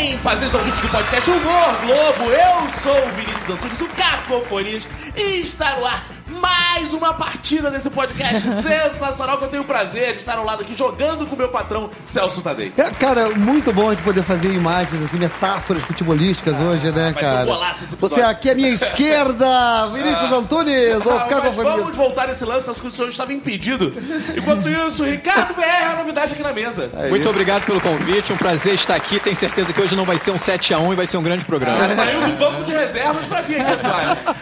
bem, 0.00 0.16
fazeres 0.18 0.54
ouvintes 0.54 0.80
do 0.80 0.88
podcast 0.88 1.30
Humor 1.30 1.76
Globo? 1.84 2.32
Eu 2.32 2.70
sou 2.70 3.06
o 3.06 3.12
Vinícius 3.12 3.50
Antunes, 3.50 3.80
o 3.82 3.88
Cacofonias, 3.88 4.88
e 5.14 5.40
está 5.42 5.76
no 5.76 5.84
ar 5.84 6.02
mais 6.40 6.92
uma 6.92 7.12
partida 7.14 7.70
desse 7.70 7.90
podcast 7.90 8.48
sensacional 8.62 9.38
que 9.38 9.44
eu 9.44 9.48
tenho 9.48 9.62
o 9.62 9.66
prazer 9.66 10.12
de 10.14 10.18
estar 10.20 10.38
ao 10.38 10.44
lado 10.44 10.62
aqui 10.62 10.74
jogando 10.76 11.26
com 11.26 11.34
o 11.34 11.38
meu 11.38 11.48
patrão 11.48 11.90
Celso 12.04 12.40
Tadei. 12.42 12.72
É, 12.76 12.90
cara, 12.90 13.30
muito 13.30 13.72
bom 13.72 13.94
de 13.94 14.02
poder 14.02 14.22
fazer 14.22 14.52
imagens, 14.52 15.04
assim, 15.04 15.18
metáforas 15.18 15.82
futebolístas 15.84 16.54
hoje, 16.58 16.90
né, 16.90 17.12
vai 17.12 17.22
ser 17.22 17.28
um 17.28 17.32
cara? 17.32 17.44
golaço 17.44 17.84
esse 17.84 17.94
episódio. 17.94 18.16
Você 18.16 18.22
aqui 18.22 18.50
à 18.50 18.54
minha 18.54 18.70
esquerda, 18.74 19.86
Vinícius 19.92 20.32
Antunes, 20.32 21.06
ou 21.06 21.16
Ah, 21.18 21.24
Caco 21.24 21.46
mas 21.46 21.56
vamos 21.56 21.96
voltar 21.96 22.28
esse 22.28 22.44
lance, 22.44 22.70
acho 22.70 22.80
que 22.80 22.88
o 22.88 22.90
senhor 22.90 23.08
estava 23.08 23.32
impedido. 23.32 23.92
Enquanto 24.36 24.68
isso, 24.68 25.04
Ricardo 25.04 25.54
VR 25.54 25.62
é 25.62 25.86
a 25.92 25.96
novidade 25.96 26.32
aqui 26.32 26.42
na 26.42 26.52
mesa. 26.52 26.90
Muito 27.08 27.28
obrigado 27.28 27.64
pelo 27.64 27.80
convite, 27.80 28.32
um 28.32 28.36
prazer 28.36 28.74
estar 28.74 28.94
aqui. 28.94 29.18
Tenho 29.20 29.36
certeza 29.36 29.72
que 29.72 29.80
hoje 29.80 29.96
não 29.96 30.04
vai 30.04 30.18
ser 30.18 30.30
um 30.30 30.36
7x1 30.36 30.92
e 30.92 30.96
vai 30.96 31.06
ser 31.06 31.16
um 31.16 31.22
grande 31.22 31.44
programa. 31.44 31.88
Saiu 31.94 32.20
do 32.20 32.32
banco 32.38 32.64
de 32.64 32.72
reservas 32.72 33.26
pra 33.26 33.40
vir 33.42 33.60
aqui 33.60 33.70
atuar. 33.72 34.36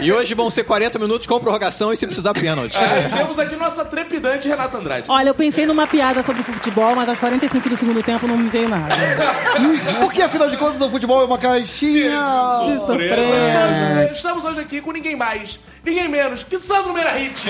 E 0.00 0.12
hoje 0.12 0.34
vão 0.34 0.48
ser 0.50 0.64
40 0.68 0.98
minutos 0.98 1.26
com 1.26 1.40
prorrogação 1.40 1.92
e 1.92 1.96
se 1.96 2.06
precisar 2.06 2.34
pênalti. 2.34 2.76
É, 2.76 3.08
temos 3.08 3.38
aqui 3.38 3.56
nossa 3.56 3.84
trepidante 3.86 4.46
Renata 4.46 4.76
Andrade. 4.76 5.06
Olha, 5.08 5.30
eu 5.30 5.34
pensei 5.34 5.66
numa 5.66 5.86
piada 5.86 6.22
sobre 6.22 6.42
futebol, 6.42 6.94
mas 6.94 7.08
aos 7.08 7.18
45 7.18 7.68
do 7.70 7.76
segundo 7.76 8.02
tempo 8.02 8.28
não 8.28 8.36
me 8.36 8.50
veio 8.50 8.68
nada. 8.68 8.94
Porque, 9.98 10.22
afinal 10.22 10.50
de 10.50 10.56
contas, 10.58 10.80
o 10.82 10.90
futebol 10.90 11.22
é 11.22 11.24
uma 11.24 11.38
caixinha. 11.38 12.12
Que 12.64 12.86
Surpresa. 12.86 13.22
Estamos, 13.40 14.16
estamos 14.16 14.44
hoje 14.44 14.60
aqui 14.60 14.80
com 14.82 14.92
ninguém 14.92 15.16
mais, 15.16 15.58
ninguém 15.84 16.06
menos 16.08 16.42
que 16.42 16.58
Sandro 16.58 16.92
Meirahit. 16.92 17.48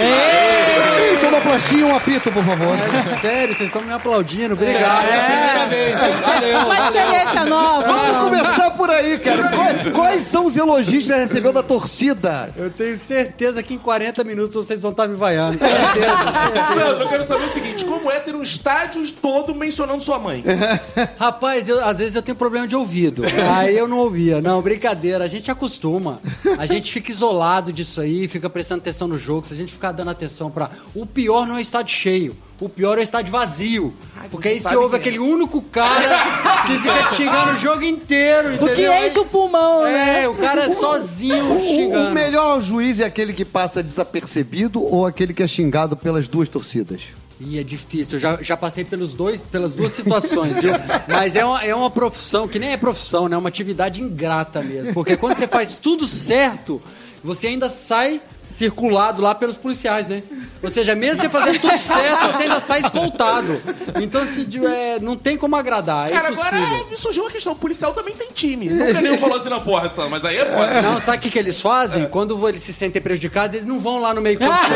Isso 1.15 1.27
é 1.27 1.29
uma 1.29 1.41
plastinha, 1.41 1.87
um 1.87 1.97
apito, 1.97 2.31
por 2.31 2.45
favor. 2.45 2.77
Sério, 3.21 3.55
vocês 3.55 3.69
estão 3.69 3.83
me 3.83 3.93
aplaudindo, 3.93 4.55
obrigado. 4.55 5.07
É 5.07 5.19
a 5.19 5.25
primeira 5.25 5.67
vez. 5.67 6.21
Valeu, 6.21 6.59
Uma 6.61 6.79
experiência 6.79 7.45
nova. 7.47 7.87
Vamos 7.89 8.23
começar 8.25 8.71
por 8.71 8.91
aí, 8.91 9.19
cara. 9.19 9.49
Quais, 9.49 9.89
quais 9.89 10.25
são 10.25 10.47
os 10.47 10.57
elogios 10.57 11.05
que 11.07 11.13
você 11.13 11.21
recebeu 11.21 11.53
da 11.53 11.63
torcida? 11.63 12.51
Eu 12.57 12.71
tenho 12.71 12.97
certeza 13.09 13.63
que 13.63 13.75
em 13.75 13.79
40 13.79 14.23
minutos 14.23 14.55
vocês 14.55 14.81
vão 14.83 14.91
estar 14.91 15.09
me 15.09 15.17
vaiando. 15.17 15.59
Certeza. 15.59 16.63
Sandro, 16.75 17.03
eu 17.05 17.09
quero 17.09 17.25
saber 17.25 17.45
o 17.47 17.49
seguinte: 17.49 17.85
como 17.85 18.11
é 18.11 18.21
ter 18.21 18.35
um 18.35 18.43
estádio 18.43 19.11
todo 19.13 19.55
mencionando 19.55 20.03
sua 20.03 20.19
mãe? 20.19 20.45
Rapaz, 21.19 21.69
eu- 21.69 21.83
às 21.85 21.99
vezes 21.99 22.15
eu 22.17 22.23
tenho 22.23 22.37
problema 22.37 22.69
de 22.69 22.77
ouvido. 22.77 23.23
Aí 23.57 23.77
eu 23.77 23.89
não 23.89 23.99
ouvia. 23.99 24.41
Não, 24.41 24.61
brincadeira. 24.61 25.25
A 25.25 25.29
gente 25.29 25.51
acostuma. 25.51 26.21
A 26.59 26.67
gente 26.67 26.93
fica 26.93 27.11
isolado 27.11 27.73
disso 27.73 28.01
aí, 28.01 28.29
fica 28.29 28.49
prestando 28.51 28.81
atenção 28.83 29.09
no 29.09 29.17
jogo. 29.19 29.47
Se 29.47 29.55
a 29.55 29.57
gente 29.57 29.73
ficar 29.73 29.93
dando 29.93 30.11
atenção 30.11 30.51
pra. 30.51 30.71
O 30.95 31.07
pior 31.07 31.47
não 31.47 31.57
é 31.57 31.63
estádio 31.63 31.95
cheio. 31.95 32.37
O 32.61 32.69
pior 32.69 32.99
é 32.99 33.01
o 33.01 33.03
estádio 33.05 33.31
vazio. 33.31 33.95
Porque 34.31 34.49
aí 34.49 34.59
você 34.61 34.75
ouve 34.75 34.97
é. 34.97 34.99
aquele 34.99 35.19
único 35.19 35.63
cara 35.63 36.63
que 36.67 36.79
fica 36.79 37.03
te 37.05 37.15
xingando 37.17 37.53
o 37.53 37.57
jogo 37.57 37.85
inteiro, 37.85 38.55
O 38.55 38.59
que 38.59 38.65
entendeu? 38.65 39.07
enche 39.07 39.19
o 39.21 39.25
pulmão, 39.25 39.85
né? 39.85 40.25
É, 40.25 40.29
o 40.29 40.35
cara 40.35 40.65
é 40.65 40.71
sozinho 40.75 41.57
O, 41.57 41.61
xingando. 41.61 42.11
o 42.11 42.13
melhor 42.15 42.61
juiz 42.61 42.99
é 43.01 43.05
aquele 43.05 43.33
que 43.33 43.45
passa 43.45 43.83
desapercebido 43.83 44.83
ou 44.83 45.07
aquele 45.07 45.33
que 45.33 45.43
é 45.43 45.47
xingado 45.47 45.97
pelas 45.97 46.27
duas 46.27 46.49
torcidas? 46.49 47.03
Ih, 47.41 47.61
é 47.61 47.63
difícil. 47.63 48.17
Eu 48.17 48.21
já, 48.21 48.43
já 48.43 48.57
passei 48.57 48.85
pelos 48.85 49.15
dois, 49.15 49.43
pelas 49.43 49.73
duas 49.73 49.93
situações, 49.93 50.61
viu? 50.61 50.73
Mas 51.07 51.37
é 51.37 51.45
uma, 51.45 51.65
é 51.65 51.73
uma 51.73 51.89
profissão 51.91 52.49
que 52.49 52.59
nem 52.59 52.73
é 52.73 52.77
profissão, 52.77 53.29
né? 53.29 53.37
É 53.37 53.39
uma 53.39 53.49
atividade 53.49 54.03
ingrata 54.03 54.61
mesmo. 54.61 54.93
Porque 54.93 55.17
quando 55.17 55.37
você 55.39 55.47
faz 55.47 55.77
tudo 55.77 56.05
certo, 56.09 56.83
você 57.23 57.49
ainda 57.49 57.69
sai 57.69 58.21
circulado 58.43 59.21
lá 59.21 59.35
pelos 59.35 59.57
policiais, 59.57 60.07
né? 60.07 60.23
Ou 60.63 60.71
seja, 60.71 60.95
mesmo 60.95 61.21
você 61.23 61.29
fazendo 61.29 61.61
tudo 61.61 61.79
certo, 61.79 62.33
você 62.33 62.45
ainda 62.45 62.61
sai 62.61 62.81
escoltado. 62.81 63.61
Então, 64.01 64.23
assim, 64.23 64.45
de- 64.45 64.65
é, 64.65 64.99
não 65.01 65.17
tem 65.17 65.37
como 65.37 65.55
agradar. 65.57 66.09
É 66.09 66.13
Cara, 66.13 66.31
impossível. 66.31 66.59
agora 66.65 66.85
me 66.91 66.97
surgiu 66.97 67.23
uma 67.25 67.31
questão: 67.31 67.53
o 67.53 67.57
policial 67.57 67.93
também 67.93 68.15
tem 68.15 68.29
time. 68.33 68.69
Nunca 68.69 69.01
nenhum 69.01 69.19
falou 69.19 69.37
assim, 69.37 69.49
não, 69.49 69.61
porra, 69.61 69.89
Sandro, 69.89 70.11
mas 70.11 70.25
aí 70.25 70.39
é 70.39 70.47
foda. 70.47 70.83
Não, 70.83 71.01
sabe 71.01 71.19
o 71.19 71.21
que, 71.21 71.31
que 71.31 71.39
eles 71.39 71.61
fazem? 71.61 72.07
Quando 72.09 72.49
eles 72.49 72.61
se 72.63 72.73
sentem 72.73 73.01
prejudicados, 73.03 73.55
eles 73.55 73.67
não 73.67 73.79
vão 73.81 74.01
lá 74.01 74.15
no 74.15 74.21
meio 74.21 74.39
campo. 74.39 74.53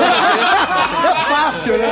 Fácil, 1.29 1.79
né? 1.79 1.87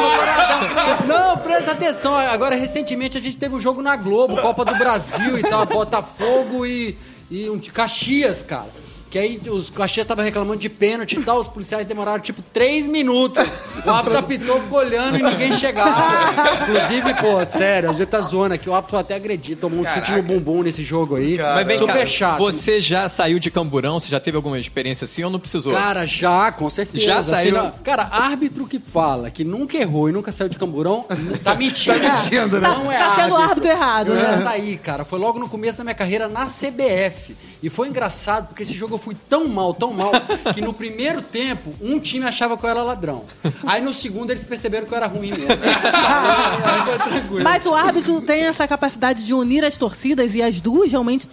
Não, 1.07 1.37
presta 1.39 1.73
atenção. 1.73 2.15
Agora, 2.17 2.55
recentemente, 2.55 3.17
a 3.17 3.21
gente 3.21 3.37
teve 3.37 3.55
um 3.55 3.61
jogo 3.61 3.81
na 3.83 3.97
Globo, 3.97 4.37
Copa 4.41 4.65
do 4.65 4.75
Brasil 4.77 5.39
e 5.39 5.43
tal, 5.43 5.65
Botafogo 5.67 6.67
e, 6.67 6.97
e 7.31 7.49
um 7.49 7.57
de 7.59 7.71
Caxias, 7.71 8.43
cara. 8.43 8.69
Que 9.11 9.19
aí 9.19 9.41
os 9.51 9.71
Caxias 9.71 10.05
estavam 10.05 10.25
reclamando 10.25 10.61
de 10.61 10.69
pênalti 10.69 11.15
e 11.17 11.23
tal, 11.25 11.41
os 11.41 11.49
policiais 11.49 11.85
demoraram 11.85 12.21
tipo 12.21 12.41
três 12.53 12.87
minutos. 12.87 13.61
O 13.85 13.91
árbitro 13.91 14.19
apitou, 14.21 14.61
ficou 14.61 14.79
olhando 14.79 15.19
e 15.19 15.23
ninguém 15.23 15.53
chegava. 15.53 16.63
Inclusive, 16.63 17.15
pô, 17.15 17.45
sério, 17.45 17.91
a 17.91 17.93
gente 17.93 18.07
tá 18.07 18.21
zoando 18.21 18.55
aqui, 18.55 18.69
o 18.71 18.75
árbitro 18.75 18.97
até 18.97 19.17
agredido, 19.17 19.63
tomou 19.63 19.81
um 19.81 19.85
chute 19.87 20.13
no 20.13 20.23
bumbum 20.23 20.63
nesse 20.63 20.85
jogo 20.85 21.17
aí. 21.17 21.37
Mas 21.39 21.67
vem 21.67 21.79
Super 21.79 21.99
cá, 21.99 22.07
chato. 22.07 22.39
você 22.39 22.81
já 22.81 23.09
saiu 23.09 23.41
de 23.41 23.51
camburão? 23.51 23.99
Você 23.99 24.09
já 24.09 24.21
teve 24.21 24.37
alguma 24.37 24.59
experiência 24.61 25.07
assim 25.07 25.25
ou 25.25 25.31
não 25.31 25.41
precisou? 25.41 25.73
Cara, 25.73 26.07
já, 26.07 26.53
com 26.53 26.71
certeza. 26.71 27.05
Já 27.05 27.21
saiu? 27.23 27.55
não- 27.55 27.73
cara, 27.83 28.07
árbitro 28.13 28.65
que 28.67 28.79
fala 28.79 29.29
que 29.29 29.43
nunca 29.43 29.77
errou 29.77 30.09
e 30.09 30.13
nunca 30.13 30.31
saiu 30.31 30.49
de 30.49 30.57
camburão, 30.57 31.05
tá 31.43 31.57
mentindo. 31.57 31.99
Tá 31.99 32.15
mentindo, 32.17 32.61
né? 32.61 32.69
Não 32.69 32.93
é 32.93 32.97
Tá 32.99 33.17
sendo 33.17 33.35
árbitro 33.35 33.71
errado, 33.71 34.13
Eu 34.13 34.21
já 34.21 34.29
né? 34.31 34.39
saí, 34.39 34.77
cara. 34.77 35.05
Foi 35.05 35.19
logo 35.19 35.37
no 35.41 35.49
começo 35.49 35.79
da 35.79 35.83
minha 35.85 35.95
carreira 35.97 36.29
na 36.29 36.45
CBF. 36.45 37.35
E 37.63 37.69
foi 37.69 37.89
engraçado, 37.89 38.49
porque 38.49 38.63
esse 38.63 38.73
jogo 38.73 38.95
eu 38.95 38.99
fui 38.99 39.15
tão 39.29 39.47
mal, 39.47 39.75
tão 39.75 39.93
mal, 39.93 40.13
que 40.55 40.63
no 40.63 40.73
primeiro 40.73 41.21
tempo, 41.21 41.75
um 41.81 41.99
time 42.01 42.25
achava 42.27 42.57
que 42.57 42.65
eu 42.65 42.71
era 42.71 42.83
ladrão. 42.83 43.25
Aí 43.67 43.83
no 43.83 43.93
segundo 43.93 44.31
eles 44.31 44.43
perceberam 44.43 44.87
que 44.87 44.93
eu 44.93 44.97
era 44.97 45.07
ruim 45.07 45.31
mesmo. 45.31 45.47
Aí 45.53 46.83
foi 46.85 46.99
tranquilo. 47.11 47.45
Mas 47.45 47.67
o 47.67 47.75
árbitro 47.75 48.21
tem 48.23 48.43
essa 48.45 48.67
capacidade 48.67 49.25
de 49.25 49.35
unir 49.35 49.65
as 49.65 49.77
torcidas 49.77 50.35
e 50.35 50.43
as 50.43 50.61
duas 50.61 50.91
realmente. 50.91 51.29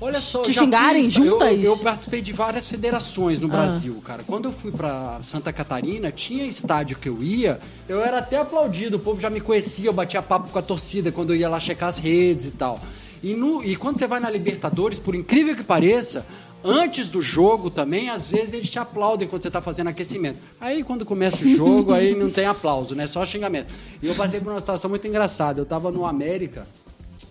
Olha 0.00 0.20
só, 0.20 0.42
te 0.42 0.54
xingarem 0.54 1.02
fiz- 1.02 1.12
juntas? 1.12 1.50
Eu, 1.58 1.62
eu 1.62 1.76
participei 1.76 2.20
de 2.22 2.32
várias 2.32 2.68
federações 2.68 3.40
no 3.40 3.48
Brasil, 3.48 4.00
cara. 4.04 4.22
Quando 4.24 4.44
eu 4.44 4.52
fui 4.52 4.70
pra 4.70 5.18
Santa 5.24 5.52
Catarina, 5.52 6.12
tinha 6.12 6.44
estádio 6.46 6.96
que 6.98 7.08
eu 7.08 7.20
ia, 7.20 7.58
eu 7.88 8.00
era 8.04 8.18
até 8.18 8.38
aplaudido. 8.38 8.96
O 8.96 9.00
povo 9.00 9.20
já 9.20 9.28
me 9.28 9.40
conhecia, 9.40 9.88
eu 9.88 9.92
batia 9.92 10.22
papo 10.22 10.50
com 10.50 10.58
a 10.58 10.62
torcida 10.62 11.10
quando 11.10 11.32
eu 11.32 11.36
ia 11.36 11.48
lá 11.48 11.58
checar 11.58 11.88
as 11.88 11.98
redes 11.98 12.46
e 12.46 12.50
tal. 12.52 12.80
E, 13.22 13.34
no- 13.34 13.64
e 13.64 13.74
quando 13.76 13.98
você 13.98 14.06
vai 14.06 14.20
na 14.20 14.30
Libertadores, 14.30 14.98
por 14.98 15.14
incrível 15.14 15.54
que 15.56 15.62
pareça, 15.64 16.24
antes 16.64 17.08
do 17.10 17.20
jogo 17.22 17.70
também, 17.70 18.10
às 18.10 18.28
vezes 18.28 18.52
eles 18.52 18.70
te 18.70 18.78
aplaudem 18.78 19.26
quando 19.28 19.42
você 19.42 19.50
tá 19.50 19.60
fazendo 19.60 19.88
aquecimento. 19.88 20.38
Aí 20.60 20.82
quando 20.82 21.04
começa 21.04 21.44
o 21.44 21.48
jogo, 21.48 21.92
aí 21.92 22.14
não 22.14 22.30
tem 22.30 22.46
aplauso, 22.46 22.94
né? 22.94 23.06
Só 23.06 23.24
xingamento. 23.26 23.68
E 24.02 24.06
eu 24.08 24.14
passei 24.14 24.40
por 24.40 24.50
uma 24.52 24.60
situação 24.60 24.88
muito 24.90 25.06
engraçada. 25.06 25.60
Eu 25.60 25.66
tava 25.66 25.90
no 25.90 26.04
América, 26.06 26.66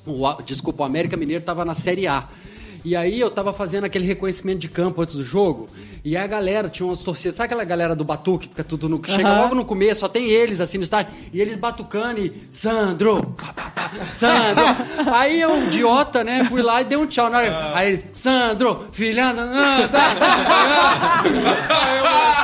o, 0.05 0.41
desculpa, 0.43 0.83
o 0.83 0.85
América 0.85 1.15
Mineiro 1.17 1.43
tava 1.43 1.63
na 1.65 1.73
Série 1.73 2.07
A. 2.07 2.27
E 2.85 2.95
aí 2.95 3.19
eu 3.19 3.29
tava 3.29 3.51
fazendo 3.51 3.83
aquele 3.83 4.05
reconhecimento 4.05 4.59
de 4.59 4.69
campo 4.69 5.01
antes 5.01 5.15
do 5.15 5.23
jogo, 5.23 5.67
e 6.05 6.15
a 6.15 6.25
galera, 6.25 6.69
tinha 6.69 6.85
umas 6.85 7.03
torcidas, 7.03 7.35
sabe 7.35 7.47
aquela 7.47 7.65
galera 7.65 7.93
do 7.93 8.03
batuque, 8.05 8.47
fica 8.47 8.63
tudo 8.63 8.87
no. 8.87 9.01
Chega 9.05 9.27
Aham. 9.27 9.41
logo 9.41 9.55
no 9.55 9.65
começo, 9.65 10.01
só 10.01 10.07
tem 10.07 10.29
eles 10.29 10.61
assim 10.61 10.77
no 10.77 10.83
estádio, 10.85 11.11
e 11.33 11.41
eles 11.41 11.55
batucando 11.57 12.19
e. 12.21 12.31
Sandro! 12.49 13.33
pá, 13.35 13.51
pá, 13.51 13.73
Sandro! 14.11 14.65
aí 15.13 15.39
eu, 15.39 15.63
idiota, 15.63 16.23
né, 16.23 16.43
fui 16.45 16.61
lá 16.61 16.81
e 16.81 16.85
dei 16.85 16.97
um 16.97 17.05
tchau. 17.05 17.29
Na 17.29 17.37
hora, 17.37 17.71
aí 17.73 17.89
eles, 17.89 18.05
Sandro, 18.13 18.87
filhando, 18.91 19.41
ah, 19.41 19.87
tá. 19.91 20.13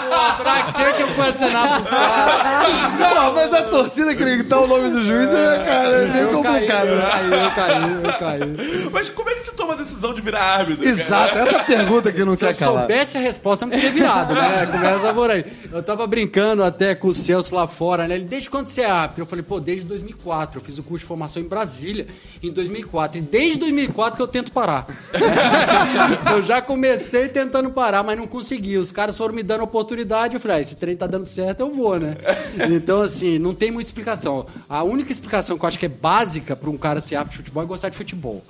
Eu, 0.03 0.44
pra 0.44 0.64
que 0.74 0.94
que 0.94 1.02
eu 1.02 1.08
fui 1.09 1.28
acenar 1.28 1.75
pros 1.75 1.90
caras? 1.90 3.14
Pô, 3.14 3.31
mas 3.34 3.53
a 3.53 3.64
torcida 3.64 4.12
acreditar 4.12 4.59
o 4.59 4.68
nome 4.68 4.90
do 4.90 5.03
juiz 5.03 5.30
é, 5.30 5.64
cara, 5.66 5.96
é 5.96 6.08
meio 6.08 6.30
Eu 6.30 6.41
caí, 6.41 6.53
complicado, 6.53 6.88
eu 6.88 6.96
né? 6.96 7.03
caí, 7.12 7.31
eu 7.31 7.52
caí, 7.52 8.03
eu 8.03 8.14
caí. 8.19 8.90
Mas 8.91 9.09
como 9.09 9.30
é 9.30 9.34
que 9.34 9.41
se 9.41 9.52
toma 9.53 9.74
a 9.74 9.78
decisão 9.78 10.14
de 10.14 10.22
virar 10.22 10.41
árbitro? 10.41 10.88
Exato, 10.88 11.38
essa 11.38 11.64
pergunta 11.64 12.12
que 12.12 12.24
não 12.24 12.36
Se 12.36 12.46
eu 12.46 12.50
quer 12.50 12.58
calar. 12.58 12.80
soubesse 12.81 13.18
a 13.18 13.22
resposta, 13.22 13.66
eu 13.66 13.69
não 13.69 13.75
teria 13.75 13.91
virado, 13.91 14.34
né? 14.34 14.66
Começa 14.72 15.14
por 15.14 15.31
aí. 15.31 15.46
Eu 15.72 15.81
tava 15.84 16.06
brincando 16.06 16.64
até 16.64 16.94
com 16.96 17.08
o 17.08 17.16
Celso 17.16 17.56
lá 17.56 17.68
fora, 17.68 18.08
né? 18.08 18.16
Ele, 18.16 18.25
desde 18.25 18.50
quando 18.50 18.68
você 18.68 18.81
é 18.81 18.90
árbitro? 18.90 19.24
Eu 19.24 19.28
falei, 19.28 19.44
pô, 19.44 19.59
desde 19.59 19.85
2004. 19.85 20.59
Eu 20.59 20.64
fiz 20.64 20.78
o 20.78 20.84
curso 20.84 20.99
de 20.99 21.08
formação 21.08 21.41
em 21.41 21.47
Brasília 21.47 22.08
em 22.41 22.52
2004. 22.52 23.17
E 23.17 23.22
desde 23.22 23.59
2004 23.59 24.16
que 24.17 24.22
eu 24.22 24.28
tento 24.28 24.52
parar. 24.52 24.85
eu 26.32 26.44
já 26.44 26.61
comecei 26.61 27.28
tentando 27.28 27.70
parar, 27.72 28.03
mas 28.03 28.17
não 28.17 28.28
consegui. 28.28 28.78
Os 28.78 28.91
caras 28.91 29.17
foram 29.17 29.34
me 29.34 29.44
dando 29.44 29.64
oportunidade. 29.64 29.92
Eu 30.34 30.40
falei, 30.40 30.57
ah, 30.57 30.59
esse 30.59 30.75
trem 30.75 30.95
tá 30.95 31.07
dando 31.07 31.25
certo, 31.25 31.61
eu 31.61 31.72
vou, 31.72 31.99
né? 31.99 32.17
Então, 32.69 33.01
assim, 33.01 33.40
não 33.40 33.53
tem 33.53 33.72
muita 33.72 33.87
explicação. 33.87 34.45
A 34.69 34.84
única 34.84 35.11
explicação 35.11 35.57
que 35.57 35.66
eu 35.66 35.67
acho 35.67 35.79
que 35.79 35.85
é 35.85 35.90
básica 35.90 36.55
para 36.55 36.69
um 36.69 36.78
cara 36.78 36.99
ser 36.99 37.16
árbitro 37.16 37.37
de 37.37 37.43
futebol 37.43 37.63
é 37.63 37.66
gostar 37.66 37.90
de 37.90 37.97
futebol. 37.97 38.43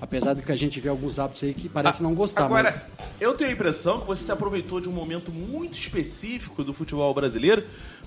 Apesar 0.00 0.34
de 0.34 0.42
que 0.42 0.52
a 0.52 0.56
gente 0.56 0.80
vê 0.80 0.88
alguns 0.88 1.18
árbitros 1.18 1.44
aí 1.44 1.54
que 1.54 1.68
parecem 1.68 2.02
não 2.02 2.14
gostar, 2.14 2.44
Agora, 2.44 2.64
mas... 2.64 2.86
eu 3.20 3.34
tenho 3.34 3.50
a 3.50 3.52
impressão 3.52 4.00
que 4.00 4.06
você 4.06 4.24
se 4.24 4.32
aproveitou 4.32 4.80
de 4.80 4.88
um 4.88 4.92
momento 4.92 5.32
muito 5.32 5.78
específico 5.78 6.62
do 6.62 6.72
futebol 6.72 7.12
brasileiro, 7.14 7.64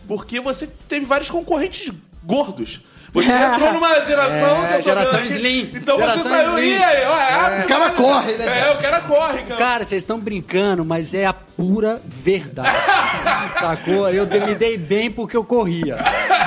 porque 0.08 0.40
você 0.40 0.68
teve 0.88 1.06
vários 1.06 1.30
concorrentes 1.30 1.92
gordos. 2.24 2.82
Você 3.14 3.32
entrou 3.32 3.74
numa 3.74 4.00
geração. 4.02 4.66
É, 4.66 4.68
que 4.68 4.74
eu 4.74 4.78
tô 4.78 4.82
geração. 4.84 5.26
Slim. 5.26 5.72
Então 5.76 5.98
Geração 5.98 6.24
você 6.24 6.30
saiu 6.30 6.58
Slim. 6.60 6.70
e 6.70 6.84
aí, 6.84 7.06
ó, 7.06 7.18
é, 7.18 7.34
árbitro, 7.34 7.66
O 7.66 7.68
cara 7.68 7.90
corre, 7.92 8.34
né? 8.34 8.60
É, 8.60 8.72
o 8.72 8.78
cara 8.78 9.00
corre, 9.02 9.44
cara. 9.44 9.56
Cara, 9.58 9.84
vocês 9.84 10.02
estão 10.02 10.18
brincando, 10.20 10.86
mas 10.86 11.14
é 11.14 11.26
a 11.26 11.34
pura 11.34 12.02
verdade. 12.06 12.70
Sacou? 13.60 14.10
Eu 14.10 14.26
me 14.26 14.56
dei 14.56 14.78
bem 14.78 15.12
porque 15.12 15.36
eu 15.36 15.44
corria. 15.44 15.98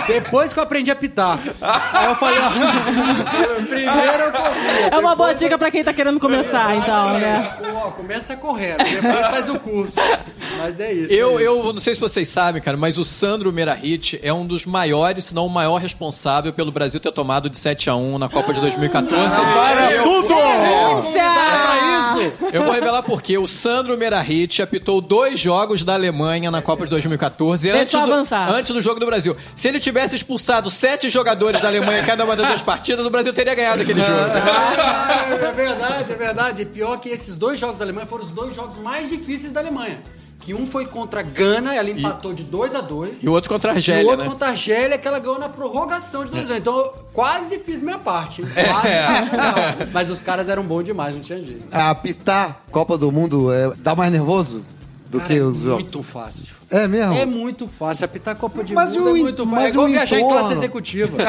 Depois 0.06 0.52
que 0.52 0.58
eu 0.58 0.62
aprendi 0.62 0.90
a 0.90 0.96
pitar. 0.96 1.38
Aí 1.60 2.06
eu 2.06 2.14
falei, 2.16 2.38
ó, 2.40 2.50
primeiro 3.68 4.22
eu 4.24 4.32
corria. 4.32 4.88
É 4.90 4.98
uma 4.98 5.14
boa 5.14 5.34
dica 5.34 5.58
pra 5.58 5.70
quem 5.70 5.84
tá 5.84 5.92
querendo 5.92 6.18
começar, 6.18 6.74
então, 6.76 7.12
né? 7.18 7.40
Começa 7.92 8.36
correndo, 8.36 8.78
depois 8.78 9.26
faz 9.28 9.48
o 9.48 9.58
curso. 9.58 10.00
Mas 10.58 10.80
é 10.80 10.92
isso. 10.92 11.12
Eu, 11.12 11.38
é 11.38 11.42
isso. 11.42 11.42
eu 11.42 11.72
não 11.72 11.80
sei 11.80 11.94
se 11.94 12.00
vocês 12.00 12.28
sabem, 12.28 12.60
cara, 12.62 12.76
mas 12.76 12.98
o 12.98 13.04
Sandro 13.04 13.52
Merahit 13.52 14.18
é 14.22 14.32
um 14.32 14.44
dos 14.44 14.64
maiores, 14.66 15.26
se 15.26 15.34
não 15.34 15.46
o 15.46 15.50
maior 15.50 15.76
responsável 15.78 16.52
pelo 16.52 16.70
Brasil 16.72 17.00
ter 17.00 17.12
tomado 17.12 17.48
de 17.50 17.58
7 17.58 17.90
a 17.90 17.96
1 17.96 18.18
na 18.18 18.28
Copa 18.28 18.52
de 18.54 18.60
2014. 18.60 19.14
Para 19.14 19.92
Eu- 19.92 20.04
tudo! 20.04 20.34
Denúncia! 20.34 22.32
Eu 22.52 22.64
vou 22.64 22.72
revelar 22.72 23.02
porque 23.02 23.36
o 23.36 23.46
Sandro 23.46 23.96
Merahit 23.96 24.62
apitou 24.62 25.00
dois 25.00 25.38
jogos 25.40 25.82
da 25.84 25.94
Alemanha 25.94 26.50
na 26.50 26.62
Copa 26.62 26.84
de 26.84 26.90
2014 26.90 27.70
Deixa 27.70 27.80
antes 27.80 27.94
eu 27.94 28.24
do, 28.24 28.52
antes 28.54 28.72
do 28.72 28.82
jogo 28.82 29.00
do 29.00 29.06
Brasil. 29.06 29.36
Se 29.56 29.68
ele 29.68 29.80
tivesse 29.80 30.14
expulsado 30.16 30.70
sete 30.70 31.10
jogadores 31.10 31.60
da 31.60 31.68
Alemanha 31.68 32.00
em 32.00 32.04
cada 32.04 32.24
uma 32.24 32.36
das 32.36 32.46
duas 32.46 32.62
partidas, 32.62 33.04
o 33.04 33.10
Brasil 33.10 33.32
teria 33.32 33.54
ganhado 33.54 33.82
aquele 33.82 34.00
jogo. 34.00 34.12
Ah, 34.14 35.26
é 35.30 35.52
verdade, 35.52 36.12
é 36.12 36.16
verdade. 36.16 36.62
E 36.62 36.66
pior 36.66 36.98
que 36.98 37.08
esses 37.08 37.36
dois 37.36 37.58
jogos 37.58 37.73
da 37.78 37.84
Alemanha 37.84 38.06
foram 38.06 38.24
os 38.24 38.30
dois 38.30 38.54
jogos 38.54 38.78
mais 38.78 39.08
difíceis 39.08 39.52
da 39.52 39.60
Alemanha. 39.60 40.02
Que 40.40 40.52
um 40.52 40.66
foi 40.66 40.84
contra 40.84 41.20
a 41.20 41.22
Gana, 41.22 41.74
ela 41.74 41.88
empatou 41.88 42.34
de 42.34 42.42
2 42.42 42.74
a 42.74 42.82
2 42.82 43.22
E 43.22 43.28
o 43.28 43.32
outro 43.32 43.48
contra 43.48 43.70
a 43.70 43.72
E 43.72 43.76
o 43.76 43.78
Argélia, 43.78 44.10
outro 44.10 44.24
né? 44.24 44.30
contra 44.30 44.48
a 44.48 44.50
Argélia, 44.50 44.98
que 44.98 45.08
ela 45.08 45.18
ganhou 45.18 45.38
na 45.38 45.48
prorrogação 45.48 46.22
de 46.24 46.30
2 46.32 46.42
a 46.44 46.46
2 46.48 46.58
Então 46.60 46.76
eu 46.76 46.84
quase 47.14 47.58
fiz 47.60 47.80
minha 47.80 47.98
parte. 47.98 48.42
hein? 48.42 48.48
Quase. 48.52 49.36
Não, 49.36 49.86
mas 49.92 50.10
os 50.10 50.20
caras 50.20 50.48
eram 50.50 50.62
bons 50.62 50.82
demais, 50.84 51.14
não 51.14 51.22
tinha 51.22 51.40
jeito. 51.40 51.66
Apitar 51.72 52.62
Copa 52.70 52.98
do 52.98 53.10
Mundo 53.10 53.50
é, 53.50 53.72
dá 53.78 53.94
mais 53.94 54.12
nervoso 54.12 54.62
do 55.08 55.18
que 55.20 55.40
os 55.40 55.56
jogos? 55.58 55.82
Muito 55.82 56.02
fácil. 56.02 56.53
É 56.76 56.88
mesmo? 56.88 57.14
É 57.14 57.24
muito 57.24 57.68
fácil. 57.68 58.04
Apitar 58.04 58.34
Copa 58.34 58.64
de 58.64 58.74
Mas 58.74 58.92
Mundo 58.94 59.10
e 59.10 59.12
o 59.12 59.16
é 59.16 59.20
muito 59.20 59.44
fácil. 59.44 59.50
mas 59.54 59.64
É 59.64 59.68
igual 59.68 59.86
viajar 59.86 60.16
em 60.16 60.18
entorno? 60.24 60.38
classe 60.40 60.52
executiva. 60.54 61.16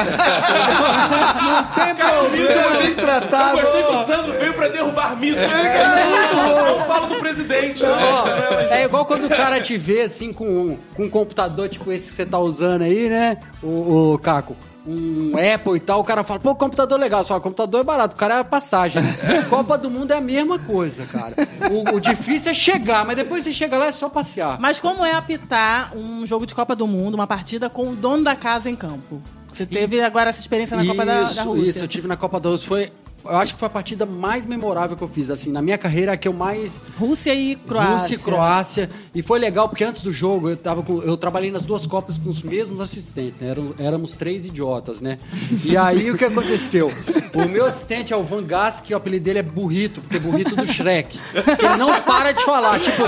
não 1.42 1.64
tem 1.84 1.94
problema. 1.94 2.78
bem 2.78 2.88
Eu 2.88 2.94
tratado. 2.96 3.60
gostei 3.60 3.82
que 3.84 3.92
o 3.94 4.04
Sandro 4.04 4.32
veio 4.38 4.54
pra 4.54 4.68
derrubar 4.68 5.16
mito. 5.16 5.38
Eu 5.38 6.80
falo 6.86 7.06
do 7.06 7.14
presidente. 7.16 7.84
né? 7.84 8.68
É 8.70 8.84
igual 8.84 9.04
quando 9.04 9.26
o 9.26 9.28
cara 9.28 9.60
te 9.60 9.76
vê 9.76 10.02
assim 10.02 10.32
com, 10.32 10.76
com 10.94 11.04
um 11.04 11.10
computador 11.10 11.68
tipo 11.68 11.92
esse 11.92 12.10
que 12.10 12.16
você 12.16 12.26
tá 12.26 12.38
usando 12.38 12.82
aí, 12.82 13.08
né? 13.08 13.38
O, 13.62 14.14
o 14.14 14.18
Caco. 14.18 14.56
Um 14.86 15.32
Apple 15.54 15.76
e 15.76 15.80
tal, 15.80 16.00
o 16.00 16.04
cara 16.04 16.22
fala, 16.22 16.38
pô, 16.38 16.54
computador 16.54 16.98
legal. 16.98 17.24
Você 17.24 17.28
fala, 17.28 17.40
computador 17.40 17.80
é 17.80 17.84
barato, 17.84 18.14
o 18.14 18.18
cara 18.18 18.38
é 18.38 18.44
passagem. 18.44 19.02
Copa 19.50 19.76
do 19.76 19.90
Mundo 19.90 20.12
é 20.12 20.16
a 20.16 20.20
mesma 20.20 20.58
coisa, 20.58 21.04
cara. 21.06 21.34
O, 21.70 21.96
o 21.96 22.00
difícil 22.00 22.52
é 22.52 22.54
chegar, 22.54 23.04
mas 23.04 23.16
depois 23.16 23.42
você 23.42 23.52
chega 23.52 23.76
lá 23.76 23.86
é 23.86 23.92
só 23.92 24.08
passear. 24.08 24.60
Mas 24.60 24.78
como 24.78 25.04
é 25.04 25.12
apitar 25.12 25.96
um 25.96 26.24
jogo 26.24 26.46
de 26.46 26.54
Copa 26.54 26.76
do 26.76 26.86
Mundo, 26.86 27.14
uma 27.14 27.26
partida 27.26 27.68
com 27.68 27.90
o 27.90 27.96
dono 27.96 28.22
da 28.22 28.36
casa 28.36 28.70
em 28.70 28.76
campo? 28.76 29.20
Você 29.52 29.64
teve 29.64 30.00
agora 30.02 30.30
essa 30.30 30.40
experiência 30.40 30.76
na 30.76 30.84
Copa 30.84 31.04
da, 31.04 31.22
da 31.22 31.22
Isso, 31.22 31.42
Rússia. 31.42 31.68
Isso, 31.70 31.78
eu 31.80 31.88
tive 31.88 32.06
na 32.06 32.16
Copa 32.16 32.38
da 32.38 32.50
Rússia. 32.50 32.68
Foi, 32.68 32.92
eu 33.30 33.36
acho 33.36 33.54
que 33.54 33.60
foi 33.60 33.66
a 33.66 33.70
partida 33.70 34.06
mais 34.06 34.46
memorável 34.46 34.96
que 34.96 35.02
eu 35.02 35.08
fiz. 35.08 35.30
Assim, 35.30 35.50
na 35.50 35.62
minha 35.62 35.78
carreira, 35.78 36.12
a 36.12 36.16
que 36.16 36.28
eu 36.28 36.32
mais 36.32 36.82
Rússia 36.98 37.34
e 37.34 37.56
Croácia. 37.56 37.92
Rússia 37.92 38.14
e 38.14 38.18
Croácia. 38.18 38.90
E 39.14 39.22
foi 39.22 39.38
legal 39.38 39.68
porque 39.68 39.84
antes 39.84 40.02
do 40.02 40.12
jogo 40.12 40.50
eu, 40.50 40.56
tava 40.56 40.82
com, 40.82 41.02
eu 41.02 41.16
trabalhei 41.16 41.50
nas 41.50 41.62
duas 41.62 41.86
Copas 41.86 42.18
com 42.18 42.28
os 42.28 42.42
mesmos 42.42 42.80
assistentes, 42.80 43.40
né? 43.40 43.48
Éramos, 43.48 43.74
éramos 43.78 44.12
três 44.12 44.46
idiotas, 44.46 45.00
né? 45.00 45.18
E 45.64 45.76
aí 45.76 46.10
o 46.10 46.16
que 46.16 46.24
aconteceu? 46.24 46.90
O 47.34 47.48
meu 47.48 47.66
assistente 47.66 48.12
é 48.12 48.16
o 48.16 48.22
Van 48.22 48.44
Gass, 48.44 48.80
que 48.80 48.94
o 48.94 48.96
apelido 48.96 49.24
dele 49.24 49.38
é 49.40 49.42
Burrito, 49.42 50.00
porque 50.00 50.16
é 50.16 50.20
burrito 50.20 50.56
do 50.56 50.66
Shrek. 50.66 51.18
Ele 51.34 51.76
não 51.76 52.00
para 52.02 52.32
de 52.32 52.44
falar, 52.44 52.78
tipo, 52.80 53.02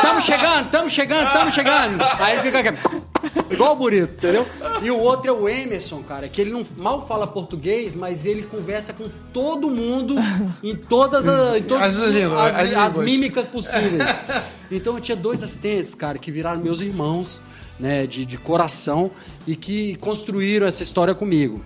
tamo 0.00 0.20
chegando, 0.20 0.70
tamo 0.70 0.90
chegando, 0.90 1.32
tamo 1.32 1.50
chegando. 1.50 2.02
Aí 2.18 2.34
ele 2.34 2.42
fica 2.42 2.60
aqui. 2.60 2.78
Igual 3.50 3.72
o 3.72 3.76
burrito, 3.76 4.14
entendeu? 4.14 4.46
E 4.82 4.90
o 4.90 4.98
outro 4.98 5.30
é 5.30 5.32
o 5.32 5.48
Emerson, 5.48 6.02
cara, 6.02 6.28
que 6.28 6.40
ele 6.40 6.50
não 6.50 6.64
mal 6.76 7.06
fala 7.06 7.26
português, 7.26 7.94
mas 7.94 8.26
ele 8.26 8.42
conversa 8.42 8.92
com 8.92 9.08
todo 9.32 9.68
mundo 9.70 10.14
em 10.62 10.74
todas 10.74 11.26
as, 11.26 11.56
em 11.56 11.62
todas 11.62 11.98
As 11.98 11.98
as, 12.56 12.56
as 12.56 12.76
as 12.76 12.96
mímicas 12.96 13.46
possíveis. 13.46 14.04
Então 14.70 14.96
eu 14.96 15.00
tinha 15.00 15.16
dois 15.16 15.42
assistentes, 15.42 15.94
cara, 15.94 16.18
que 16.18 16.30
viraram 16.30 16.60
meus 16.60 16.82
irmãos, 16.82 17.40
né, 17.80 18.06
de, 18.06 18.26
de 18.26 18.36
coração 18.36 19.10
e 19.46 19.56
que 19.56 19.96
construíram 19.96 20.66
essa 20.66 20.82
história 20.82 21.14
comigo. 21.14 21.64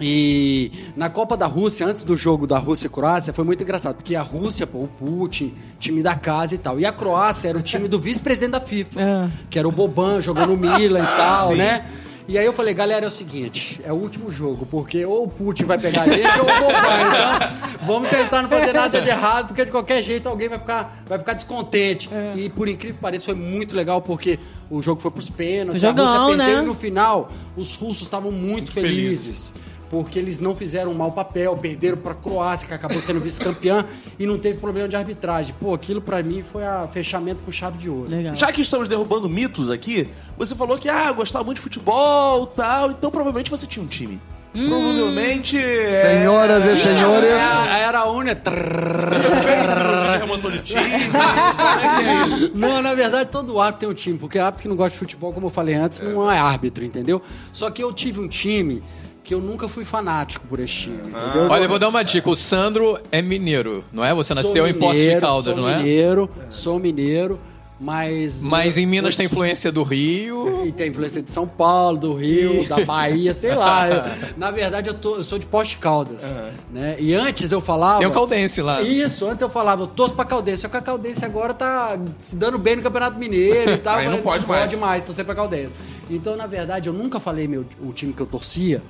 E 0.00 0.72
na 0.96 1.08
Copa 1.08 1.36
da 1.36 1.46
Rússia, 1.46 1.86
antes 1.86 2.04
do 2.04 2.16
jogo 2.16 2.46
da 2.46 2.58
Rússia 2.58 2.86
e 2.86 2.90
Croácia, 2.90 3.32
foi 3.32 3.44
muito 3.44 3.62
engraçado, 3.62 3.96
porque 3.96 4.16
a 4.16 4.22
Rússia, 4.22 4.66
pô, 4.66 4.78
o 4.78 4.88
Putin, 4.88 5.54
time 5.78 6.02
da 6.02 6.14
casa 6.14 6.54
e 6.54 6.58
tal. 6.58 6.80
E 6.80 6.84
a 6.86 6.92
Croácia 6.92 7.48
era 7.48 7.58
o 7.58 7.62
time 7.62 7.86
do 7.88 7.98
vice-presidente 7.98 8.52
da 8.52 8.60
FIFA, 8.60 9.00
É. 9.00 9.28
que 9.48 9.58
era 9.58 9.68
o 9.68 9.72
Boban, 9.72 10.20
jogou 10.20 10.46
no 10.46 10.56
Milan 10.56 11.00
e 11.00 11.06
tal, 11.06 11.54
né? 11.54 11.84
E 12.28 12.38
aí 12.38 12.46
eu 12.46 12.52
falei, 12.52 12.72
galera, 12.72 13.04
é 13.04 13.08
o 13.08 13.10
seguinte, 13.10 13.80
é 13.84 13.92
o 13.92 13.96
último 13.96 14.30
jogo, 14.30 14.64
porque 14.70 15.04
ou 15.04 15.24
o 15.24 15.28
Putin 15.28 15.64
vai 15.64 15.76
pegar 15.76 16.02
a 16.02 16.08
gente 16.08 16.38
ou 16.38 16.44
o 16.44 16.60
Boban. 16.60 17.00
Então, 17.08 17.86
vamos 17.86 18.08
tentar 18.08 18.42
não 18.42 18.48
fazer 18.48 18.72
nada 18.72 19.00
de 19.00 19.08
errado, 19.08 19.48
porque 19.48 19.64
de 19.64 19.70
qualquer 19.72 20.02
jeito 20.02 20.28
alguém 20.28 20.48
vai 20.48 20.58
ficar, 20.58 21.02
vai 21.06 21.18
ficar 21.18 21.32
descontente. 21.34 22.08
E 22.36 22.48
por 22.48 22.68
incrível 22.68 22.94
que 22.94 23.02
pareça, 23.02 23.24
foi 23.26 23.34
muito 23.34 23.74
legal, 23.74 24.00
porque 24.00 24.38
o 24.70 24.80
jogo 24.80 25.00
foi 25.00 25.10
pros 25.10 25.28
pênaltis, 25.28 25.82
a 25.82 25.88
Jogão, 25.88 26.06
Rússia 26.06 26.36
perdeu 26.36 26.56
né? 26.58 26.62
e 26.62 26.66
no 26.66 26.74
final 26.74 27.30
os 27.56 27.74
russos 27.74 28.02
estavam 28.02 28.30
muito 28.30 28.70
felizes. 28.70 29.52
Porque 29.92 30.18
eles 30.18 30.40
não 30.40 30.56
fizeram 30.56 30.90
um 30.90 30.94
mau 30.94 31.12
papel, 31.12 31.54
perderam 31.54 31.98
pra 31.98 32.14
Croácia, 32.14 32.66
que 32.66 32.72
acabou 32.72 32.98
sendo 33.02 33.20
vice-campeã, 33.20 33.84
e 34.18 34.24
não 34.24 34.38
teve 34.38 34.58
problema 34.58 34.88
de 34.88 34.96
arbitragem. 34.96 35.54
Pô, 35.60 35.74
aquilo 35.74 36.00
pra 36.00 36.22
mim 36.22 36.42
foi 36.42 36.64
a 36.64 36.88
fechamento 36.90 37.42
com 37.42 37.52
chave 37.52 37.76
de 37.76 37.90
ouro. 37.90 38.08
Legal. 38.08 38.34
Já 38.34 38.50
que 38.50 38.62
estamos 38.62 38.88
derrubando 38.88 39.28
mitos 39.28 39.70
aqui, 39.70 40.08
você 40.38 40.54
falou 40.54 40.78
que 40.78 40.88
ah, 40.88 41.12
gostava 41.12 41.44
muito 41.44 41.58
de 41.58 41.62
futebol 41.64 42.46
tal, 42.46 42.92
então 42.92 43.10
provavelmente 43.10 43.50
você 43.50 43.66
tinha 43.66 43.84
um 43.84 43.86
time. 43.86 44.18
Provavelmente. 44.54 45.58
é, 45.58 46.20
Senhoras 46.20 46.64
e 46.64 46.82
senhores, 46.82 47.30
Era, 47.30 47.78
era 47.78 47.98
a 48.00 48.12
unha. 48.12 48.34
Você 48.34 49.30
fez 49.42 49.70
cirurgia 49.74 50.12
de 50.12 50.18
remoção 50.18 50.50
de 50.50 50.58
time. 50.60 50.80
É 50.82 51.96
que 51.96 52.08
é 52.08 52.26
isso? 52.28 52.52
Não, 52.54 52.80
na 52.80 52.94
verdade, 52.94 53.30
todo 53.30 53.60
árbitro 53.60 53.80
tem 53.80 53.88
um 53.90 53.94
time, 53.94 54.18
porque 54.18 54.38
árbitro 54.38 54.62
que 54.62 54.68
não 54.68 54.76
gosta 54.76 54.92
de 54.92 54.98
futebol, 54.98 55.32
como 55.34 55.46
eu 55.46 55.50
falei 55.50 55.74
antes, 55.74 56.00
não 56.00 56.30
é 56.30 56.38
árbitro, 56.38 56.82
entendeu? 56.84 57.20
Só 57.52 57.70
que 57.70 57.82
eu 57.82 57.92
tive 57.92 58.20
um 58.20 58.28
time 58.28 58.82
que 59.24 59.32
eu 59.34 59.40
nunca 59.40 59.68
fui 59.68 59.84
fanático 59.84 60.46
por 60.48 60.58
esse 60.60 60.72
time, 60.72 60.96
entendeu? 60.96 61.48
Olha, 61.48 61.64
eu 61.64 61.68
vou 61.68 61.78
dar 61.78 61.88
uma 61.88 62.02
dica. 62.02 62.28
O 62.28 62.34
Sandro 62.36 62.98
é 63.12 63.22
mineiro, 63.22 63.84
não 63.92 64.04
é? 64.04 64.12
Você 64.14 64.34
nasceu 64.34 64.66
em 64.66 64.74
Poços 64.74 64.96
de 64.96 65.02
mineiro, 65.02 65.20
Caldas, 65.20 65.56
não 65.56 65.68
é? 65.68 65.78
mineiro, 65.78 66.30
sou 66.50 66.78
mineiro, 66.78 67.38
mas... 67.78 68.42
Mas 68.44 68.76
em 68.78 68.86
Minas 68.86 69.14
eu- 69.14 69.16
tem 69.18 69.26
influência 69.26 69.70
do 69.72 69.82
Rio. 69.84 70.64
E 70.66 70.70
tem 70.72 70.88
influência 70.90 71.20
de 71.22 71.30
São 71.30 71.46
Paulo, 71.48 71.98
do 71.98 72.14
Rio, 72.14 72.66
da 72.68 72.84
Bahia, 72.84 73.32
sei 73.34 73.54
lá. 73.54 73.88
Eu- 73.88 74.02
na 74.38 74.50
verdade, 74.52 74.88
eu, 74.88 74.94
tô- 74.94 75.16
eu 75.16 75.24
sou 75.24 75.36
de 75.38 75.46
Poste 75.46 75.78
Caldas. 75.78 76.24
Né? 76.72 76.96
E 77.00 77.12
antes 77.14 77.50
eu 77.50 77.60
falava. 77.60 77.98
Tem 77.98 78.06
o 78.06 78.12
Caldense 78.12 78.60
lá. 78.62 78.82
Isso, 78.82 79.26
antes 79.28 79.42
eu 79.42 79.48
falava, 79.50 79.82
eu 79.82 79.86
torço 79.88 80.14
pra 80.14 80.24
Caldense. 80.24 80.62
Só 80.62 80.68
que 80.68 80.76
a 80.76 80.80
Caldense 80.80 81.24
agora 81.24 81.52
tá 81.54 81.98
se 82.18 82.36
dando 82.36 82.56
bem 82.58 82.76
no 82.76 82.82
Campeonato 82.82 83.18
Mineiro 83.18 83.72
e 83.72 83.78
tal. 83.78 83.96
Aí 83.98 84.08
não 84.08 84.18
pode 84.22 84.46
mais. 84.46 84.62
pode 84.62 84.76
mais 84.76 85.04
torcer 85.04 85.24
pra 85.24 85.34
Caldense. 85.34 85.74
Então, 86.10 86.36
na 86.36 86.46
verdade, 86.46 86.88
eu 86.88 86.92
nunca 86.92 87.18
falei 87.18 87.48
meu, 87.48 87.64
o 87.80 87.92
time 87.92 88.12
que 88.12 88.20
eu 88.20 88.26
torcia, 88.26 88.82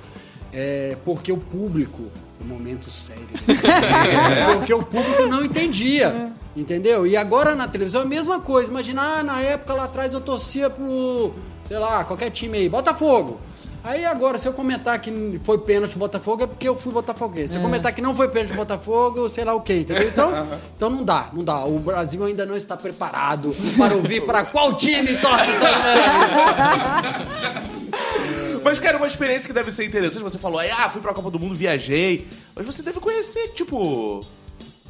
é, 0.53 0.95
porque 1.03 1.31
o 1.31 1.37
público. 1.37 2.03
Um 2.39 2.45
momento 2.45 2.89
sério. 2.89 3.23
porque 4.57 4.73
o 4.73 4.83
público 4.83 5.25
não 5.27 5.43
entendia. 5.45 6.31
Entendeu? 6.55 7.07
E 7.07 7.17
agora 7.17 7.55
na 7.55 7.67
televisão 7.67 8.01
é 8.01 8.03
a 8.03 8.07
mesma 8.07 8.39
coisa. 8.39 8.69
Imagina, 8.69 9.01
ah, 9.01 9.23
na 9.23 9.39
época 9.41 9.73
lá 9.73 9.85
atrás 9.85 10.13
eu 10.13 10.21
torcia 10.21 10.69
pro, 10.69 11.33
sei 11.63 11.79
lá, 11.79 12.03
qualquer 12.03 12.29
time 12.29 12.59
aí, 12.59 12.69
Botafogo. 12.69 13.39
Aí 13.83 14.05
agora, 14.05 14.37
se 14.37 14.47
eu 14.47 14.53
comentar 14.53 14.97
que 14.99 15.41
foi 15.43 15.57
pênalti 15.57 15.97
Botafogo, 15.97 16.43
é 16.43 16.47
porque 16.47 16.69
eu 16.69 16.77
fui 16.77 16.93
botafoguense. 16.93 17.51
Se 17.51 17.59
eu 17.59 17.61
comentar 17.61 17.91
que 17.91 18.01
não 18.01 18.15
foi 18.15 18.29
pênalti 18.29 18.55
Botafogo, 18.55 19.27
sei 19.27 19.43
lá 19.43 19.53
o 19.53 19.59
quê, 19.59 19.79
entendeu? 19.79 20.07
Então, 20.07 20.47
então 20.77 20.89
não 20.89 21.03
dá, 21.03 21.27
não 21.33 21.43
dá. 21.43 21.65
O 21.65 21.79
Brasil 21.79 22.23
ainda 22.23 22.45
não 22.45 22.55
está 22.55 22.77
preparado 22.77 23.53
para 23.77 23.93
ouvir 23.95 24.21
para 24.21 24.45
qual 24.45 24.73
time 24.73 25.17
torce 25.17 25.49
essa 25.49 25.67
Mas, 28.63 28.79
cara, 28.79 28.97
uma 28.97 29.07
experiência 29.07 29.47
que 29.47 29.53
deve 29.53 29.71
ser 29.71 29.85
interessante. 29.85 30.23
Você 30.23 30.39
falou, 30.39 30.59
ah, 30.59 30.89
fui 30.89 31.01
pra 31.01 31.13
Copa 31.13 31.29
do 31.29 31.39
Mundo, 31.39 31.53
viajei. 31.55 32.27
Mas 32.55 32.65
você 32.65 32.81
deve 32.81 32.99
conhecer, 32.99 33.49
tipo, 33.49 34.25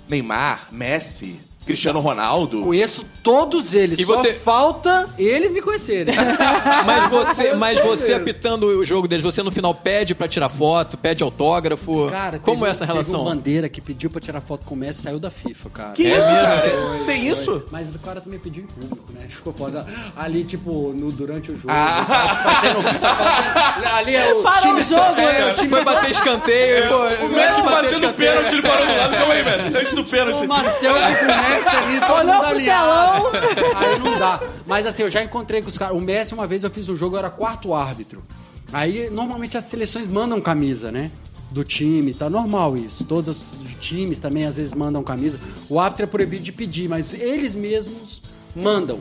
Neymar, 0.08 0.68
Messi, 0.72 1.40
Cristiano 1.66 2.00
Ronaldo. 2.00 2.62
Conheço 2.62 3.06
todos 3.24 3.74
eles, 3.74 4.00
E 4.00 4.04
só 4.06 4.18
você- 4.18 4.34
falta 4.34 5.08
eles 5.18 5.52
me 5.52 5.62
conhecerem. 5.62 6.14
Mas 6.86 7.10
você, 7.10 7.54
mas 7.56 7.80
você 7.82 8.14
apitando 8.14 8.64
o 8.66 8.84
jogo 8.84 9.08
deles, 9.08 9.24
você 9.24 9.42
no 9.42 9.52
final 9.52 9.74
pede 9.74 10.14
pra 10.14 10.28
tirar 10.28 10.50
foto, 10.50 10.98
pede 10.98 11.24
autógrafo. 11.24 12.08
Cara, 12.10 12.40
Como 12.40 12.58
teve- 12.58 12.68
é 12.68 12.72
essa 12.72 12.80
Teve 12.86 12.92
relação? 12.92 13.22
um 13.22 13.26
bandeira 13.26 13.70
que 13.70 13.80
pediu 13.80 14.10
pra 14.10 14.20
tirar 14.20 14.42
foto 14.42 14.66
com 14.66 14.76
o 14.76 14.78
Messi 14.78 15.02
saiu 15.04 15.20
da 15.20 15.30
FIFA, 15.30 15.70
cara. 15.70 15.92
Que 15.94 16.06
É 16.08 16.18
isso, 16.18 16.28
cara? 16.28 16.62
Foi, 16.62 17.06
Tem 17.06 17.22
foi. 17.22 17.28
isso? 17.32 17.64
Mas 17.72 17.96
o 17.96 18.00
cara 18.00 18.20
também 18.22 18.40
pediu 18.40 18.64
em 18.64 18.68
público, 18.68 19.14
né? 19.14 19.26
Ficou 19.30 19.54
foda. 19.54 19.86
Ali, 20.16 20.44
tipo, 20.44 20.94
no, 20.98 21.12
durante 21.12 21.52
o 21.52 21.56
jogo. 21.56 21.70
Ah. 21.70 22.06
tá 22.08 22.54
fazendo- 22.56 23.94
ali 23.94 24.16
é 24.16 24.34
o 24.34 24.42
Parou 24.44 24.62
time 24.62 24.82
o 24.82 24.84
jogo, 24.84 25.20
é, 25.22 25.52
o 25.52 25.56
time 25.56 25.70
Foi 25.70 25.84
bater 25.84 26.12
escanteio, 26.12 26.88
pô. 26.90 27.26
O 27.26 27.30
Messi 27.30 27.62
batendo 27.62 28.14
pênalti, 28.14 28.54
ele 28.54 28.62
parou 28.62 28.86
do 28.86 28.98
lado. 28.98 29.16
Calma 29.18 29.34
aí, 29.34 29.44
Messi. 29.44 29.78
Antes 29.78 29.94
do 29.94 30.04
pênalti. 30.04 30.44
uma 30.46 30.64
selfie 30.70 31.16
com 31.20 31.26
o 31.26 31.28
Messi 31.28 31.53
ali, 31.56 32.00
todo 32.00 32.20
Olhou 32.20 32.36
mundo 32.36 32.48
pro. 32.48 33.78
Aí 33.78 34.00
não 34.00 34.20
dá. 34.20 34.42
Mas 34.66 34.86
assim, 34.88 35.04
eu 35.04 35.10
já 35.10 35.24
encontrei 35.24 35.62
com 35.62 35.68
os 35.68 35.78
caras. 35.78 35.96
O 35.96 36.02
Messi, 36.02 36.34
uma 36.34 36.48
vez 36.48 36.64
eu 36.64 36.70
fiz 36.70 36.90
um 36.90 36.96
jogo, 36.96 37.16
eu 37.16 37.20
era 37.20 37.30
quarto 37.30 37.74
árbitro. 37.74 38.24
Aí, 38.72 39.10
normalmente, 39.10 39.56
as 39.58 39.66
seleções 39.66 40.08
mandam 40.08 40.42
camisa, 40.42 40.92
né? 40.92 41.12
Do 41.52 41.64
time, 41.64 42.14
tá 42.14 42.30
normal 42.30 42.76
isso. 42.76 43.04
Todos 43.04 43.54
os 43.54 43.78
times 43.80 44.18
também, 44.18 44.46
às 44.46 44.58
vezes, 44.58 44.74
mandam 44.74 45.04
camisa. 45.04 45.40
O 45.70 45.80
árbitro 45.80 46.06
é 46.06 46.08
proibido 46.08 46.44
de 46.44 46.52
pedir, 46.52 46.90
mas 46.90 47.14
eles 47.14 47.54
mesmos 47.54 48.22
mandam. 48.56 49.00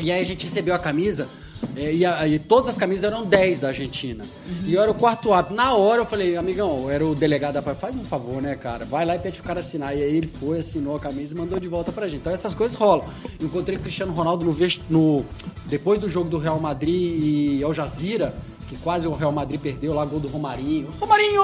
E 0.00 0.10
aí 0.10 0.20
a 0.20 0.24
gente 0.24 0.44
recebeu 0.44 0.74
a 0.74 0.78
camisa, 0.78 1.28
é, 1.76 1.92
e, 1.94 2.04
a- 2.04 2.26
e 2.26 2.38
todas 2.38 2.68
as 2.68 2.76
camisas 2.78 3.04
eram 3.04 3.24
10 3.24 3.60
da 3.60 3.68
Argentina. 3.68 4.24
E 4.64 4.74
eu 4.74 4.82
era 4.82 4.90
o 4.90 4.94
quarto 4.94 5.32
árbitro. 5.32 5.56
Na 5.56 5.74
hora 5.74 6.02
eu 6.02 6.06
falei, 6.06 6.36
amigão, 6.36 6.78
eu 6.80 6.90
era 6.90 7.06
o 7.06 7.14
delegado 7.14 7.54
da 7.54 7.62
faz 7.74 7.94
um 7.94 8.04
favor, 8.04 8.40
né, 8.42 8.54
cara? 8.56 8.84
Vai 8.84 9.04
lá 9.04 9.16
e 9.16 9.18
pede 9.18 9.36
pro 9.38 9.46
cara 9.46 9.60
assinar. 9.60 9.96
E 9.96 10.02
aí 10.02 10.16
ele 10.16 10.26
foi, 10.26 10.58
assinou 10.58 10.96
a 10.96 11.00
camisa 11.00 11.34
e 11.34 11.38
mandou 11.38 11.58
de 11.60 11.68
volta 11.68 11.92
pra 11.92 12.08
gente. 12.08 12.20
Então 12.20 12.32
essas 12.32 12.54
coisas 12.54 12.76
rolam. 12.76 13.04
Encontrei 13.40 13.76
o 13.76 13.80
Cristiano 13.80 14.12
Ronaldo 14.12 14.44
no, 14.44 14.56
no 14.90 15.24
depois 15.66 16.00
do 16.00 16.08
jogo 16.08 16.28
do 16.28 16.38
Real 16.38 16.58
Madrid 16.58 16.94
e 17.22 17.62
Al 17.62 17.72
Jazeera, 17.74 18.34
que 18.68 18.76
quase 18.78 19.06
o 19.06 19.12
Real 19.12 19.32
Madrid 19.32 19.60
perdeu 19.60 19.94
lá, 19.94 20.04
gol 20.04 20.20
do 20.20 20.28
Romarinho. 20.28 20.88
Romarinho! 21.00 21.42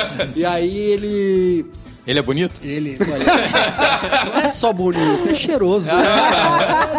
e 0.34 0.44
aí 0.44 0.76
ele 0.76 1.66
Ele 2.06 2.18
é 2.18 2.22
bonito? 2.22 2.54
ele 2.62 2.98
olha, 3.10 4.24
não 4.26 4.40
é 4.40 4.48
só 4.50 4.72
bonito, 4.72 5.28
é 5.28 5.34
cheiroso. 5.34 5.90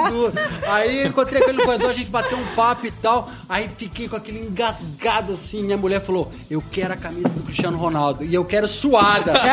Duro. 0.09 0.33
aí 0.67 1.07
encontrei 1.07 1.41
com 1.41 1.49
ele 1.49 1.59
no 1.59 1.63
corredor, 1.63 1.89
a 1.89 1.93
gente 1.93 2.09
bateu 2.09 2.37
um 2.37 2.45
papo 2.55 2.87
e 2.87 2.91
tal. 2.91 3.29
Aí 3.47 3.69
fiquei 3.69 4.07
com 4.07 4.15
aquele 4.15 4.39
engasgado 4.39 5.33
assim. 5.33 5.63
Minha 5.63 5.77
mulher 5.77 6.01
falou: 6.01 6.31
Eu 6.49 6.63
quero 6.71 6.93
a 6.93 6.97
camisa 6.97 7.29
do 7.29 7.43
Cristiano 7.43 7.77
Ronaldo 7.77 8.23
e 8.23 8.33
eu 8.33 8.43
quero 8.43 8.67
suada. 8.67 9.33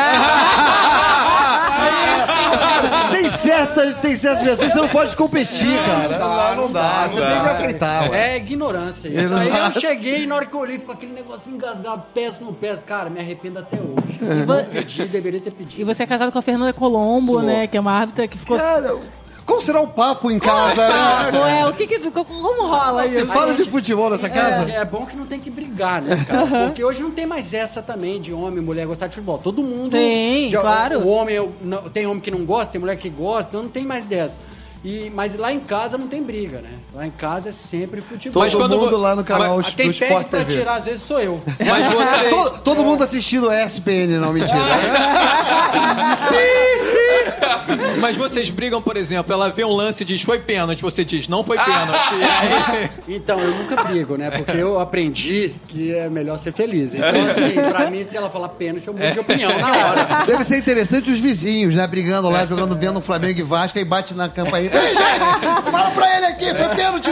Tem 3.11 3.29
certas, 3.29 3.95
tem 3.95 4.15
certas 4.15 4.43
pessoas 4.43 4.67
que 4.67 4.73
você 4.73 4.81
não 4.81 4.89
pode 4.89 5.15
competir, 5.15 5.77
cara. 5.85 6.17
dá, 6.17 6.55
não 6.55 6.71
dá. 6.71 7.07
Você 7.07 7.21
tem 7.21 7.41
que 7.41 7.47
aceitar, 7.47 8.09
ué. 8.09 8.33
É 8.33 8.37
ignorância 8.37 9.07
isso. 9.07 9.33
Aí 9.33 9.49
eu 9.49 9.79
cheguei 9.79 10.23
e 10.23 10.27
na 10.27 10.35
hora 10.35 10.45
que 10.45 10.53
eu 10.53 10.59
olhei, 10.59 10.77
ficou 10.77 10.93
aquele 10.93 11.13
negocinho 11.13 11.55
engasgado, 11.55 12.03
peço 12.13 12.43
no 12.43 12.53
pés. 12.53 12.83
Cara, 12.83 13.09
me 13.09 13.19
arrependo 13.19 13.59
até 13.59 13.77
hoje. 13.77 14.19
Eu 14.21 14.45
não 14.45 14.65
pedi, 14.65 15.05
deveria 15.05 15.39
ter 15.43 15.49
E 15.51 15.53
pedido. 15.53 15.85
você 15.93 16.03
é 16.03 16.07
casado 16.07 16.31
com 16.31 16.39
a 16.39 16.41
Fernanda 16.41 16.73
Colombo, 16.73 17.33
Sou. 17.33 17.41
né? 17.41 17.67
Que 17.67 17.77
é 17.77 17.79
uma 17.79 17.91
árbitra 17.91 18.27
que 18.27 18.37
ficou. 18.37 18.57
Cara, 18.57 18.95
como 19.45 19.61
será 19.61 19.81
o 19.81 19.87
papo 19.87 20.31
em 20.31 20.39
casa? 20.39 20.85
Ah, 20.87 21.29
né? 21.31 21.39
ué, 21.41 21.67
o 21.67 21.73
que 21.73 21.85
que? 21.85 21.99
Como 21.99 22.65
rola 22.65 23.03
Você 23.03 23.17
isso? 23.23 23.27
fala 23.27 23.53
de 23.53 23.63
futebol 23.69 24.09
nessa 24.09 24.29
casa? 24.29 24.71
É, 24.71 24.77
é 24.77 24.85
bom 24.85 25.05
que 25.05 25.17
não 25.17 25.25
tem 25.25 25.37
que 25.39 25.49
brigar, 25.49 26.01
né, 26.01 26.23
cara? 26.25 26.67
Porque 26.67 26.81
hoje 26.83 27.03
não 27.03 27.11
tem 27.11 27.25
mais 27.25 27.53
essa 27.53 27.81
também 27.81 28.21
de 28.21 28.31
homem 28.31 28.59
e 28.59 28.61
mulher 28.61 28.85
gostar 28.87 29.07
de 29.07 29.15
futebol. 29.15 29.37
Todo 29.37 29.61
mundo. 29.61 29.91
Tem, 29.91 30.47
de- 30.47 30.57
claro. 30.57 30.99
O 30.99 31.07
homem, 31.09 31.35
tem 31.93 32.07
homem 32.07 32.21
que 32.21 32.31
não 32.31 32.45
gosta, 32.45 32.71
tem 32.71 32.79
mulher 32.79 32.95
que 32.95 33.09
gosta, 33.09 33.49
então 33.49 33.63
não 33.63 33.69
tem 33.69 33.83
mais 33.83 34.05
dessa. 34.05 34.39
E, 34.83 35.09
mas 35.15 35.37
lá 35.37 35.53
em 35.53 35.61
casa 35.61 35.97
não 35.97 36.07
tem 36.09 36.21
briga, 36.21 36.59
né? 36.59 36.69
Lá 36.93 37.07
em 37.07 37.11
casa 37.11 37.49
é 37.49 37.51
sempre 37.53 38.01
futebol. 38.01 38.43
Mas 38.43 38.51
Todo 38.51 38.77
mundo 38.77 38.89
vo- 38.91 38.97
lá 38.97 39.15
no 39.15 39.23
canal 39.23 39.57
Ah, 39.59 39.63
Quem 39.63 39.93
pede 39.93 40.25
pra 40.25 40.43
TV. 40.43 40.57
tirar, 40.57 40.75
às 40.75 40.85
vezes, 40.85 41.01
sou 41.03 41.21
eu. 41.21 41.41
Mas 41.65 41.87
você. 41.87 42.29
todo, 42.29 42.59
todo 42.59 42.83
mundo 42.83 43.01
assistindo 43.03 43.49
ESPN, 43.49 44.19
não, 44.19 44.33
mentira. 44.33 44.59
Mas 47.99 48.15
vocês 48.17 48.49
brigam, 48.49 48.81
por 48.81 48.97
exemplo, 48.97 49.31
ela 49.33 49.49
vê 49.49 49.63
um 49.63 49.73
lance 49.73 50.03
e 50.03 50.05
diz 50.05 50.21
foi 50.21 50.39
pênalti, 50.39 50.81
você 50.81 51.03
diz 51.05 51.27
não 51.27 51.43
foi 51.43 51.57
pênalti. 51.57 52.13
E 52.13 52.23
aí- 52.23 52.89
Então, 53.07 53.39
eu 53.39 53.51
nunca 53.51 53.83
brigo, 53.83 54.15
né? 54.17 54.29
Porque 54.31 54.57
eu 54.57 54.79
aprendi 54.79 55.53
que 55.67 55.93
é 55.93 56.09
melhor 56.09 56.37
ser 56.37 56.53
feliz. 56.53 56.93
Então, 56.95 57.09
assim, 57.25 57.53
pra 57.53 57.89
mim, 57.89 58.03
se 58.03 58.15
ela 58.15 58.29
falar 58.29 58.49
pênalti, 58.49 58.87
eu 58.87 58.93
mudo 58.93 59.11
de 59.11 59.19
opinião 59.19 59.57
na 59.59 59.67
hora. 59.87 60.25
Deve 60.25 60.43
ser 60.45 60.57
interessante 60.57 61.09
os 61.11 61.19
vizinhos, 61.19 61.75
né? 61.75 61.85
Brigando 61.87 62.29
lá, 62.29 62.45
jogando, 62.45 62.75
vendo 62.75 63.01
Flamengo 63.01 63.39
e 63.39 63.43
Vasco, 63.43 63.77
aí 63.77 63.83
bate 63.85 64.13
na 64.13 64.29
campainha. 64.29 64.71
Fala 65.71 65.91
pra 65.91 66.17
ele 66.17 66.25
aqui, 66.27 66.45
foi 66.53 66.75
pênalti. 66.75 67.09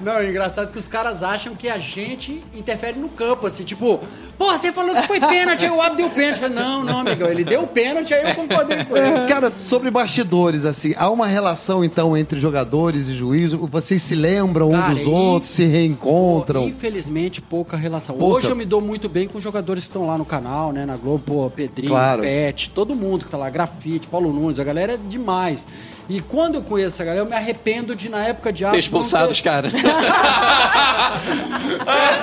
Não, 0.00 0.18
é 0.18 0.28
engraçado 0.28 0.70
que 0.70 0.78
os 0.78 0.86
caras 0.88 1.22
acham 1.22 1.54
que 1.54 1.68
a 1.68 1.78
gente 1.78 2.42
interfere 2.54 2.98
no 2.98 3.08
campo, 3.08 3.46
assim, 3.46 3.64
tipo, 3.64 4.02
pô, 4.38 4.46
você 4.52 4.70
falou 4.72 4.94
que 4.94 5.06
foi 5.06 5.18
pênalti, 5.20 5.64
aí 5.64 5.70
o 5.70 5.80
Abdo 5.80 5.96
deu 5.96 6.10
pênalti. 6.10 6.42
Eu 6.42 6.50
falei, 6.50 6.56
não, 6.64 6.84
não, 6.84 6.98
amigão, 7.00 7.28
ele 7.28 7.44
deu 7.44 7.66
pênalti, 7.66 8.12
aí 8.12 8.28
eu 8.30 8.34
concordei 8.34 8.84
com 8.84 8.96
ele. 8.96 9.26
Cara, 9.28 9.43
sobre 9.50 9.90
bastidores, 9.90 10.64
assim, 10.64 10.94
há 10.96 11.10
uma 11.10 11.26
relação, 11.26 11.84
então, 11.84 12.16
entre 12.16 12.38
jogadores 12.40 13.08
e 13.08 13.14
juízes? 13.14 13.58
Vocês 13.58 14.02
se 14.02 14.14
lembram 14.14 14.68
um 14.68 14.72
Cara, 14.72 14.94
dos 14.94 15.02
e- 15.02 15.06
outros, 15.08 15.52
se 15.52 15.64
reencontram? 15.64 16.68
Infelizmente, 16.68 17.40
pouca 17.40 17.76
relação. 17.76 18.16
Pouca. 18.16 18.36
Hoje 18.38 18.50
eu 18.50 18.56
me 18.56 18.64
dou 18.64 18.80
muito 18.80 19.08
bem 19.08 19.26
com 19.28 19.38
os 19.38 19.44
jogadores 19.44 19.84
que 19.84 19.90
estão 19.90 20.06
lá 20.06 20.16
no 20.18 20.24
canal, 20.24 20.72
né? 20.72 20.84
Na 20.86 20.96
Globo, 20.96 21.22
pô, 21.24 21.50
Pedrinho, 21.50 21.90
Claro. 21.90 22.22
Pet, 22.22 22.70
todo 22.74 22.94
mundo 22.94 23.24
que 23.24 23.30
tá 23.30 23.36
lá, 23.36 23.48
Grafite, 23.50 24.06
Paulo 24.06 24.32
Nunes, 24.32 24.58
a 24.58 24.64
galera 24.64 24.94
é 24.94 24.96
demais. 24.96 25.66
E 26.08 26.20
quando 26.20 26.56
eu 26.56 26.62
conheço 26.62 26.96
essa 26.96 27.04
galera, 27.04 27.24
eu 27.24 27.28
me 27.28 27.34
arrependo 27.34 27.96
de, 27.96 28.10
na 28.10 28.26
época 28.26 28.52
de 28.52 28.58
Ter 28.58 28.66
árbitro, 28.66 28.80
expulsado 28.80 29.32
os 29.32 29.40
caras. 29.40 29.72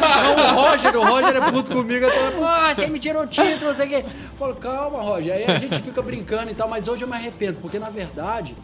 Não, 0.01 0.35
o 0.35 0.61
Roger, 0.61 0.95
o 0.97 1.03
Roger 1.03 1.35
é 1.35 1.51
puto 1.51 1.71
comigo. 1.71 2.05
Eu 2.05 2.11
tô, 2.11 2.39
pô, 2.39 2.45
você 2.75 2.87
me 2.87 2.99
tirou 2.99 3.23
o 3.23 3.27
título, 3.27 3.67
não 3.67 3.73
sei 3.73 3.85
o 3.87 3.89
quê. 3.89 4.05
Eu 4.05 4.37
falo, 4.37 4.55
calma, 4.55 5.01
Roger. 5.01 5.33
Aí 5.33 5.45
a 5.45 5.57
gente 5.57 5.79
fica 5.81 6.01
brincando 6.01 6.51
e 6.51 6.53
tal, 6.53 6.69
mas 6.69 6.87
hoje 6.87 7.03
eu 7.03 7.07
me 7.07 7.15
arrependo, 7.15 7.57
porque 7.61 7.79
na 7.79 7.89
verdade. 7.89 8.55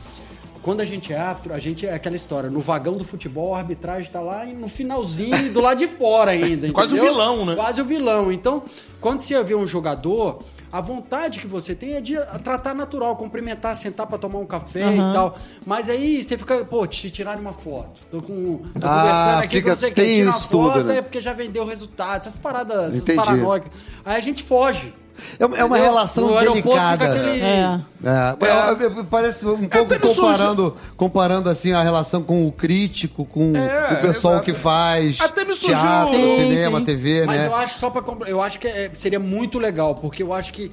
Quando 0.62 0.82
a 0.82 0.86
gente 0.86 1.14
é 1.14 1.18
árbitro, 1.18 1.54
a 1.54 1.60
gente 1.60 1.88
é 1.88 1.94
aquela 1.94 2.16
história. 2.18 2.50
No 2.50 2.60
vagão 2.60 2.98
do 2.98 3.06
futebol, 3.06 3.56
a 3.56 3.60
arbitragem 3.60 4.12
tá 4.12 4.20
lá 4.20 4.44
no 4.44 4.68
finalzinho, 4.68 5.54
do 5.54 5.62
lado 5.62 5.78
de 5.78 5.88
fora 5.88 6.32
ainda. 6.32 6.70
Quase 6.74 7.00
o 7.00 7.02
vilão, 7.02 7.46
né? 7.46 7.56
Quase 7.56 7.80
o 7.80 7.86
vilão. 7.86 8.32
Então, 8.32 8.64
quando 9.00 9.20
você 9.20 9.42
vê 9.44 9.56
um 9.56 9.66
jogador, 9.66 10.40
a 10.72 10.82
vontade 10.82 11.40
que 11.40 11.48
você 11.48 11.74
tem 11.74 11.94
é 11.94 12.02
de 12.02 12.16
tratar 12.44 12.74
natural, 12.74 13.16
cumprimentar, 13.16 13.76
sentar 13.76 14.06
pra 14.08 14.18
tomar 14.18 14.40
um 14.40 14.46
café 14.46 14.94
e 14.94 14.98
tal. 15.14 15.38
Mas 15.66 15.88
aí 15.90 16.22
você 16.24 16.38
fica, 16.38 16.64
pô, 16.66 16.86
te 16.86 17.10
tiraram 17.10 17.40
uma 17.42 17.54
foto. 17.54 18.00
Tô, 18.12 18.22
com, 18.22 18.58
tô 18.80 18.88
Ah, 18.88 19.00
conversando 19.00 19.44
aqui 19.44 19.56
fica- 19.58 19.70
com 19.72 19.76
você 19.78 19.90
que 19.90 19.96
tem 19.96 20.16
tira 20.16 20.30
uma 20.30 20.38
isso 20.38 20.50
tudo, 20.50 20.72
foto, 20.74 20.84
né? 20.84 20.98
é 20.98 21.02
porque 21.02 21.22
já 21.22 21.34
vendeu 21.34 21.64
o 21.64 21.68
resultado. 21.68 22.20
Essas 22.22 22.36
paradas, 22.38 22.94
essas 22.94 23.04
Entendi. 23.04 23.18
paranoicas. 23.26 23.72
Aí 24.06 24.16
a 24.18 24.20
gente 24.22 24.44
foge. 24.44 24.94
É 25.40 25.46
uma- 25.46 25.58
é 25.58 25.64
uma 25.64 25.78
relação 25.78 26.28
no 26.28 26.40
delicada. 26.40 27.06
Aquele... 27.06 27.42
É. 27.42 27.80
É, 28.04 28.46
é, 28.46 28.86
é, 29.00 29.04
parece 29.10 29.46
um 29.46 29.68
pouco 29.68 29.94
até 29.94 30.00
me 30.00 30.14
comparando, 30.16 30.76
comparando 30.96 31.50
assim 31.50 31.72
a 31.74 31.82
relação 31.84 32.22
com 32.22 32.48
o 32.48 32.52
crítico, 32.52 33.26
com 33.26 33.56
É, 33.56 33.94
o 33.94 34.02
pessoal 34.02 34.36
exato. 34.36 34.46
que 34.46 34.54
faz 34.54 35.20
Até 35.20 35.44
me 35.44 35.54
surgiu- 35.54 35.78
teatro, 35.80 36.12
Sim, 36.16 36.36
cinema, 36.40 36.80
sim. 36.80 36.86
TV, 36.86 37.26
Mas 37.26 37.40
né? 37.40 37.48
eu 37.48 37.56
acho, 37.56 37.80
só 37.80 37.90
pra 37.90 38.02
comprar, 38.02 38.30
eu 38.30 38.42
acho 38.42 38.60
que 38.60 38.68
é- 38.68 38.90
seria 38.94 39.20
muito 39.20 39.58
legal, 39.60 39.96
porque 39.96 40.22
eu 40.22 40.32
acho 40.34 40.54
que 40.54 40.72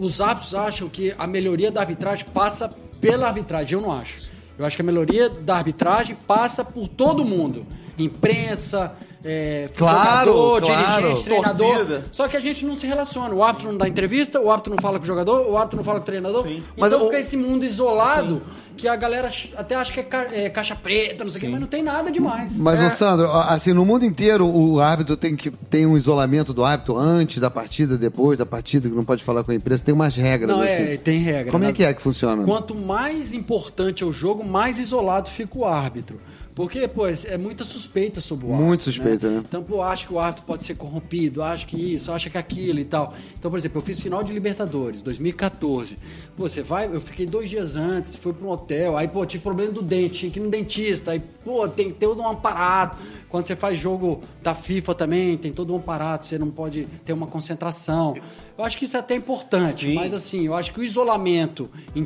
os 0.00 0.20
árbitros 0.20 0.54
acham 0.54 0.88
que 0.88 1.14
a 1.18 1.26
melhoria 1.26 1.70
da 1.70 1.80
arbitragem 1.80 2.26
passa 2.34 2.70
pela 3.00 3.26
arbitragem. 3.28 3.74
Eu 3.78 3.82
não 3.82 3.92
acho. 3.92 4.28
Eu 4.58 4.66
acho 4.66 4.74
que 4.74 4.82
a 4.82 4.84
melhoria 4.84 5.28
da 5.28 5.56
arbitragem 5.56 6.16
passa 6.26 6.64
por 6.64 6.88
todo 6.88 7.24
mundo. 7.24 7.64
Imprensa, 8.02 8.92
é, 9.24 9.68
Claro, 9.76 10.32
jogador, 10.32 10.62
claro. 10.62 10.96
dirigente, 11.02 11.24
treinador. 11.24 11.76
Torcida. 11.76 12.04
Só 12.12 12.28
que 12.28 12.36
a 12.36 12.40
gente 12.40 12.64
não 12.64 12.76
se 12.76 12.86
relaciona. 12.86 13.34
O 13.34 13.42
árbitro 13.42 13.70
não 13.72 13.78
dá 13.78 13.88
entrevista, 13.88 14.40
o 14.40 14.50
árbitro 14.50 14.74
não 14.74 14.80
fala 14.82 14.98
com 14.98 15.04
o 15.04 15.06
jogador, 15.06 15.46
o 15.50 15.56
árbitro 15.56 15.76
não 15.78 15.84
fala 15.84 15.98
com 15.98 16.02
o 16.04 16.06
treinador. 16.06 16.42
Sim. 16.44 16.62
Mas 16.76 16.92
Então 16.92 17.06
o- 17.06 17.10
fica 17.10 17.20
esse 17.20 17.36
mundo 17.36 17.64
isolado 17.64 18.42
que 18.76 18.86
a 18.86 18.94
galera 18.94 19.28
até 19.56 19.74
acha 19.74 19.92
que 19.92 19.98
é, 19.98 20.02
ca- 20.04 20.28
é 20.32 20.48
caixa 20.48 20.76
preta, 20.76 21.24
não 21.24 21.30
sei 21.30 21.38
o 21.38 21.40
quê, 21.42 21.48
mas 21.48 21.60
não 21.60 21.66
tem 21.66 21.82
nada 21.82 22.10
demais. 22.12 22.56
Mas, 22.58 22.80
é. 22.80 22.86
ô 22.86 22.90
Sandro, 22.90 23.28
assim, 23.32 23.72
no 23.72 23.84
mundo 23.84 24.04
inteiro 24.04 24.46
o 24.46 24.80
árbitro 24.80 25.16
tem 25.16 25.34
que 25.34 25.50
tem 25.50 25.84
um 25.84 25.96
isolamento 25.96 26.52
do 26.54 26.64
árbitro 26.64 26.96
antes 26.96 27.40
da 27.40 27.50
partida, 27.50 27.98
depois 27.98 28.38
da 28.38 28.46
partida, 28.46 28.88
que 28.88 28.94
não 28.94 29.04
pode 29.04 29.24
falar 29.24 29.42
com 29.42 29.50
a 29.50 29.54
imprensa, 29.54 29.82
tem 29.84 29.92
umas 29.94 30.14
regras 30.14 30.56
Não, 30.56 30.62
assim. 30.62 30.72
é, 30.92 30.96
tem 30.96 31.18
regra. 31.18 31.50
Como 31.50 31.64
é 31.64 31.68
Na- 31.68 31.72
que 31.72 31.84
é 31.84 31.92
que 31.92 32.00
funciona? 32.00 32.44
Quanto 32.44 32.72
mais 32.74 33.32
importante 33.32 34.04
é 34.04 34.06
o 34.06 34.12
jogo, 34.12 34.44
mais 34.44 34.78
isolado 34.78 35.28
fica 35.28 35.58
o 35.58 35.64
árbitro. 35.64 36.20
Porque, 36.58 36.88
pô, 36.88 37.06
é 37.06 37.38
muita 37.38 37.64
suspeita 37.64 38.20
sobre 38.20 38.46
o 38.46 38.48
árbitro. 38.48 38.66
Muito 38.66 38.82
suspeita, 38.82 39.30
né? 39.30 39.42
Então, 39.48 39.62
pô, 39.62 39.80
acho 39.80 40.08
que 40.08 40.12
o 40.12 40.18
árbitro 40.18 40.44
pode 40.44 40.64
ser 40.64 40.74
corrompido, 40.74 41.40
acho 41.40 41.64
que 41.68 41.76
isso, 41.94 42.10
acha 42.10 42.28
que 42.28 42.36
aquilo 42.36 42.80
e 42.80 42.84
tal. 42.84 43.14
Então, 43.38 43.48
por 43.48 43.56
exemplo, 43.56 43.78
eu 43.78 43.84
fiz 43.84 44.00
final 44.00 44.24
de 44.24 44.32
Libertadores, 44.32 45.00
2014. 45.00 45.96
Pô, 46.36 46.48
você 46.48 46.60
vai, 46.60 46.86
eu 46.92 47.00
fiquei 47.00 47.26
dois 47.26 47.48
dias 47.48 47.76
antes, 47.76 48.16
fui 48.16 48.32
para 48.32 48.44
um 48.44 48.50
hotel, 48.50 48.96
aí, 48.96 49.06
pô, 49.06 49.24
tive 49.24 49.40
problema 49.40 49.70
do 49.70 49.80
dente, 49.82 50.18
tinha 50.18 50.32
que 50.32 50.40
ir 50.40 50.42
no 50.42 50.50
dentista, 50.50 51.12
aí, 51.12 51.20
pô, 51.44 51.68
tem 51.68 51.92
todo 51.92 52.20
um 52.22 52.28
aparato. 52.28 52.96
Quando 53.28 53.46
você 53.46 53.54
faz 53.54 53.78
jogo 53.78 54.20
da 54.42 54.52
FIFA 54.52 54.96
também, 54.96 55.36
tem 55.38 55.52
todo 55.52 55.72
um 55.72 55.76
aparato, 55.76 56.26
você 56.26 56.38
não 56.38 56.50
pode 56.50 56.88
ter 57.04 57.12
uma 57.12 57.28
concentração. 57.28 58.16
Eu 58.58 58.64
acho 58.64 58.76
que 58.76 58.84
isso 58.84 58.96
é 58.96 59.00
até 59.00 59.14
importante, 59.14 59.86
Sim. 59.86 59.94
mas 59.94 60.12
assim, 60.12 60.46
eu 60.46 60.54
acho 60.56 60.72
que 60.74 60.80
o 60.80 60.82
isolamento 60.82 61.70
em- 61.94 62.04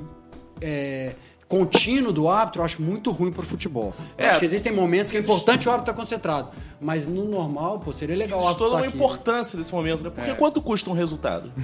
é, 0.61 1.15
contínuo 1.53 2.15
do 2.15 2.31
árbitro 2.31 2.63
eu 2.63 2.65
acho 2.65 2.81
muito 2.81 3.11
ruim 3.11 3.31
pro 3.31 3.43
futebol. 3.43 3.93
É. 4.17 4.31
acho 4.31 4.39
que 4.39 4.45
existem 4.47 4.73
momentos 4.73 5.11
que 5.11 5.19
é 5.19 5.21
importante 5.21 5.69
o 5.69 5.71
árbitro 5.71 5.93
estar 5.93 6.01
concentrado. 6.03 6.49
Mas 6.81 7.07
no 7.07 7.25
normal, 7.27 7.79
pô, 7.79 7.93
seria 7.93 8.17
legal 8.17 8.39
o 8.39 8.43
Existe 8.43 8.63
árbitro 8.63 8.71
toda 8.71 8.87
estar 8.87 8.87
uma 8.87 8.89
aqui. 8.89 8.97
importância 8.97 9.59
desse 9.59 9.71
momento, 9.75 10.03
né? 10.03 10.11
Porque 10.15 10.33
quanto 10.33 10.63
custa 10.63 10.89
um 10.89 10.95
resultado? 10.95 11.53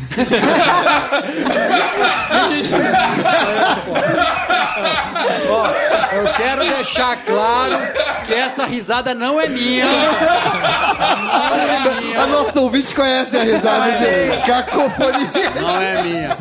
Ó, 5.50 5.66
eu 6.16 6.32
quero 6.34 6.64
deixar 6.68 7.16
claro 7.24 7.78
que 8.26 8.34
essa 8.34 8.66
risada 8.66 9.14
não 9.14 9.40
é 9.40 9.48
minha. 9.48 9.86
Não 9.86 9.92
é 11.56 11.76
A 11.88 12.00
minha. 12.00 12.26
nossa 12.26 12.60
ouvinte 12.60 12.94
conhece 12.94 13.36
a 13.36 13.42
risada 13.42 13.90
de 13.92 14.46
cacofonia. 14.46 15.50
Não 15.60 15.80
é 15.80 16.02
minha. 16.02 16.38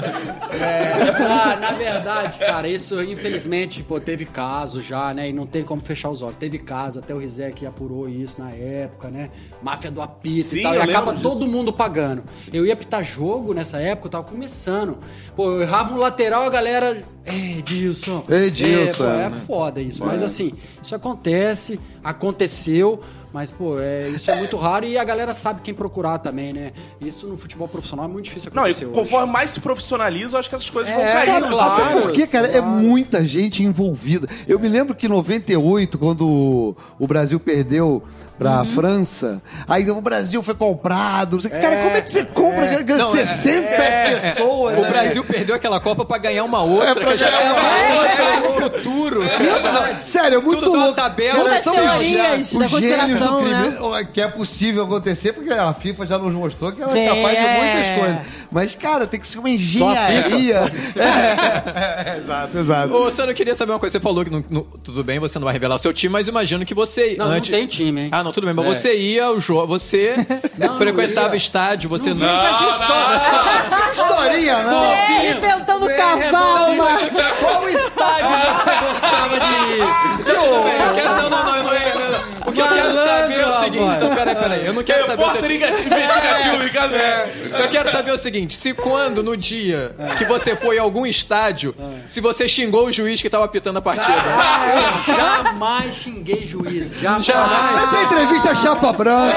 Ah, 0.59 1.57
na 1.59 1.71
verdade, 1.73 2.39
cara, 2.39 2.67
isso 2.67 3.01
infelizmente, 3.01 3.83
pô, 3.83 3.99
teve 3.99 4.25
caso 4.25 4.81
já, 4.81 5.13
né? 5.13 5.29
E 5.29 5.33
não 5.33 5.45
tem 5.45 5.63
como 5.63 5.81
fechar 5.81 6.09
os 6.09 6.21
olhos. 6.21 6.37
Teve 6.37 6.57
caso, 6.59 6.99
até 6.99 7.13
o 7.13 7.17
Rizek 7.19 7.65
apurou 7.65 8.07
isso 8.09 8.39
na 8.41 8.51
época, 8.51 9.09
né? 9.09 9.29
Máfia 9.61 9.91
do 9.91 10.01
apito 10.01 10.47
Sim, 10.49 10.59
e 10.59 10.63
tal. 10.63 10.75
E 10.75 10.81
acaba 10.81 11.13
disso. 11.13 11.23
todo 11.29 11.47
mundo 11.47 11.71
pagando. 11.73 12.23
Eu 12.51 12.65
ia 12.65 12.73
apitar 12.73 13.03
jogo 13.03 13.53
nessa 13.53 13.77
época, 13.79 14.07
eu 14.07 14.11
tava 14.11 14.23
começando. 14.25 14.97
Pô, 15.35 15.51
eu 15.51 15.61
errava 15.61 15.93
um 15.93 15.97
lateral, 15.97 16.43
a 16.43 16.49
galera. 16.49 17.01
É, 17.25 17.61
Dilson. 17.61 18.23
Edilson, 18.29 18.77
É, 18.77 18.93
pô, 18.93 19.03
é 19.03 19.29
né? 19.29 19.41
foda 19.45 19.81
isso. 19.81 20.05
Mas 20.05 20.23
assim, 20.23 20.53
isso 20.81 20.95
acontece, 20.95 21.79
aconteceu. 22.03 22.99
Mas, 23.33 23.51
pô, 23.51 23.77
é, 23.79 24.07
isso 24.09 24.31
é 24.31 24.35
muito 24.37 24.55
raro 24.57 24.85
e 24.85 24.97
a 24.97 25.03
galera 25.03 25.33
sabe 25.33 25.61
quem 25.61 25.73
procurar 25.73 26.17
também, 26.19 26.53
né? 26.53 26.71
Isso 27.01 27.27
no 27.27 27.37
futebol 27.37 27.67
profissional 27.67 28.05
é 28.05 28.07
muito 28.07 28.25
difícil 28.25 28.49
Não, 28.53 28.63
e 28.63 28.65
acontecer 28.71 28.85
hoje. 28.85 28.93
conforme 28.95 29.31
mais 29.31 29.49
se 29.49 29.59
profissionaliza, 29.59 30.35
eu 30.35 30.39
acho 30.39 30.49
que 30.49 30.55
essas 30.55 30.69
coisas 30.69 30.91
vão 30.93 31.01
É, 31.03 31.25
caindo. 31.25 31.47
claro. 31.49 31.83
também. 31.83 32.01
Porque, 32.03 32.25
cara, 32.27 32.47
é 32.47 32.61
muita 32.61 33.25
gente 33.25 33.61
envolvida. 33.63 34.27
Eu 34.47 34.57
me 34.59 34.69
lembro 34.69 34.95
que 34.95 35.07
em 35.07 35.09
98, 35.09 35.97
quando 35.97 36.75
o 36.97 37.07
Brasil 37.07 37.39
perdeu 37.39 38.01
pra 38.37 38.63
França, 38.65 39.41
aí 39.67 39.89
o 39.89 40.01
Brasil 40.01 40.41
foi 40.43 40.53
comprado. 40.55 41.37
que. 41.37 41.49
Cara, 41.49 41.77
como 41.77 41.97
é 41.97 42.01
que 42.01 42.11
você 42.11 42.23
compra? 42.25 42.65
Ganha 42.83 42.99
Não, 42.99 43.09
é- 43.15 43.25
60 43.25 43.67
pessoas. 44.21 44.77
O 44.77 44.81
né? 44.81 44.89
Brasil 44.89 45.23
perdeu 45.23 45.55
aquela 45.55 45.79
Copa 45.79 46.05
pra 46.05 46.17
ganhar 46.17 46.43
uma 46.43 46.61
outra, 46.61 46.91
É, 46.91 46.95
pra 46.95 47.15
já 47.17 47.29
ganhar 47.29 47.53
tava 47.55 47.67
uma 47.67 48.05
era 48.07 48.39
no 48.41 48.61
futuro. 48.61 49.21
Sério, 50.05 50.37
é 50.39 50.41
muito 50.41 50.59
Tudo 50.59 50.71
numa 50.71 50.85
louco. 50.85 51.01
tabela, 51.01 51.39
Muitas 51.39 51.63
são 51.63 51.73
teorias 51.73 52.53
os 52.53 52.59
da 52.59 52.67
gênios 52.79 53.19
do 53.19 53.37
crime, 53.37 53.69
né? 53.69 54.07
que 54.13 54.21
é 54.21 54.27
possível 54.27 54.83
acontecer, 54.83 55.33
porque 55.33 55.51
a 55.53 55.73
FIFA 55.73 56.05
já 56.05 56.17
nos 56.17 56.33
mostrou 56.33 56.71
que 56.71 56.81
ela 56.81 56.97
é 56.97 57.07
capaz 57.07 57.37
de 57.39 57.45
é. 57.45 57.57
muitas 57.57 57.99
coisas. 57.99 58.17
Mas, 58.51 58.75
cara, 58.75 59.05
tem 59.05 59.19
que 59.19 59.27
ser 59.27 59.39
uma 59.39 59.49
engenharia. 59.49 60.61
É, 60.97 62.13
é, 62.15 62.17
exato, 62.23 62.57
exato. 62.57 62.93
Ô, 62.93 63.11
Sandro, 63.11 63.31
eu 63.31 63.35
queria 63.35 63.55
saber 63.55 63.71
uma 63.71 63.79
coisa. 63.79 63.97
Você 63.97 63.99
falou 64.03 64.23
que 64.23 64.31
não- 64.31 64.43
não- 64.49 64.63
tudo 64.83 65.03
bem, 65.03 65.19
você 65.19 65.37
não 65.37 65.45
vai 65.45 65.53
revelar 65.53 65.75
o 65.75 65.79
seu 65.79 65.93
time, 65.93 66.11
mas 66.11 66.27
imagino 66.27 66.65
que 66.65 66.73
você. 66.73 67.15
Não, 67.17 67.27
antes... 67.27 67.49
não 67.49 67.57
tem 67.57 67.67
time, 67.67 68.01
hein? 68.01 68.09
Ah, 68.11 68.23
não, 68.23 68.31
tudo 68.31 68.45
bem. 68.45 68.53
Mas 68.53 68.65
É. 68.65 68.69
você 68.75 68.95
ia 68.97 69.25
ao 69.25 69.39
jogo, 69.39 69.67
você 69.67 70.15
Não, 70.57 70.77
frequentava 70.77 71.29
não 71.29 71.35
estádio, 71.35 71.89
você 71.89 72.13
não. 72.13 72.27
Com 72.27 72.47
essa 72.47 72.67
história. 72.67 73.91
Historinha, 73.93 74.63
não. 74.63 74.83
É, 74.85 75.25
Ele 75.29 75.39
tentando 75.41 75.87
cavar 75.87 76.69
uma... 76.71 76.87
Qual 77.39 77.69
estádio 77.69 78.27
você 78.57 78.71
gostava 78.87 79.39
de 79.39 79.45
ir? 79.45 79.79
Eu 80.27 80.95
quero, 80.95 81.15
não, 81.21 81.29
não, 81.29 81.45
não, 81.45 81.56
que 82.57 82.61
eu 82.61 82.69
quero 82.69 82.95
saber 82.95 83.39
é 83.39 83.47
o 83.47 83.53
seguinte. 83.53 83.95
Então, 83.95 84.15
peraí, 84.15 84.35
peraí. 84.35 84.65
Eu 84.65 84.73
não 84.73 84.83
quero 84.83 85.05
saber 85.05 85.23
o 85.23 85.31
seu 85.31 85.41
Repórter 85.41 85.55
investigativo, 85.85 86.63
Ricardo. 86.63 86.95
Eu 86.95 87.69
quero 87.69 87.91
saber 87.91 88.11
o 88.11 88.17
seguinte: 88.17 88.55
se 88.57 88.73
quando, 88.73 89.23
no 89.23 89.37
dia 89.37 89.95
que 90.17 90.25
você 90.25 90.55
foi 90.55 90.79
a 90.79 90.81
algum 90.81 91.05
estádio, 91.05 91.75
se 92.07 92.19
você 92.21 92.47
xingou 92.47 92.87
o 92.87 92.91
juiz 92.91 93.21
que 93.21 93.29
tava 93.29 93.45
apitando 93.45 93.77
a 93.77 93.81
partida. 93.81 94.17
Eu 94.17 95.15
jamais 95.15 95.95
xinguei 95.95 96.45
juiz. 96.45 96.93
Jamais. 96.99 97.25
Jamais. 97.25 97.83
Essa 97.83 98.03
entrevista 98.03 98.49
é 98.51 98.55
chapa 98.55 98.93
branca. 98.93 99.35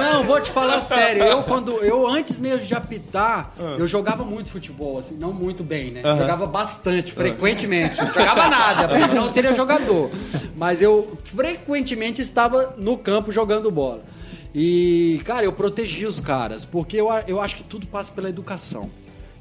Não, 0.00 0.24
vou 0.24 0.40
te 0.40 0.50
falar 0.50 0.80
sério. 0.80 1.22
Eu, 1.22 1.42
quando, 1.42 1.72
eu 1.84 2.06
antes 2.08 2.38
mesmo 2.38 2.66
de 2.66 2.74
apitar, 2.74 3.50
eu 3.78 3.86
jogava 3.86 4.24
muito 4.24 4.50
futebol, 4.50 4.98
assim, 4.98 5.16
não 5.16 5.32
muito 5.32 5.62
bem, 5.62 5.90
né? 5.90 6.02
Jogava 6.02 6.46
bastante, 6.46 7.12
frequentemente. 7.12 8.00
Não 8.02 8.12
jogava 8.12 8.48
nada, 8.48 8.88
porque 8.88 9.08
senão 9.08 9.24
eu 9.24 9.28
seria 9.28 9.54
jogador. 9.54 10.10
Mas 10.56 10.82
eu 10.82 11.18
frequentemente 11.56 12.22
estava 12.22 12.74
no 12.76 12.96
campo 12.96 13.32
jogando 13.32 13.70
bola. 13.70 14.04
E, 14.54 15.20
cara, 15.24 15.44
eu 15.44 15.52
protegi 15.52 16.06
os 16.06 16.20
caras, 16.20 16.64
porque 16.64 16.96
eu, 16.96 17.08
eu 17.26 17.40
acho 17.40 17.56
que 17.56 17.62
tudo 17.62 17.86
passa 17.86 18.12
pela 18.12 18.28
educação. 18.28 18.90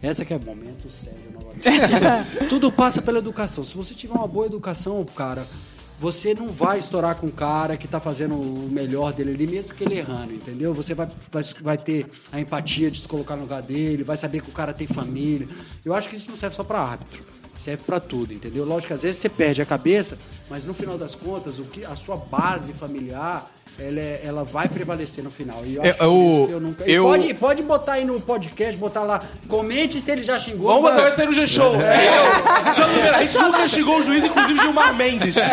Essa 0.02 0.24
que 0.24 0.34
é 0.34 0.40
momento 0.40 0.90
sério, 0.90 1.20
novamente. 1.34 1.66
tudo 2.48 2.72
passa 2.72 3.02
pela 3.02 3.20
educação. 3.20 3.64
Se 3.64 3.76
você 3.76 3.94
tiver 3.94 4.14
uma 4.14 4.28
boa 4.28 4.46
educação, 4.46 5.04
cara, 5.16 5.46
você 6.00 6.34
não 6.34 6.48
vai 6.48 6.78
estourar 6.78 7.16
com 7.16 7.28
o 7.28 7.32
cara 7.32 7.76
que 7.76 7.88
tá 7.88 8.00
fazendo 8.00 8.36
o 8.36 8.70
melhor 8.72 9.12
dele 9.12 9.34
ali, 9.34 9.48
mesmo 9.48 9.74
que 9.74 9.84
ele 9.84 9.98
errando, 9.98 10.34
entendeu? 10.34 10.74
Você 10.74 10.94
vai, 10.94 11.10
vai, 11.32 11.44
vai 11.62 11.78
ter 11.78 12.06
a 12.32 12.40
empatia 12.40 12.90
de 12.90 13.02
se 13.02 13.08
colocar 13.08 13.36
no 13.36 13.42
lugar 13.42 13.62
dele, 13.62 14.04
vai 14.04 14.16
saber 14.16 14.42
que 14.42 14.50
o 14.50 14.54
cara 14.54 14.74
tem 14.74 14.88
família. 14.88 15.48
Eu 15.84 15.94
acho 15.94 16.08
que 16.08 16.16
isso 16.16 16.30
não 16.30 16.38
serve 16.38 16.56
só 16.56 16.64
para 16.64 16.80
árbitro. 16.80 17.22
Serve 17.60 17.84
para 17.86 18.00
tudo, 18.00 18.34
entendeu? 18.34 18.64
Lógico 18.64 18.88
que 18.88 18.94
às 18.94 19.04
vezes 19.04 19.20
você 19.20 19.28
perde 19.28 19.62
a 19.62 19.66
cabeça, 19.66 20.18
mas 20.50 20.64
no 20.64 20.74
final 20.74 20.98
das 20.98 21.14
contas, 21.14 21.60
o 21.60 21.64
que 21.66 21.84
a 21.84 21.94
sua 21.96 22.16
base 22.16 22.72
familiar, 22.72 23.52
ela, 23.78 24.00
é- 24.00 24.22
ela 24.24 24.44
vai 24.46 24.70
prevalecer 24.70 25.22
no 25.24 25.30
final. 25.30 25.66
E 25.66 25.76
eu 25.76 25.82
acho 25.82 25.90
É, 25.90 25.94
que 25.94 26.00
por 26.00 26.06
eu- 26.06 26.32
isso 26.32 26.48
que 26.48 26.54
eu 26.54 26.60
nunca. 26.62 26.90
E 26.90 26.94
eu- 26.94 27.04
Pode, 27.04 27.34
pode 27.34 27.64
botar 27.64 27.94
aí 27.94 28.06
no 28.06 28.20
podcast, 28.22 28.78
botar 28.78 29.04
lá, 29.04 29.22
comente 29.50 30.00
se 30.00 30.10
ele 30.10 30.24
já 30.24 30.40
xingou. 30.40 30.68
Vamos 30.68 30.84
botar, 30.84 30.96
vai 30.96 31.04
vai- 31.08 31.16
sair 31.18 31.26
no 31.28 31.34
G-Show. 31.34 31.76
É 31.82 32.08
eu, 32.70 32.74
Sandro 32.76 33.02
Meirahit, 33.02 33.34
nunca 33.38 33.68
xingou 33.68 34.00
o 34.00 34.04
juiz, 34.04 34.24
inclusive 34.24 34.60
Gilmar 34.62 34.96
Mendes. 34.96 35.36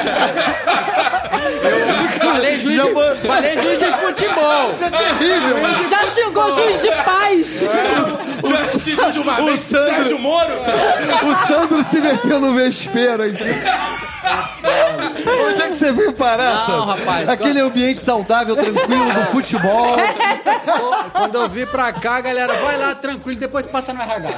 Falei 2.19 2.59
juiz, 2.59 2.83
de, 2.83 2.91
vou- 2.93 3.17
falei 3.17 3.57
juiz 3.57 3.79
de 3.79 3.87
futebol. 3.93 4.71
Isso 4.73 4.85
é 4.85 4.91
terrível. 4.91 5.89
Já 5.89 6.03
xingou 6.11 6.53
juiz 6.53 6.83
de 6.83 6.91
paz. 7.05 7.61
Já 8.45 8.79
xingou 8.81 9.13
Gilmar 9.13 9.43
Mendes, 9.43 9.65
Sandro- 9.65 9.87
Sérgio 9.95 10.19
Moro. 10.19 10.53
O 10.53 11.47
Sandro 11.47 11.85
se 11.85 12.01
meteu 12.01 12.41
no 12.41 12.55
vespeiro 12.55 13.23
aqui. 13.23 13.45
Onde 15.29 15.63
é 15.63 15.69
que 15.69 15.77
você 15.77 15.93
veio 15.93 16.13
parar, 16.13 16.55
Não, 16.55 16.67
Sandro? 16.67 16.85
rapaz, 16.85 17.29
Aquele 17.29 17.61
ambiente 17.61 18.03
saudável, 18.03 18.57
tranquilo 18.57 19.05
do 19.13 19.27
futebol. 19.31 19.97
Quando 21.13 21.35
eu 21.37 21.49
vi 21.49 21.65
pra 21.67 21.93
cá, 21.93 22.21
galera, 22.21 22.55
vai 22.55 22.77
lá 22.77 22.95
tranquilo, 22.95 23.39
depois 23.39 23.67
passa 23.67 23.93
no 23.93 24.03
RH. 24.03 24.29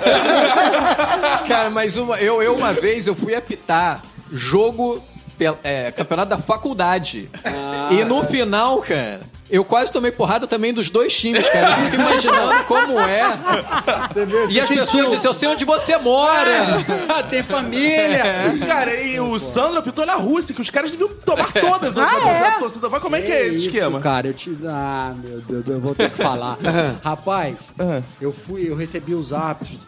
Cara, 1.49 1.71
mas 1.71 1.97
uma, 1.97 2.17
eu, 2.19 2.43
eu 2.43 2.55
uma 2.55 2.73
vez 2.73 3.07
eu 3.07 3.15
fui 3.15 3.35
apitar 3.35 4.01
jogo, 4.31 5.03
é, 5.63 5.91
campeonato 5.93 6.31
da 6.31 6.39
faculdade. 6.39 7.29
E 7.91 8.05
no 8.05 8.25
final, 8.25 8.79
cara, 8.83 9.21
eu 9.51 9.65
quase 9.65 9.91
tomei 9.91 10.13
porrada 10.13 10.47
também 10.47 10.75
dos 10.75 10.91
dois 10.91 11.17
times, 11.17 11.49
cara. 11.49 11.79
Eu 11.81 11.85
fico 11.87 11.97
imaginando 11.97 12.65
como 12.69 13.01
é. 13.01 13.23
E 14.51 14.61
as 14.61 14.69
pessoas 14.69 15.07
dizem, 15.11 15.25
eu 15.25 15.35
sei 15.35 15.49
onde 15.49 15.65
você 15.65 15.97
mora. 15.97 16.51
Tem 17.31 17.43
família. 17.43 18.23
Cara, 18.67 18.95
e 19.01 19.19
o 19.21 19.39
Sandro 19.39 19.79
apitou 19.79 20.05
na 20.05 20.15
Rússia, 20.15 20.55
que 20.55 20.61
os 20.61 20.69
caras 20.71 20.91
deviam 20.91 21.09
tomar 21.25 21.51
todas 21.59 21.97
antes 21.97 22.15
Ah, 22.15 22.29
é? 22.29 22.59
torcida. 22.59 22.89
Vai, 22.89 23.01
como 23.01 23.17
é 23.17 23.23
que 23.23 23.33
é 23.33 23.47
esse 23.47 23.59
isso, 23.61 23.69
esquema? 23.71 24.01
Cara, 24.01 24.27
eu 24.27 24.35
te. 24.35 24.55
Ah, 24.67 25.15
meu 25.23 25.41
Deus, 25.41 25.67
eu 25.67 25.81
vou 25.81 25.95
ter 25.95 26.11
que 26.11 26.17
falar. 26.17 26.59
Rapaz, 27.03 27.75
eu 28.21 28.33
fui, 28.33 28.69
eu 28.69 28.77
recebi 28.77 29.15
os 29.15 29.33
hábitos. 29.33 29.79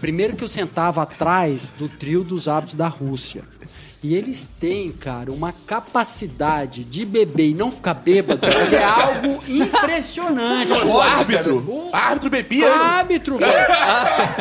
Primeiro 0.00 0.34
que 0.34 0.44
eu 0.44 0.48
sentava 0.48 1.02
atrás 1.02 1.72
do 1.78 1.88
trio 1.88 2.24
dos 2.24 2.48
hábitos 2.48 2.74
da 2.74 2.88
Rússia. 2.88 3.42
E 4.02 4.14
eles 4.14 4.48
têm, 4.58 4.90
cara, 4.90 5.30
uma 5.30 5.52
capacidade 5.52 6.84
de 6.84 7.04
beber 7.04 7.50
e 7.50 7.54
não 7.54 7.70
ficar 7.70 7.92
bêbado 7.92 8.40
que 8.40 8.74
é 8.74 8.82
algo 8.82 9.42
impressionante. 9.46 10.72
O 10.72 10.98
árbitro. 11.00 11.56
O 11.68 11.90
árbitro 11.92 12.30
bebia. 12.30 12.72
árbitro, 12.72 13.36
velho. 13.36 13.52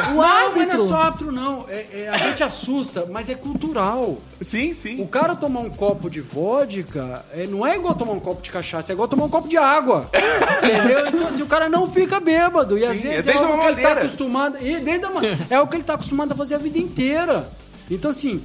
O 0.10 0.14
Não, 0.14 0.16
mas 0.16 0.56
não 0.56 0.62
é 0.62 0.64
árbitro. 0.64 0.88
só 0.88 0.96
árbitro, 0.96 1.32
não. 1.32 1.66
É- 1.68 1.86
é- 2.06 2.10
a 2.10 2.18
gente 2.18 2.42
assusta, 2.44 3.06
mas 3.12 3.28
é 3.28 3.36
cultural. 3.36 4.18
Sim, 4.40 4.72
sim. 4.72 5.02
O 5.02 5.08
cara 5.08 5.36
tomar 5.36 5.60
um 5.60 5.70
copo 5.70 6.10
de 6.10 6.22
vodka 6.22 7.26
é, 7.34 7.46
não 7.46 7.66
é 7.68 7.76
igual 7.76 7.94
tomar 7.96 8.14
um 8.14 8.20
copo 8.20 8.42
de 8.42 8.50
cachaça, 8.50 8.92
é 8.92 8.94
igual 8.94 9.08
tomar 9.10 9.26
um 9.26 9.30
copo 9.30 9.48
de 9.50 9.58
água. 9.58 10.10
entendeu? 10.64 11.08
Então, 11.08 11.28
assim, 11.28 11.44
o 11.44 11.48
cara 11.48 11.68
não 11.68 11.90
fica 11.90 12.20
bêbado. 12.20 12.78
E 12.78 12.86
às 12.86 12.98
Sim, 12.98 13.10
vezes 13.10 13.28
é 13.28 13.32
desde 13.34 13.44
é 13.44 13.46
algo 13.46 13.60
que 13.62 13.68
ele 13.68 13.82
tá 13.82 13.92
acostumado. 13.92 14.58
E 14.62 14.80
desde 14.80 15.06
a, 15.06 15.10
é 15.50 15.60
o 15.60 15.68
que 15.68 15.76
ele 15.76 15.84
tá 15.84 15.96
acostumado 15.96 16.32
a 16.32 16.36
fazer 16.36 16.56
a 16.56 16.60
vida 16.60 16.78
inteira. 16.80 17.50
Então, 17.92 18.10
assim. 18.12 18.42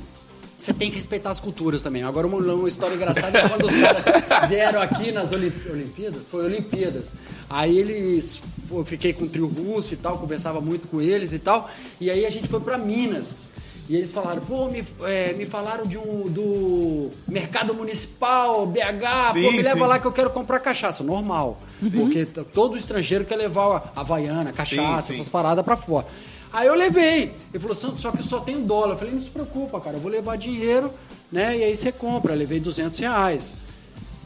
Você 0.64 0.72
tem 0.72 0.88
que 0.90 0.96
respeitar 0.96 1.28
as 1.30 1.40
culturas 1.40 1.82
também. 1.82 2.02
Agora, 2.02 2.26
uma, 2.26 2.38
uma 2.38 2.66
história 2.68 2.94
engraçada 2.94 3.38
é 3.38 3.48
quando 3.48 3.66
os 3.66 3.76
caras 3.76 4.48
vieram 4.48 4.80
aqui 4.80 5.12
nas 5.12 5.30
Olim- 5.30 5.52
Olimpíadas. 5.70 6.22
Foi 6.30 6.44
Olimpíadas. 6.46 7.14
Aí 7.50 7.78
eles. 7.78 8.42
Eu 8.70 8.82
fiquei 8.84 9.12
com 9.12 9.24
o 9.24 9.28
trio 9.28 9.46
russo 9.46 9.92
e 9.92 9.96
tal, 9.98 10.16
conversava 10.18 10.62
muito 10.62 10.88
com 10.88 11.02
eles 11.02 11.32
e 11.34 11.38
tal. 11.38 11.68
E 12.00 12.10
aí 12.10 12.24
a 12.24 12.30
gente 12.30 12.48
foi 12.48 12.60
pra 12.60 12.78
Minas. 12.78 13.48
E 13.86 13.94
eles 13.96 14.10
falaram, 14.10 14.40
pô, 14.40 14.70
me, 14.70 14.82
é, 15.02 15.34
me 15.34 15.44
falaram 15.44 15.84
de 15.84 15.98
um 15.98 16.22
do 16.26 17.10
mercado 17.28 17.74
municipal, 17.74 18.64
BH, 18.66 19.32
Sim, 19.34 19.42
pô, 19.42 19.52
me 19.52 19.60
leva 19.62 19.78
sim. 19.80 19.86
lá 19.86 19.98
que 19.98 20.06
eu 20.06 20.12
quero 20.12 20.30
comprar 20.30 20.58
cachaça. 20.60 21.04
Normal. 21.04 21.60
Porque 21.92 22.24
t- 22.24 22.42
todo 22.44 22.78
estrangeiro 22.78 23.26
quer 23.26 23.36
levar 23.36 23.92
a 23.94 24.00
Havaiana, 24.00 24.50
cachaça, 24.52 25.02
Sim, 25.02 25.12
sim. 25.12 25.14
essas 25.20 25.28
paradas 25.28 25.62
pra 25.62 25.76
fora. 25.76 26.06
Aí 26.54 26.66
eu 26.68 26.74
levei. 26.74 27.34
Ele 27.52 27.60
falou, 27.60 27.74
Santos, 27.74 28.00
só 28.00 28.10
que 28.12 28.20
eu 28.20 28.24
só 28.24 28.38
tenho 28.40 28.60
dólar. 28.60 28.92
Eu 28.94 28.98
falei, 28.98 29.12
não 29.12 29.20
se 29.20 29.28
preocupa, 29.28 29.80
cara, 29.80 29.96
eu 29.96 30.00
vou 30.00 30.10
levar 30.10 30.36
dinheiro, 30.36 30.94
né? 31.30 31.56
E 31.58 31.64
aí 31.64 31.76
você 31.76 31.90
compra. 31.90 32.32
Eu 32.32 32.38
levei 32.38 32.60
200 32.60 32.98
reais. 33.00 33.54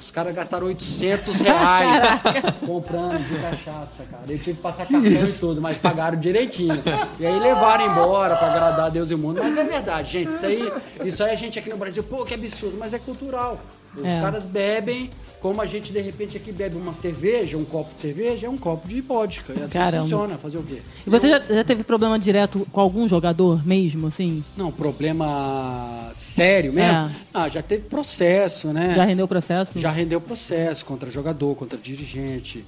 Os 0.01 0.13
caras 0.13 0.33
gastaram 0.33 0.69
800 0.69 1.41
reais 1.41 2.21
comprando 2.65 3.19
de 3.27 3.35
cachaça, 3.41 4.05
cara. 4.09 4.23
Eu 4.29 4.39
tive 4.39 4.55
que 4.55 4.63
passar 4.63 4.87
cartão 4.87 5.11
e 5.11 5.33
tudo, 5.41 5.61
mas 5.61 5.77
pagaram 5.79 6.17
direitinho. 6.21 6.81
E 7.19 7.27
aí 7.27 7.37
levaram 7.41 7.91
embora 7.91 8.37
pra 8.37 8.47
agradar 8.49 8.87
a 8.87 8.89
Deus 8.91 9.11
e 9.11 9.15
o 9.15 9.19
mundo. 9.19 9.41
Mas 9.43 9.57
é 9.57 9.65
verdade, 9.65 10.13
gente. 10.13 10.29
Isso 10.31 10.47
aí, 10.47 10.73
isso 11.05 11.25
aí 11.25 11.33
a 11.33 11.35
gente 11.35 11.59
aqui 11.59 11.69
no 11.71 11.77
Brasil, 11.77 12.05
pô, 12.05 12.25
que 12.25 12.35
absurdo, 12.35 12.77
mas 12.79 12.93
é 12.93 12.99
cultural. 13.01 13.59
Os 13.97 14.05
É. 14.05 14.21
caras 14.21 14.45
bebem, 14.45 15.11
como 15.41 15.63
a 15.63 15.67
gente 15.67 15.93
de 15.93 16.01
repente 16.01 16.37
aqui 16.37 16.53
bebe 16.53 16.77
uma 16.77 16.93
cerveja, 16.93 17.57
um 17.57 17.65
copo 17.65 17.95
de 17.95 18.01
cerveja, 18.01 18.47
é 18.47 18.51
um 18.51 18.57
copo 18.57 18.89
de 18.89 19.01
vodka. 19.01 19.53
E 19.57 19.63
assim 19.63 19.79
Caramba. 19.79 20.03
funciona, 20.03 20.37
fazer 20.37 20.59
o 20.59 20.63
quê? 20.63 20.79
E 21.07 21.11
você 21.11 21.29
já, 21.29 21.41
já 21.41 21.65
teve 21.65 21.85
problema 21.85 22.19
direto 22.19 22.67
com 22.73 22.81
algum 22.81 23.09
jogador 23.09 23.65
mesmo, 23.67 24.09
assim? 24.09 24.43
Não, 24.57 24.73
problema 24.73 26.11
sério 26.13 26.73
mesmo? 26.73 26.91
É. 26.91 27.11
Ah, 27.33 27.49
já 27.49 27.63
teve 27.63 27.85
processo, 27.85 28.73
né? 28.73 28.95
Já 28.95 29.05
rendeu 29.05 29.25
o 29.27 29.29
processo? 29.29 29.79
Já 29.79 29.91
rendeu 29.91 30.21
processo 30.21 30.85
contra 30.85 31.11
jogador, 31.11 31.55
contra 31.55 31.79
dirigente, 31.79 32.65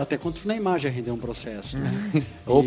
até 0.00 0.16
contra 0.16 0.44
o 0.44 0.48
Neymar 0.48 0.78
já 0.78 0.88
rendeu 0.88 1.14
um 1.14 1.18
processo, 1.18 1.78
né? 1.78 1.92
Opa! 2.44 2.66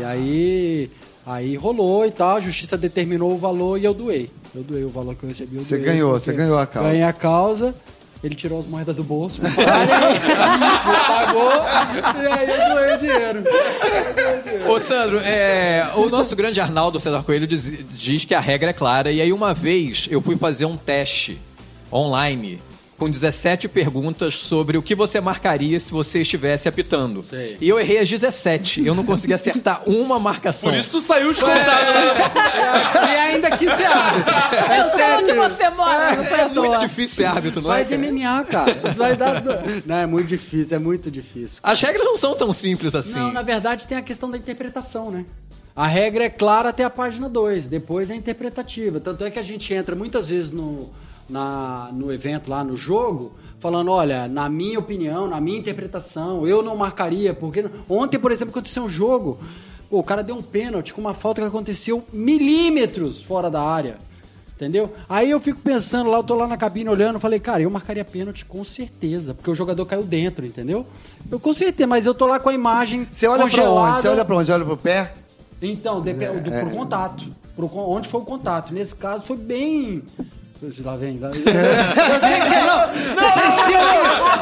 E 0.00 0.04
aí, 0.04 0.90
aí 1.24 1.56
rolou 1.56 2.04
e 2.04 2.10
tal, 2.10 2.36
a 2.36 2.40
justiça 2.40 2.76
determinou 2.76 3.32
o 3.32 3.38
valor 3.38 3.78
e 3.78 3.84
eu 3.84 3.94
doei. 3.94 4.30
Eu 4.54 4.62
doei 4.62 4.82
o 4.82 4.88
valor 4.88 5.14
que 5.14 5.22
eu 5.22 5.28
recebi. 5.28 5.56
Eu 5.56 5.64
Você 5.64 5.76
doei, 5.76 5.86
ganhou, 5.90 6.18
você 6.18 6.32
ganhou 6.32 6.58
a 6.58 6.66
causa. 6.66 6.88
Ganhei 6.88 7.04
a 7.04 7.12
causa. 7.12 7.74
Ele 8.22 8.34
tirou 8.34 8.58
as 8.58 8.66
moedas 8.66 8.96
do 8.96 9.04
bolso, 9.04 9.40
me 9.42 9.48
pagou, 11.06 11.52
e 12.20 12.26
aí 12.26 12.48
eu 12.50 12.98
dinheiro. 12.98 13.44
Ô, 14.68 14.78
Sandro, 14.80 15.18
é, 15.20 15.88
o 15.94 16.08
nosso 16.08 16.34
grande 16.36 16.60
Arnaldo 16.60 16.98
César 16.98 17.22
Coelho 17.22 17.46
diz, 17.46 17.70
diz 17.94 18.24
que 18.24 18.34
a 18.34 18.40
regra 18.40 18.70
é 18.70 18.72
clara. 18.72 19.10
E 19.10 19.20
aí, 19.20 19.32
uma 19.32 19.54
vez, 19.54 20.08
eu 20.10 20.20
fui 20.20 20.36
fazer 20.36 20.64
um 20.64 20.76
teste 20.76 21.40
online 21.92 22.60
com 22.98 23.08
17 23.08 23.68
perguntas 23.68 24.34
sobre 24.34 24.76
o 24.76 24.82
que 24.82 24.94
você 24.94 25.20
marcaria 25.20 25.78
se 25.78 25.92
você 25.92 26.22
estivesse 26.22 26.68
apitando. 26.68 27.24
Sei. 27.24 27.56
E 27.60 27.68
eu 27.68 27.78
errei 27.78 27.98
as 28.00 28.10
17. 28.10 28.84
Eu 28.84 28.94
não 28.94 29.04
consegui 29.04 29.32
acertar 29.32 29.82
uma 29.88 30.18
marcação. 30.18 30.68
Por 30.68 30.76
isso 30.76 30.90
tu 30.90 31.00
saiu 31.00 31.30
escoltado, 31.30 31.92
né? 31.92 33.12
E 33.12 33.16
ainda 33.16 33.56
que 33.56 33.70
se. 33.70 33.84
É 33.84 34.80
Eu 34.80 34.84
sei 34.86 34.96
sério. 34.96 35.18
onde 35.22 35.32
você 35.32 35.70
mora, 35.70 36.08
à 36.08 36.12
É 36.12 36.48
muito 36.48 36.78
difícil 36.78 37.16
ser 37.16 37.24
árbitro, 37.26 37.62
não 37.62 37.70
Faz 37.70 37.92
é? 37.92 37.96
cara? 37.96 38.12
MMA, 38.12 38.44
cara. 38.44 38.90
Isso 38.90 38.98
vai 38.98 39.16
dar. 39.16 39.42
Não, 39.86 39.96
é 39.96 40.06
muito 40.06 40.26
difícil, 40.26 40.76
é 40.76 40.80
muito 40.80 41.10
difícil. 41.10 41.60
As 41.62 41.80
regras 41.80 42.04
não 42.04 42.16
são 42.16 42.34
tão 42.34 42.52
simples 42.52 42.94
assim. 42.94 43.18
Não, 43.18 43.32
na 43.32 43.42
verdade 43.42 43.86
tem 43.86 43.96
a 43.96 44.02
questão 44.02 44.28
da 44.28 44.36
interpretação, 44.36 45.10
né? 45.10 45.24
A 45.76 45.86
regra 45.86 46.24
é 46.24 46.28
clara 46.28 46.70
até 46.70 46.82
a 46.82 46.90
página 46.90 47.28
2, 47.28 47.68
depois 47.68 48.10
é 48.10 48.14
interpretativa. 48.16 48.98
Tanto 48.98 49.24
é 49.24 49.30
que 49.30 49.38
a 49.38 49.42
gente 49.44 49.72
entra 49.72 49.94
muitas 49.94 50.28
vezes 50.28 50.50
no, 50.50 50.90
na, 51.28 51.90
no 51.92 52.12
evento 52.12 52.48
lá, 52.50 52.64
no 52.64 52.76
jogo, 52.76 53.32
falando, 53.58 53.90
olha, 53.90 54.28
na 54.28 54.48
minha 54.48 54.78
opinião, 54.78 55.26
na 55.28 55.40
minha 55.40 55.58
interpretação, 55.58 56.46
eu 56.46 56.62
não 56.62 56.76
marcaria, 56.76 57.34
porque... 57.34 57.64
Ontem, 57.88 58.18
por 58.18 58.32
exemplo, 58.32 58.50
aconteceu 58.50 58.84
um 58.84 58.88
jogo, 58.88 59.38
pô, 59.90 59.98
o 59.98 60.02
cara 60.04 60.22
deu 60.22 60.36
um 60.36 60.42
pênalti 60.42 60.92
com 60.92 61.00
uma 61.00 61.14
falta 61.14 61.40
que 61.40 61.46
aconteceu 61.46 62.04
milímetros 62.12 63.22
fora 63.22 63.50
da 63.50 63.62
área. 63.62 63.98
Entendeu? 64.58 64.92
Aí 65.08 65.30
eu 65.30 65.38
fico 65.38 65.60
pensando 65.60 66.10
lá, 66.10 66.18
eu 66.18 66.24
tô 66.24 66.34
lá 66.34 66.44
na 66.48 66.56
cabine 66.56 66.90
olhando, 66.90 67.20
falei, 67.20 67.38
cara, 67.38 67.62
eu 67.62 67.70
marcaria 67.70 68.04
pênalti 68.04 68.44
com 68.44 68.64
certeza, 68.64 69.32
porque 69.32 69.48
o 69.48 69.54
jogador 69.54 69.86
caiu 69.86 70.02
dentro, 70.02 70.44
entendeu? 70.44 70.84
Eu 71.30 71.38
com 71.38 71.52
certeza, 71.52 71.86
mas 71.86 72.06
eu 72.06 72.12
tô 72.12 72.26
lá 72.26 72.40
com 72.40 72.48
a 72.48 72.52
imagem 72.52 73.06
Você 73.10 73.28
olha 73.28 73.42
pra 73.42 73.50
congelada. 73.50 73.92
onde? 73.92 74.00
Você 74.00 74.08
olha 74.08 74.24
pra 74.24 74.36
onde? 74.36 74.50
Olha 74.50 74.64
pro 74.64 74.76
pé? 74.76 75.14
Então, 75.62 76.00
depende 76.00 76.40
do, 76.40 76.50
pro 76.50 76.70
contato. 76.70 77.24
Pro, 77.54 77.70
onde 77.72 78.08
foi 78.08 78.20
o 78.20 78.24
contato. 78.24 78.74
Nesse 78.74 78.96
caso 78.96 79.24
foi 79.24 79.36
bem. 79.36 80.02
Lá 80.60 80.96
vem, 80.96 81.16
lá 81.20 81.28
vem. 81.28 81.44
Eu 81.46 82.20
sei 82.20 82.40
que 82.40 82.48
você 82.48 82.60
não. 82.62 82.88
Vocês 83.14 83.64
tinham. 83.64 83.80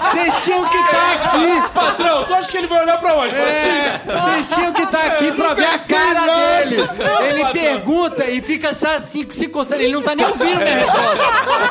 Vocês 0.02 0.44
tinham 0.44 0.64
que 0.66 0.78
estar 0.78 1.12
aqui. 1.12 1.62
Patrão, 1.74 2.24
tu 2.24 2.32
acha 2.34 2.50
que 2.50 2.56
ele 2.56 2.66
vai 2.68 2.80
olhar 2.84 2.96
pra 2.98 3.14
onde? 3.16 3.34
É, 3.34 4.00
vocês 4.06 4.48
tinham 4.54 4.72
que 4.72 4.80
estar 4.82 5.04
aqui 5.08 5.30
pra 5.32 5.52
ver 5.52 5.66
a 5.66 5.78
cara 5.78 6.20
dele. 6.20 6.88
Ele 7.28 7.44
pergunta 7.52 8.24
e 8.24 8.40
fica 8.40 8.72
só 8.72 8.94
assim, 8.96 9.26
se 9.28 9.46
coçando. 9.48 9.82
Ele 9.82 9.92
não 9.92 10.00
tá 10.00 10.14
nem 10.14 10.24
ouvindo 10.24 10.56
minha 10.56 10.78
resposta. 10.78 11.24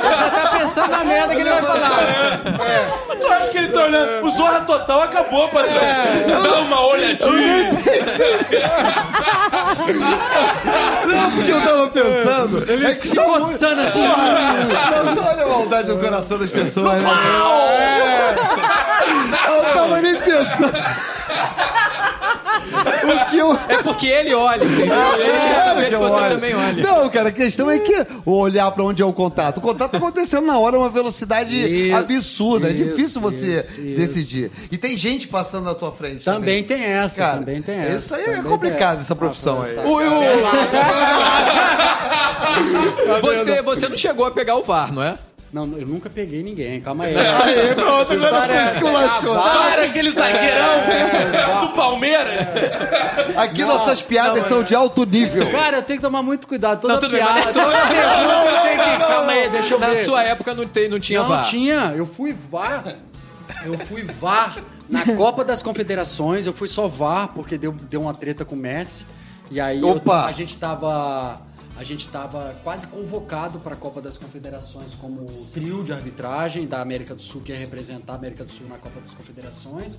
Já 0.04 0.30
tá 0.30 0.48
pensando 0.60 0.92
na 0.92 1.04
merda 1.04 1.34
que 1.34 1.42
ele 1.42 1.50
vai 1.50 1.64
falar. 1.64 2.00
Tu 3.20 3.28
acha 3.28 3.50
que 3.50 3.58
ele 3.58 3.70
tá 3.70 3.84
olhando? 3.86 4.28
O 4.28 4.30
Zorra 4.30 4.60
Total 4.62 5.02
acabou, 5.04 5.50
patrão. 5.50 5.74
Dá 6.44 6.60
uma 6.60 6.86
olhadinha. 6.86 7.72
Não, 11.06 11.32
porque 11.32 11.52
eu 11.52 11.62
tava 11.62 11.88
pensando. 11.88 12.72
Ele 12.72 12.86
é 12.86 12.94
que 12.96 13.08
Se 13.08 13.16
coçando 13.16 13.82
assim. 13.82 14.08
Mas 14.08 14.35
olha 14.36 15.44
a 15.44 15.48
maldade 15.48 15.88
no 15.90 15.98
coração 16.00 16.38
das 16.38 16.50
pessoas. 16.52 17.02
né? 17.02 17.10
Eu 19.48 19.64
não 19.64 19.74
tava 19.74 20.02
nem 20.02 20.16
pensando. 20.18 21.06
O 23.06 23.26
que 23.30 23.38
eu. 23.38 23.54
É 23.70 23.84
porque 23.84 24.08
ele 24.08 24.34
olha, 24.34 24.64
entendeu? 24.66 24.96
Ele 25.20 25.32
quer 25.40 25.54
Claro 25.54 25.70
saber 25.70 25.84
que 25.86 25.90
se 25.90 25.96
eu 25.96 26.00
você 26.00 26.16
olho. 26.16 26.30
também 26.36 26.56
olha. 26.56 26.84
Não, 26.84 27.10
cara, 27.10 27.30
a 27.30 27.32
questão 27.32 27.70
é 27.70 27.78
que 27.78 28.06
o 28.26 28.32
olhar 28.32 28.72
pra 28.72 28.84
onde 28.84 29.02
é 29.02 29.06
o 29.06 29.14
contato. 29.14 29.58
O 29.58 29.62
contato 29.62 29.92
tá 29.92 29.98
acontecendo 29.98 30.48
na 30.48 30.58
hora, 30.58 30.78
uma 30.78 30.90
velocidade 30.90 31.56
Isso, 31.90 31.96
absurda. 31.96 32.70
é 32.70 32.72
isso, 32.72 32.84
difícil 32.96 33.22
você 33.22 33.60
isso, 33.60 33.80
isso. 33.82 33.96
decidir. 33.96 34.52
E 34.72 34.78
tem 34.78 34.98
gente 34.98 35.28
passando 35.28 35.66
na 35.66 35.76
tua 35.76 35.92
frente. 35.92 36.26
Também 36.26 36.64
tem 36.64 36.84
essa, 36.84 37.22
Cara, 37.22 37.38
também 37.40 37.62
tem 37.62 37.76
essa. 37.78 37.96
Isso 37.98 38.16
aí 38.16 38.22
é 38.24 38.26
também 38.38 38.44
complicado, 38.44 38.94
essa. 38.96 39.02
essa 39.04 39.16
profissão 39.16 39.62
aí. 39.62 39.76
O- 39.78 39.98
o- 39.98 40.02
você, 43.22 43.62
você 43.62 43.90
não 43.90 43.98
chegou 43.98 44.26
a 44.26 44.32
pegar 44.32 44.56
o 44.56 44.64
VAR, 44.64 44.94
não 44.94 45.04
é? 45.04 45.18
Não, 45.54 45.64
eu 45.78 45.88
nunca 45.88 46.10
peguei 46.10 46.44
ninguém, 46.44 46.82
calma 46.82 47.06
aí. 47.06 47.16
Aí, 47.16 47.74
pronto, 47.76 48.12
agora 48.12 48.48
foi 48.48 48.56
é- 48.58 48.66
esculachou. 48.66 49.36
Para 49.36 49.84
aquele 49.86 50.12
zagueirão 50.12 51.62
do 51.62 51.68
Palmeiras. 51.70 52.34
Aqui 53.38 53.64
nossas 53.64 54.02
piadas 54.02 54.46
são 54.48 54.64
de 54.64 54.76
alto 54.76 55.06
nível. 55.06 55.50
Cara, 55.52 55.78
eu 55.78 55.82
tenho 55.84 56.00
que 56.00 56.06
tomar 56.06 56.22
muito 56.24 56.46
cuidado. 56.46 56.82
Toda 56.82 56.94
Não, 56.96 57.00
tudo 57.00 57.12
bem, 57.12 57.22
piada, 57.24 57.40
mas 57.46 57.56
na 57.56 57.64
sua- 57.64 57.72
tenho 57.88 58.80
que... 58.98 58.98
Calma 59.08 59.32
aí, 59.32 59.50
deixa 59.50 59.74
eu 59.76 59.80
Na 59.80 59.88
ver. 59.88 60.04
sua 60.04 60.24
época 60.24 60.54
não, 60.54 60.68
tem, 60.68 60.90
não 60.90 61.00
tinha 61.00 61.22
Não 61.22 61.30
VAR. 61.30 61.46
tinha, 61.46 61.94
eu 61.96 62.06
fui 62.06 62.36
VAR. 62.52 62.96
Eu 63.64 63.78
fui 63.78 64.02
VAR 64.04 64.58
na 64.90 65.06
Copa 65.16 65.46
das 65.46 65.64
Confederações, 65.64 66.46
eu 66.46 66.54
fui 66.54 66.68
só 66.68 66.88
VAR 66.88 67.30
porque 67.30 67.58
deu, 67.58 67.72
deu 67.90 68.02
uma 68.02 68.14
treta 68.14 68.44
com 68.44 68.56
o 68.56 68.58
Messi. 68.58 69.06
E 69.50 69.62
aí 69.62 69.80
eu- 69.80 69.88
Opa! 69.90 70.26
a 70.26 70.32
gente 70.34 70.58
tava 70.58 71.40
a 71.78 71.84
gente 71.84 72.08
tava 72.08 72.56
quase 72.64 72.88
convocado 72.88 73.60
para 73.60 73.74
a 73.74 73.78
Copa 73.78 74.02
das 74.02 74.18
Confederações 74.18 74.94
como 74.96 75.26
trio 75.54 75.84
de 75.84 75.92
arbitragem 75.92 76.66
da 76.66 76.82
América 76.82 77.14
do 77.14 77.22
Sul 77.22 77.42
que 77.42 77.52
ia 77.52 77.58
representar 77.58 78.14
a 78.14 78.16
América 78.16 78.46
do 78.46 78.52
Sul 78.52 78.68
na 78.68 78.78
Copa 78.78 79.00
das 79.00 79.14
Confederações. 79.14 79.98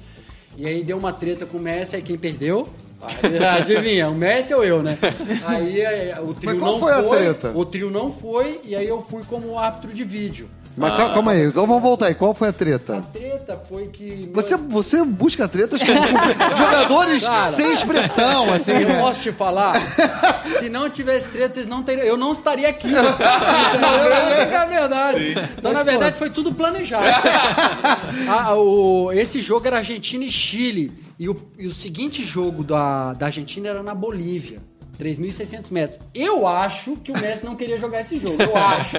E 0.56 0.66
aí 0.66 0.82
deu 0.82 0.96
uma 0.96 1.12
treta 1.12 1.44
com 1.44 1.58
o 1.58 1.60
Messi, 1.60 1.96
aí 1.96 2.02
quem 2.02 2.16
perdeu? 2.16 2.66
Adivinha, 3.60 4.08
o 4.08 4.14
Messi 4.14 4.54
ou 4.54 4.64
eu, 4.64 4.82
né? 4.82 4.96
Aí 5.44 5.82
eh, 5.82 6.18
o 6.18 6.32
trio 6.32 6.50
Mas 6.50 6.58
qual 6.58 6.72
não 6.72 6.80
foi 6.80 6.92
a 6.92 7.02
treta? 7.02 7.52
O 7.54 7.66
trio 7.66 7.90
não 7.90 8.10
foi 8.10 8.60
e 8.64 8.74
aí 8.74 8.88
eu 8.88 9.02
fui 9.02 9.22
como 9.24 9.58
árbitro 9.58 9.92
de 9.92 10.02
vídeo. 10.02 10.48
Mas 10.76 10.94
cal- 10.96 11.14
calma 11.14 11.32
aí, 11.32 11.44
então 11.46 11.66
vamos 11.66 11.82
voltar 11.82 12.06
aí. 12.08 12.14
Qual 12.14 12.34
foi 12.34 12.48
a 12.48 12.50
A 12.50 12.52
treta? 12.52 13.02
treta 13.12 13.60
foi 13.68 13.86
que. 13.88 14.30
Você, 14.34 14.56
você 14.56 15.02
busca 15.04 15.48
tretas 15.48 15.80
com, 15.82 15.86
jogadores 16.56 17.24
Cara. 17.24 17.50
sem 17.50 17.72
expressão, 17.72 18.52
assim, 18.52 18.72
Eu 18.72 18.88
né? 18.88 19.00
posso 19.00 19.22
te 19.22 19.32
falar, 19.32 19.80
se 19.80 20.68
não 20.68 20.90
tivesse 20.90 21.28
treta, 21.30 21.54
vocês 21.54 21.66
não 21.66 21.82
teriam. 21.82 22.04
Eu 22.06 22.16
não 22.18 22.32
estaria 22.32 22.68
aqui. 22.68 22.88
Essa 22.94 24.42
é 24.52 24.56
a 24.56 24.64
verdade. 24.66 25.34
Então, 25.58 25.72
na 25.72 25.82
verdade, 25.82 26.18
foi 26.18 26.30
tudo 26.30 26.52
planejado. 26.52 27.06
Ah, 28.28 28.54
o- 28.54 29.12
esse 29.12 29.40
jogo 29.40 29.66
era 29.66 29.78
Argentina 29.78 30.24
e 30.24 30.30
Chile. 30.30 30.92
E 31.18 31.28
o, 31.28 31.36
e 31.58 31.66
o 31.66 31.72
seguinte 31.72 32.24
jogo 32.24 32.62
da, 32.64 33.12
da 33.14 33.26
Argentina 33.26 33.68
era 33.68 33.82
na 33.82 33.94
Bolívia. 33.94 34.58
3.600 35.00 35.70
metros. 35.70 35.98
Eu 36.14 36.46
acho 36.46 36.96
que 36.96 37.12
o 37.12 37.18
Messi 37.18 37.44
não 37.44 37.54
queria 37.54 37.78
jogar 37.78 38.00
esse 38.00 38.18
jogo. 38.18 38.42
Eu 38.42 38.56
acho. 38.56 38.96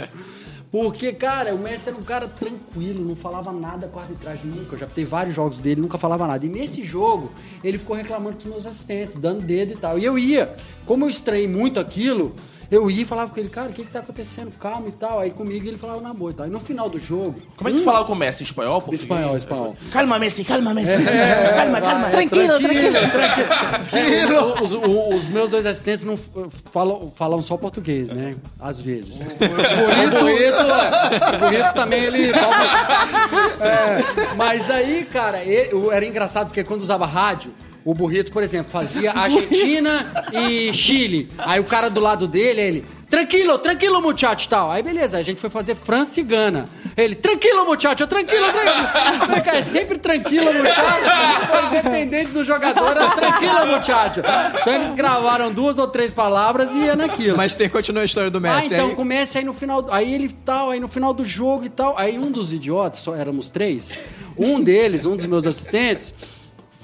Porque, 0.71 1.13
cara, 1.13 1.56
o 1.56 1.58
Messi 1.58 1.89
era 1.89 1.97
um 1.97 2.03
cara 2.03 2.27
tranquilo, 2.27 3.03
não 3.03 3.15
falava 3.15 3.51
nada 3.53 3.88
com 3.88 3.99
a 3.99 4.01
arbitragem 4.01 4.51
nunca. 4.51 4.75
Eu 4.75 4.80
já 4.80 4.88
teve 4.88 5.10
vários 5.10 5.34
jogos 5.34 5.60
dele, 5.60 5.80
nunca 5.80 5.97
falava 5.97 6.27
nada. 6.27 6.45
E 6.45 6.49
nesse 6.49 6.84
jogo, 6.84 7.32
ele 7.63 7.77
ficou 7.77 7.95
reclamando 7.95 8.36
com 8.36 8.39
os 8.39 8.45
meus 8.45 8.65
assistentes, 8.65 9.15
dando 9.15 9.41
dedo 9.41 9.73
e 9.73 9.77
tal. 9.77 9.97
E 9.97 10.03
eu 10.03 10.19
ia. 10.19 10.53
Como 10.86 11.06
eu 11.06 11.10
estranhei 11.10 11.47
muito 11.47 11.80
aquilo, 11.80 12.36
eu 12.71 12.89
ia 12.91 13.01
e 13.01 13.06
falava 13.06 13.32
com 13.32 13.39
ele, 13.39 13.49
cara, 13.49 13.69
o 13.69 13.73
que, 13.73 13.84
que 13.84 13.91
tá 13.91 13.99
acontecendo? 13.99 14.51
Calma 14.60 14.88
e 14.89 14.91
tal. 14.91 15.19
Aí 15.19 15.32
comigo 15.32 15.67
ele 15.67 15.77
falava 15.77 16.01
na 16.01 16.13
boa 16.13 16.32
e 16.32 16.34
tal. 16.34 16.47
E 16.47 16.49
no 16.49 16.60
final 16.60 16.89
do 16.89 16.99
jogo. 16.99 17.36
Como 17.56 17.69
é 17.69 17.71
que 17.73 17.80
tu 17.80 17.84
falava 17.84 18.06
com 18.06 18.13
o 18.13 18.15
Messi? 18.15 18.43
Em 18.43 18.45
espanhol? 18.45 18.75
Português? 18.82 19.01
Espanhol, 19.01 19.38
espanhol. 19.38 19.75
Calma, 19.91 20.19
Messi, 20.19 20.43
calma, 20.43 20.73
Messi. 20.73 20.91
É, 20.93 21.53
calma, 21.56 21.82
calma. 21.82 22.10
Tranquilo, 22.10 22.58
tranquilo. 22.60 22.93
tranquilo. 23.12 24.63
Os, 24.63 24.73
os- 24.73 25.15
os 25.23 25.30
meus 25.30 25.49
dois 25.49 25.65
assistentes 25.65 26.03
não 26.06 26.13
f- 26.15 26.30
falam, 26.71 27.12
falam 27.15 27.41
só 27.41 27.58
português, 27.58 28.10
né? 28.10 28.36
Às 28.60 28.80
vezes. 28.82 29.21
O 29.25 30.19
Burrito, 30.19 30.27
é, 30.27 31.36
o 31.36 31.39
Burrito 31.39 31.73
também 31.73 32.03
ele. 32.03 32.34
fala- 32.34 33.17
É, 33.62 34.36
mas 34.36 34.69
aí, 34.69 35.06
cara, 35.06 35.43
ele- 35.43 35.73
o- 35.73 35.91
era 35.91 36.06
engraçado 36.06 36.47
porque 36.47 36.63
quando 36.63 36.82
usava 36.82 37.06
rádio. 37.06 37.53
O 37.88 37.93
Burrito, 37.93 38.34
por 38.34 38.43
exemplo, 38.43 38.69
fazia 38.69 39.13
Argentina 39.17 40.26
e 40.34 40.73
Chile. 40.73 41.30
Aí 41.38 41.58
o 41.60 41.63
cara 41.63 41.89
do 41.89 42.02
lado 42.02 42.28
dele, 42.28 42.60
ele. 42.60 42.86
tranquilo, 43.10 43.58
tranquilo, 43.58 44.02
muchacho, 44.02 44.50
tal. 44.50 44.69
Aí 44.69 44.84
beleza, 44.84 45.17
a 45.17 45.21
gente 45.23 45.39
foi 45.39 45.50
fazer 45.50 45.73
França 45.73 46.19
e 46.19 46.23
Gana. 46.23 46.67
Ele, 46.97 47.15
tranquilo, 47.15 47.63
muchacho, 47.65 48.06
tranquilo, 48.06 48.45
tranquilo. 48.52 48.88
Cara, 49.45 49.58
é 49.60 49.62
sempre 49.62 49.97
tranquilo, 50.00 50.52
muchacho. 50.54 51.67
Independente 51.69 52.32
do 52.32 52.43
jogador, 52.43 52.97
é 52.97 53.10
tranquilo, 53.15 53.67
muchacho. 53.78 54.19
Então 54.62 54.73
eles 54.73 54.91
gravaram 54.91 55.50
duas 55.54 55.80
ou 55.80 55.88
três 55.88 56.12
palavras 56.12 56.76
e 56.76 56.80
ia 56.80 56.95
naquilo. 56.95 57.38
Mas 57.38 57.56
tem 57.56 57.69
continua 57.69 58.02
a 58.02 58.06
história 58.06 58.30
do 58.30 58.39
Ah, 58.39 58.41
Messi. 58.41 58.73
então 58.73 58.88
aí- 58.89 58.95
começa 58.95 59.39
aí 59.39 59.45
no 59.45 59.54
final. 59.54 59.86
Aí 59.91 60.13
ele 60.13 60.28
tal, 60.43 60.71
aí 60.71 60.80
no 60.82 60.89
final 60.89 61.13
do 61.13 61.23
jogo 61.23 61.63
e 61.63 61.69
tal. 61.69 61.97
Aí 61.97 62.17
um 62.19 62.30
dos 62.32 62.52
idiotas, 62.52 63.00
só 63.00 63.15
éramos 63.15 63.50
três, 63.50 63.93
um 64.38 64.60
deles, 64.62 65.06
um 65.06 65.15
dos 65.15 65.26
meus 65.26 65.47
assistentes, 65.47 66.13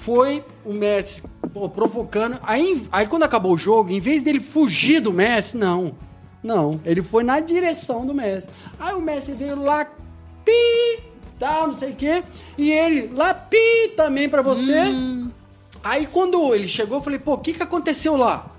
foi 0.04 0.44
o 0.64 0.72
Messi 0.74 1.22
pô, 1.52 1.68
provocando. 1.68 2.38
Aí, 2.42 2.86
aí 2.92 3.06
quando 3.06 3.22
acabou 3.22 3.54
o 3.54 3.58
jogo, 3.58 3.90
em 3.90 4.00
vez 4.00 4.22
dele 4.22 4.40
fugir 4.40 5.00
do 5.00 5.12
Messi, 5.12 5.56
não. 5.56 5.94
Não. 6.42 6.78
Ele 6.84 7.02
foi 7.02 7.24
na 7.24 7.40
direção 7.40 8.04
do 8.04 8.12
Messi. 8.12 8.48
Aí 8.78 8.94
o 8.94 9.00
Messi 9.00 9.32
veio 9.32 9.62
lá, 9.62 9.86
pi, 10.44 11.02
tal, 11.38 11.68
não 11.68 11.74
sei 11.74 11.92
o 11.92 11.94
quê. 11.94 12.22
E 12.58 12.70
ele 12.70 13.10
lá, 13.14 13.32
pi, 13.32 13.92
também 13.96 14.28
pra 14.28 14.42
você. 14.42 14.92
Aí 15.82 16.06
quando 16.06 16.54
ele 16.54 16.68
chegou, 16.68 16.98
eu 16.98 17.02
falei, 17.02 17.18
pô, 17.18 17.34
o 17.34 17.38
que, 17.38 17.54
que 17.54 17.62
aconteceu 17.62 18.16
lá? 18.16 18.50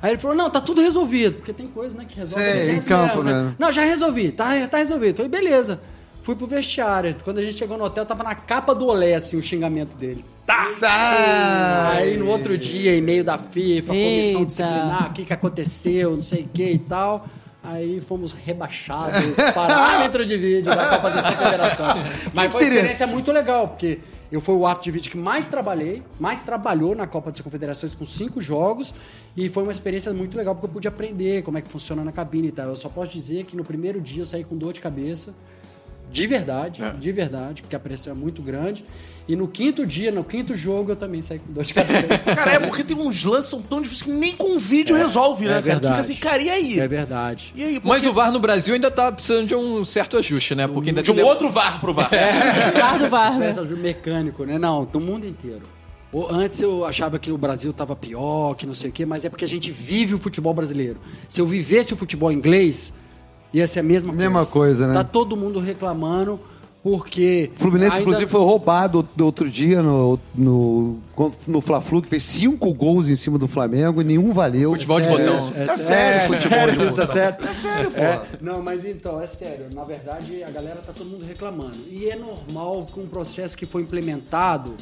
Aí 0.00 0.12
ele 0.12 0.20
falou, 0.20 0.36
não, 0.36 0.50
tá 0.50 0.60
tudo 0.60 0.80
resolvido. 0.80 1.36
Porque 1.36 1.52
tem 1.52 1.66
coisa, 1.66 1.96
né, 1.96 2.04
que 2.06 2.16
resolve 2.16 2.44
É, 2.44 2.64
em 2.64 2.74
dentro 2.74 2.88
campo, 2.88 3.22
mesmo, 3.22 3.42
né? 3.42 3.54
Não, 3.58 3.72
já 3.72 3.82
resolvi, 3.82 4.30
tá, 4.30 4.50
tá 4.68 4.78
resolvido. 4.78 5.16
Falei, 5.16 5.30
beleza. 5.30 5.80
Fui 6.24 6.34
pro 6.34 6.46
vestiário. 6.46 7.14
Quando 7.22 7.36
a 7.36 7.42
gente 7.42 7.58
chegou 7.58 7.76
no 7.76 7.84
hotel, 7.84 8.06
tava 8.06 8.24
na 8.24 8.34
capa 8.34 8.74
do 8.74 8.86
olé, 8.86 9.14
assim, 9.14 9.36
o 9.36 9.42
xingamento 9.42 9.94
dele. 9.94 10.24
Tá. 10.46 11.90
Aí 11.92 12.16
no 12.16 12.28
outro 12.28 12.56
dia, 12.56 12.96
e-mail 12.96 13.22
da 13.22 13.36
FIFA, 13.36 13.88
comissão 13.88 14.40
Eita. 14.40 14.46
disciplinar, 14.46 15.10
o 15.10 15.12
que, 15.12 15.24
que 15.26 15.32
aconteceu, 15.34 16.12
não 16.12 16.22
sei 16.22 16.44
o 16.44 16.48
que 16.48 16.64
e 16.64 16.78
tal. 16.78 17.26
Aí 17.62 18.00
fomos 18.00 18.32
rebaixados 18.32 19.36
para 19.52 19.76
árbitro 19.76 20.24
de 20.24 20.38
vídeo 20.38 20.74
da 20.74 20.88
Copa 20.88 21.10
das 21.10 21.26
Confederações. 21.26 22.06
Mas 22.32 22.50
foi 22.50 22.62
uma 22.62 22.68
experiência 22.68 23.06
muito 23.06 23.30
legal, 23.30 23.68
porque 23.68 23.98
eu 24.32 24.40
fui 24.40 24.54
o 24.54 24.66
árbitro 24.66 24.84
de 24.84 24.90
vídeo 24.92 25.10
que 25.10 25.18
mais 25.18 25.48
trabalhei, 25.48 26.02
mais 26.18 26.42
trabalhou 26.42 26.94
na 26.94 27.06
Copa 27.06 27.30
das 27.32 27.42
Confederações 27.42 27.94
com 27.94 28.06
cinco 28.06 28.40
jogos. 28.40 28.94
E 29.36 29.50
foi 29.50 29.62
uma 29.62 29.72
experiência 29.72 30.10
muito 30.14 30.38
legal, 30.38 30.54
porque 30.54 30.66
eu 30.68 30.72
pude 30.72 30.88
aprender 30.88 31.42
como 31.42 31.58
é 31.58 31.60
que 31.60 31.70
funciona 31.70 32.02
na 32.02 32.12
cabine 32.12 32.48
e 32.48 32.52
tal. 32.52 32.68
Eu 32.68 32.76
só 32.76 32.88
posso 32.88 33.12
dizer 33.12 33.44
que 33.44 33.54
no 33.54 33.64
primeiro 33.64 34.00
dia 34.00 34.22
eu 34.22 34.26
saí 34.26 34.42
com 34.42 34.56
dor 34.56 34.72
de 34.72 34.80
cabeça. 34.80 35.34
De 36.10 36.26
verdade, 36.26 36.80
de 37.00 37.12
verdade, 37.12 37.62
porque 37.62 37.74
a 37.74 37.80
pressão 37.80 38.12
é 38.12 38.16
muito 38.16 38.40
grande. 38.40 38.84
E 39.26 39.34
no 39.34 39.48
quinto 39.48 39.86
dia, 39.86 40.12
no 40.12 40.22
quinto 40.22 40.54
jogo, 40.54 40.92
eu 40.92 40.96
também 40.96 41.22
saí 41.22 41.38
com 41.38 41.50
dor 41.50 41.64
de 41.64 41.72
cabeça. 41.72 42.34
Cara, 42.36 42.52
é 42.52 42.60
porque 42.60 42.84
tem 42.84 42.94
uns 42.96 43.24
lances 43.24 43.46
que 43.46 43.50
são 43.52 43.62
tão 43.62 43.80
difíceis 43.80 44.02
que 44.02 44.10
nem 44.10 44.36
com 44.36 44.58
vídeo 44.58 44.94
resolve, 44.94 45.46
né, 45.46 45.58
é 45.58 45.62
cara? 45.62 45.62
Tu 45.62 45.66
fica 45.66 45.80
verdade. 45.80 46.00
assim, 46.00 46.14
cara, 46.20 46.42
e 46.42 46.50
aí? 46.50 46.78
É 46.78 46.86
verdade. 46.86 47.52
E 47.56 47.64
aí? 47.64 47.80
Mas 47.82 48.02
Porque- 48.02 48.08
o 48.08 48.12
VAR 48.12 48.30
no 48.30 48.38
Brasil 48.38 48.74
ainda 48.74 48.90
tá 48.90 49.10
precisando 49.10 49.46
de 49.46 49.54
um 49.54 49.82
certo 49.82 50.18
ajuste, 50.18 50.54
né? 50.54 50.68
Porque 50.68 50.90
ainda 50.90 51.02
De 51.02 51.10
um 51.10 51.24
outro 51.24 51.50
VAR 51.50 51.80
pro 51.80 51.94
VAR. 51.94 52.10
VAR 52.78 52.98
do 52.98 53.08
VAR, 53.08 53.38
né? 53.38 53.54
Mecânico, 53.78 54.44
né? 54.44 54.58
Não, 54.58 54.86
no 54.92 55.00
mundo 55.00 55.26
inteiro. 55.26 55.62
Antes 56.30 56.60
eu 56.60 56.84
achava 56.84 57.18
que 57.18 57.32
o 57.32 57.38
Brasil 57.38 57.72
tava 57.72 57.96
pior, 57.96 58.54
que 58.54 58.66
não 58.66 58.74
sei 58.74 58.90
o 58.90 58.92
quê, 58.92 59.04
mas 59.06 59.24
é 59.24 59.30
porque 59.30 59.44
a 59.44 59.48
gente 59.48 59.70
vive 59.72 60.14
o 60.14 60.18
futebol 60.18 60.52
brasileiro. 60.54 61.00
Se 61.26 61.40
eu 61.40 61.46
vivesse 61.46 61.92
o 61.92 61.96
futebol 61.96 62.30
inglês, 62.30 62.92
ia 63.54 63.66
ser 63.66 63.80
a 63.80 63.82
mesma 63.82 64.12
coisa. 64.12 64.22
Mesma 64.30 64.46
coisa, 64.46 64.86
né? 64.88 64.94
Tá 64.94 65.04
todo 65.04 65.36
mundo 65.36 65.58
reclamando 65.60 66.38
porque. 66.82 67.50
O 67.56 67.58
Fluminense, 67.60 67.92
ainda- 67.92 68.02
inclusive, 68.02 68.30
foi 68.30 68.40
roubado 68.40 69.08
do 69.16 69.24
outro 69.24 69.48
dia 69.48 69.80
no, 69.82 70.18
no, 70.34 70.98
no 71.46 71.60
Fla-Flu, 71.62 72.02
que 72.02 72.08
fez 72.10 72.22
cinco 72.24 72.74
gols 72.74 73.08
em 73.08 73.16
cima 73.16 73.38
do 73.38 73.48
Flamengo 73.48 74.02
e 74.02 74.04
nenhum 74.04 74.32
valeu. 74.32 74.72
Futebol 74.72 75.00
de 75.00 75.06
Sério, 75.06 75.32
botão. 75.32 75.52
É, 75.56 75.62
é, 75.62 75.64
Tá 75.66 75.78
sério, 75.78 76.20
é, 76.20 76.26
futebol 76.26 76.58
sério, 76.58 76.76
de 76.78 76.86
isso 76.86 77.00
é 77.00 77.06
botão. 77.06 77.12
sério. 77.22 77.48
É 77.48 77.54
sério, 77.54 77.90
pô. 77.90 78.00
É, 78.00 78.22
não, 78.42 78.62
mas 78.62 78.84
então, 78.84 79.18
é 79.20 79.26
sério. 79.26 79.66
Na 79.72 79.82
verdade, 79.82 80.42
a 80.44 80.50
galera 80.50 80.76
tá 80.84 80.92
todo 80.92 81.08
mundo 81.08 81.24
reclamando. 81.24 81.78
E 81.90 82.06
é 82.10 82.16
normal 82.16 82.86
com 82.92 83.00
um 83.00 83.06
processo 83.08 83.56
que 83.56 83.64
foi 83.64 83.80
implementado, 83.80 84.74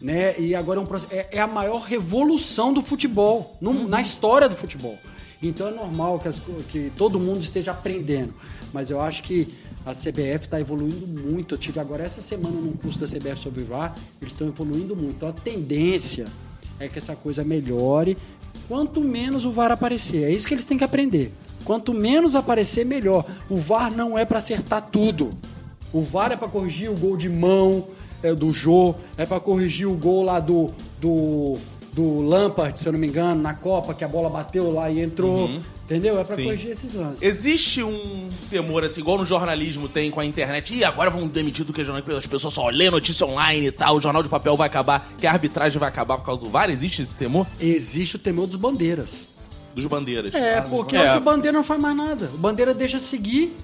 né? 0.00 0.34
E 0.38 0.54
agora 0.54 0.78
é 0.78 0.82
um 0.82 0.86
processo. 0.86 1.12
É, 1.12 1.28
é 1.32 1.40
a 1.40 1.48
maior 1.48 1.80
revolução 1.82 2.72
do 2.72 2.80
futebol, 2.80 3.56
no- 3.60 3.88
na 3.88 4.00
história 4.00 4.48
do 4.48 4.54
futebol. 4.56 4.96
Então 5.42 5.68
é 5.68 5.70
normal 5.70 6.18
que, 6.18 6.28
as 6.28 6.40
que 6.70 6.92
todo 6.96 7.18
mundo 7.18 7.40
esteja 7.40 7.70
aprendendo. 7.70 8.34
Mas 8.72 8.90
eu 8.90 9.00
acho 9.00 9.22
que 9.22 9.48
a 9.84 9.92
CBF 9.92 10.44
está 10.44 10.60
evoluindo 10.60 11.06
muito. 11.06 11.54
Eu 11.54 11.58
tive 11.58 11.80
agora 11.80 12.02
essa 12.02 12.20
semana 12.20 12.56
num 12.60 12.72
curso 12.72 12.98
da 12.98 13.06
CBF 13.06 13.40
sobre 13.40 13.62
VAR, 13.62 13.94
eles 14.20 14.34
estão 14.34 14.48
evoluindo 14.48 14.94
muito. 14.94 15.16
Então 15.16 15.28
a 15.28 15.32
tendência 15.32 16.26
é 16.78 16.88
que 16.88 16.98
essa 16.98 17.16
coisa 17.16 17.42
melhore. 17.42 18.16
Quanto 18.68 19.00
menos 19.00 19.44
o 19.44 19.50
VAR 19.50 19.72
aparecer, 19.72 20.24
é 20.24 20.30
isso 20.30 20.46
que 20.46 20.54
eles 20.54 20.66
têm 20.66 20.78
que 20.78 20.84
aprender. 20.84 21.32
Quanto 21.64 21.92
menos 21.92 22.34
aparecer, 22.34 22.84
melhor. 22.84 23.24
O 23.48 23.56
VAR 23.56 23.94
não 23.94 24.18
é 24.18 24.24
para 24.24 24.38
acertar 24.38 24.88
tudo. 24.90 25.30
O 25.92 26.02
VAR 26.02 26.32
é 26.32 26.36
para 26.36 26.48
corrigir 26.48 26.90
o 26.90 26.94
gol 26.94 27.16
de 27.16 27.28
mão 27.28 27.88
é, 28.22 28.34
do 28.34 28.50
Jô, 28.50 28.94
é 29.16 29.26
para 29.26 29.40
corrigir 29.40 29.86
o 29.88 29.94
gol 29.94 30.22
lá 30.22 30.38
do, 30.38 30.70
do, 31.00 31.56
do 31.92 32.20
Lampard, 32.22 32.78
se 32.78 32.86
eu 32.88 32.92
não 32.92 32.98
me 33.00 33.06
engano, 33.06 33.40
na 33.42 33.54
Copa, 33.54 33.92
que 33.94 34.04
a 34.04 34.08
bola 34.08 34.28
bateu 34.30 34.72
lá 34.72 34.90
e 34.90 35.00
entrou. 35.00 35.50
Entendeu? 35.84 36.20
É 36.20 36.22
para 36.22 36.36
Sim. 36.36 36.44
corrigir 36.44 36.70
esses 36.70 36.94
lances. 36.94 37.20
Existe 37.20 37.82
um 37.82 38.28
temor, 38.48 38.84
assim, 38.84 39.00
igual 39.00 39.18
no 39.18 39.26
jornalismo 39.26 39.88
tem 39.88 40.08
com 40.08 40.20
a 40.20 40.24
internet. 40.24 40.72
Ih, 40.72 40.84
agora 40.84 41.10
vão 41.10 41.26
demitir 41.26 41.64
do 41.64 41.72
que 41.72 41.84
jornal, 41.84 42.16
as 42.16 42.28
pessoas 42.28 42.54
só 42.54 42.68
lêem 42.68 42.92
notícia 42.92 43.26
online 43.26 43.66
e 43.66 43.72
tal, 43.72 43.96
o 43.96 44.00
jornal 44.00 44.22
de 44.22 44.28
papel 44.28 44.56
vai 44.56 44.68
acabar, 44.68 45.10
que 45.18 45.26
a 45.26 45.32
arbitragem 45.32 45.80
vai 45.80 45.88
acabar 45.88 46.16
por 46.16 46.24
causa 46.24 46.40
do 46.40 46.48
VAR. 46.48 46.70
Existe 46.70 47.02
esse 47.02 47.16
temor? 47.16 47.44
Existe 47.60 48.14
o 48.14 48.18
temor 48.20 48.46
dos 48.46 48.54
bandeiras. 48.54 49.26
Dos 49.74 49.86
bandeiras. 49.86 50.32
É, 50.32 50.60
porque 50.60 50.94
É. 50.96 51.08
hoje 51.08 51.16
o 51.18 51.20
Bandeira 51.20 51.56
não 51.56 51.64
faz 51.64 51.80
mais 51.80 51.96
nada. 51.96 52.30
O 52.34 52.38
Bandeira 52.38 52.72
deixa 52.72 53.00
seguir, 53.00 53.56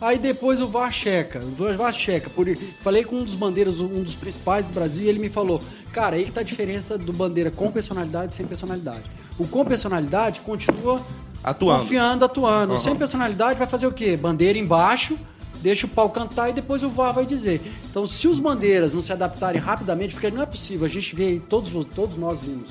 aí 0.00 0.18
depois 0.18 0.60
o 0.60 0.68
VAR 0.68 0.92
checa. 0.92 1.40
O 1.40 1.76
VAR 1.76 1.92
checa. 1.92 2.30
Por... 2.30 2.46
Falei 2.82 3.04
com 3.04 3.16
um 3.16 3.24
dos 3.24 3.34
bandeiras, 3.34 3.80
um 3.80 4.02
dos 4.02 4.14
principais 4.14 4.66
do 4.66 4.72
Brasil, 4.72 5.04
e 5.04 5.08
ele 5.08 5.18
me 5.18 5.28
falou: 5.28 5.60
Cara, 5.92 6.16
aí 6.16 6.24
que 6.24 6.30
tá 6.30 6.40
a 6.40 6.44
diferença 6.44 6.96
do 6.96 7.12
Bandeira 7.12 7.50
com 7.50 7.70
personalidade 7.70 8.32
e 8.32 8.36
sem 8.36 8.46
personalidade. 8.46 9.04
O 9.38 9.46
com 9.46 9.64
personalidade 9.64 10.40
continua 10.40 11.00
Atuando. 11.42 11.82
confiando, 11.82 12.24
atuando. 12.24 12.74
O 12.74 12.78
sem 12.78 12.94
personalidade 12.96 13.58
vai 13.58 13.68
fazer 13.68 13.86
o 13.86 13.92
quê? 13.92 14.16
Bandeira 14.16 14.58
embaixo. 14.58 15.16
Deixa 15.60 15.86
o 15.86 15.88
pau 15.88 16.08
cantar 16.10 16.50
e 16.50 16.52
depois 16.52 16.82
o 16.84 16.88
VAR 16.88 17.12
vai 17.12 17.26
dizer. 17.26 17.60
Então, 17.90 18.06
se 18.06 18.28
os 18.28 18.38
bandeiras 18.38 18.94
não 18.94 19.00
se 19.00 19.12
adaptarem 19.12 19.60
rapidamente, 19.60 20.14
porque 20.14 20.30
não 20.30 20.42
é 20.42 20.46
possível, 20.46 20.86
a 20.86 20.88
gente 20.88 21.16
vê, 21.16 21.40
todos, 21.48 21.72
todos 21.86 22.16
nós 22.16 22.38
vimos, 22.40 22.68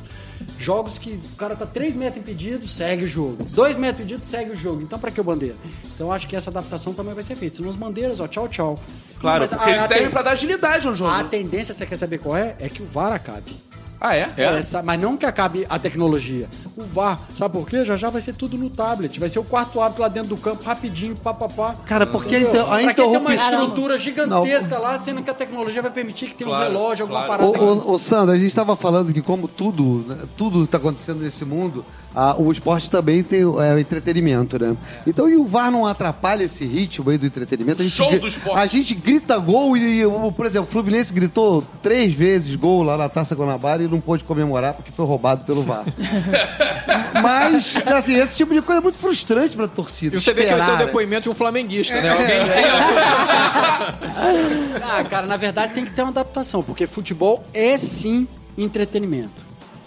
jogos 0.59 0.97
que 0.97 1.11
o 1.33 1.35
cara 1.37 1.55
tá 1.55 1.65
3 1.65 1.95
metros 1.95 2.21
impedido, 2.21 2.65
segue 2.67 3.05
o 3.05 3.07
jogo. 3.07 3.43
2 3.51 3.77
metros 3.77 3.99
impedido, 4.01 4.25
segue 4.25 4.51
o 4.51 4.55
jogo. 4.55 4.81
Então, 4.81 4.97
pra 4.99 5.11
que 5.11 5.19
o 5.19 5.23
bandeira? 5.23 5.55
Então, 5.95 6.11
acho 6.11 6.27
que 6.27 6.35
essa 6.35 6.49
adaptação 6.49 6.93
também 6.93 7.13
vai 7.13 7.23
ser 7.23 7.35
feita. 7.35 7.57
Senão, 7.57 7.69
as 7.69 7.75
bandeiras, 7.75 8.19
ó, 8.19 8.27
tchau, 8.27 8.47
tchau. 8.47 8.77
Claro, 9.19 9.41
Mas 9.41 9.49
porque 9.51 9.65
a- 9.69 9.69
eles 9.75 9.81
servem 9.87 10.03
ten- 10.05 10.11
pra 10.11 10.21
dar 10.21 10.31
agilidade 10.31 10.87
ao 10.87 10.95
jogo. 10.95 11.11
A 11.11 11.23
tendência, 11.23 11.73
você 11.73 11.85
quer 11.85 11.95
saber 11.95 12.19
qual 12.19 12.35
é? 12.37 12.55
É 12.59 12.69
que 12.69 12.81
o 12.81 12.85
VAR 12.85 13.11
acabe. 13.13 13.51
Ah, 13.99 14.15
é? 14.15 14.29
É. 14.37 14.43
Essa- 14.59 14.83
mas 14.83 15.01
não 15.01 15.17
que 15.17 15.25
acabe 15.25 15.65
a 15.69 15.79
tecnologia. 15.79 16.47
O 16.75 16.83
VAR, 16.83 17.19
sabe 17.33 17.53
por 17.57 17.67
quê? 17.67 17.83
Já 17.83 17.95
já 17.97 18.09
vai 18.09 18.21
ser 18.21 18.35
tudo 18.35 18.57
no 18.57 18.69
tablet. 18.69 19.19
Vai 19.19 19.27
ser 19.29 19.39
o 19.39 19.43
quarto 19.43 19.81
árbitro 19.81 20.03
lá 20.03 20.07
dentro 20.07 20.29
do 20.29 20.37
campo, 20.37 20.63
rapidinho, 20.63 21.15
papapá. 21.15 21.75
Cara, 21.85 22.05
porque 22.05 22.35
a, 22.35 22.39
inter- 22.41 22.61
a 22.71 22.77
ter 22.93 23.01
uma 23.01 23.33
interrupção... 23.33 23.59
estrutura 23.61 23.97
gigantesca 23.97 24.77
lá, 24.77 24.97
sendo 24.99 25.23
que 25.23 25.29
a 25.29 25.33
tecnologia 25.33 25.81
vai 25.81 25.91
permitir 25.91 26.27
que 26.27 26.35
tenha 26.35 26.49
um 26.49 26.53
Claro, 26.53 26.71
relógio, 26.73 27.03
alguma 27.03 27.25
claro. 27.25 27.51
parada. 27.51 27.63
Ô, 27.63 27.91
ô, 27.91 27.93
ô, 27.93 27.97
Sandro, 27.97 28.33
a 28.33 28.37
gente 28.37 28.47
estava 28.47 28.75
falando 28.75 29.11
que 29.11 29.21
como 29.21 29.47
tudo, 29.47 30.05
né, 30.07 30.17
tudo 30.37 30.63
está 30.63 30.77
acontecendo 30.77 31.21
nesse 31.23 31.43
mundo, 31.43 31.83
ah, 32.15 32.35
o 32.37 32.51
esporte 32.51 32.89
também 32.89 33.21
tem 33.23 33.41
é, 33.41 33.45
o 33.45 33.79
entretenimento, 33.79 34.57
né? 34.59 34.75
Então, 35.05 35.29
e 35.29 35.35
o 35.35 35.45
VAR 35.45 35.69
não 35.71 35.85
atrapalha 35.85 36.43
esse 36.43 36.65
ritmo 36.65 37.09
aí 37.11 37.17
do 37.17 37.25
entretenimento? 37.27 37.81
A 37.81 37.85
gente, 37.85 37.93
Show 37.95 38.17
do 38.19 38.27
esporte. 38.27 38.59
A 38.59 38.65
gente 38.65 38.95
grita 38.95 39.37
gol 39.37 39.77
e, 39.77 40.01
por 40.35 40.45
exemplo, 40.45 40.67
o 40.67 40.71
Fluminense 40.71 41.13
gritou 41.13 41.63
três 41.81 42.13
vezes 42.13 42.55
gol 42.55 42.81
lá 42.83 42.97
na 42.97 43.07
Taça 43.09 43.35
Guanabara 43.35 43.86
e 43.87 43.91
não 43.91 43.99
pôde 43.99 44.23
comemorar 44.23 44.73
porque 44.73 44.91
foi 44.91 45.05
roubado 45.05 45.43
pelo 45.45 45.63
VAR. 45.63 45.83
Mas, 47.21 47.73
assim, 47.87 48.15
esse 48.19 48.35
tipo 48.35 48.53
de 48.53 48.61
coisa 48.61 48.79
é 48.79 48.83
muito 48.83 48.97
frustrante 48.97 49.55
pra 49.55 49.67
torcida. 49.67 50.15
E 50.15 50.21
você 50.21 50.33
vê 50.33 50.43
que 50.43 50.49
ser 50.49 50.55
o 50.55 50.77
né? 50.77 50.85
depoimento 50.85 51.23
de 51.23 51.29
um 51.29 51.35
flamenguista, 51.35 51.99
né? 51.99 52.09
Alguém 52.09 52.47
senta. 52.47 52.67
Ah, 54.89 55.03
cara, 55.03 55.25
na 55.27 55.37
verdade 55.37 55.73
tem 55.73 55.85
que 55.85 55.91
ter 55.91 56.01
uma 56.01 56.11
adaptação, 56.11 56.63
porque 56.63 56.87
futebol 56.87 57.43
é 57.53 57.77
sim 57.77 58.27
entretenimento. 58.57 59.45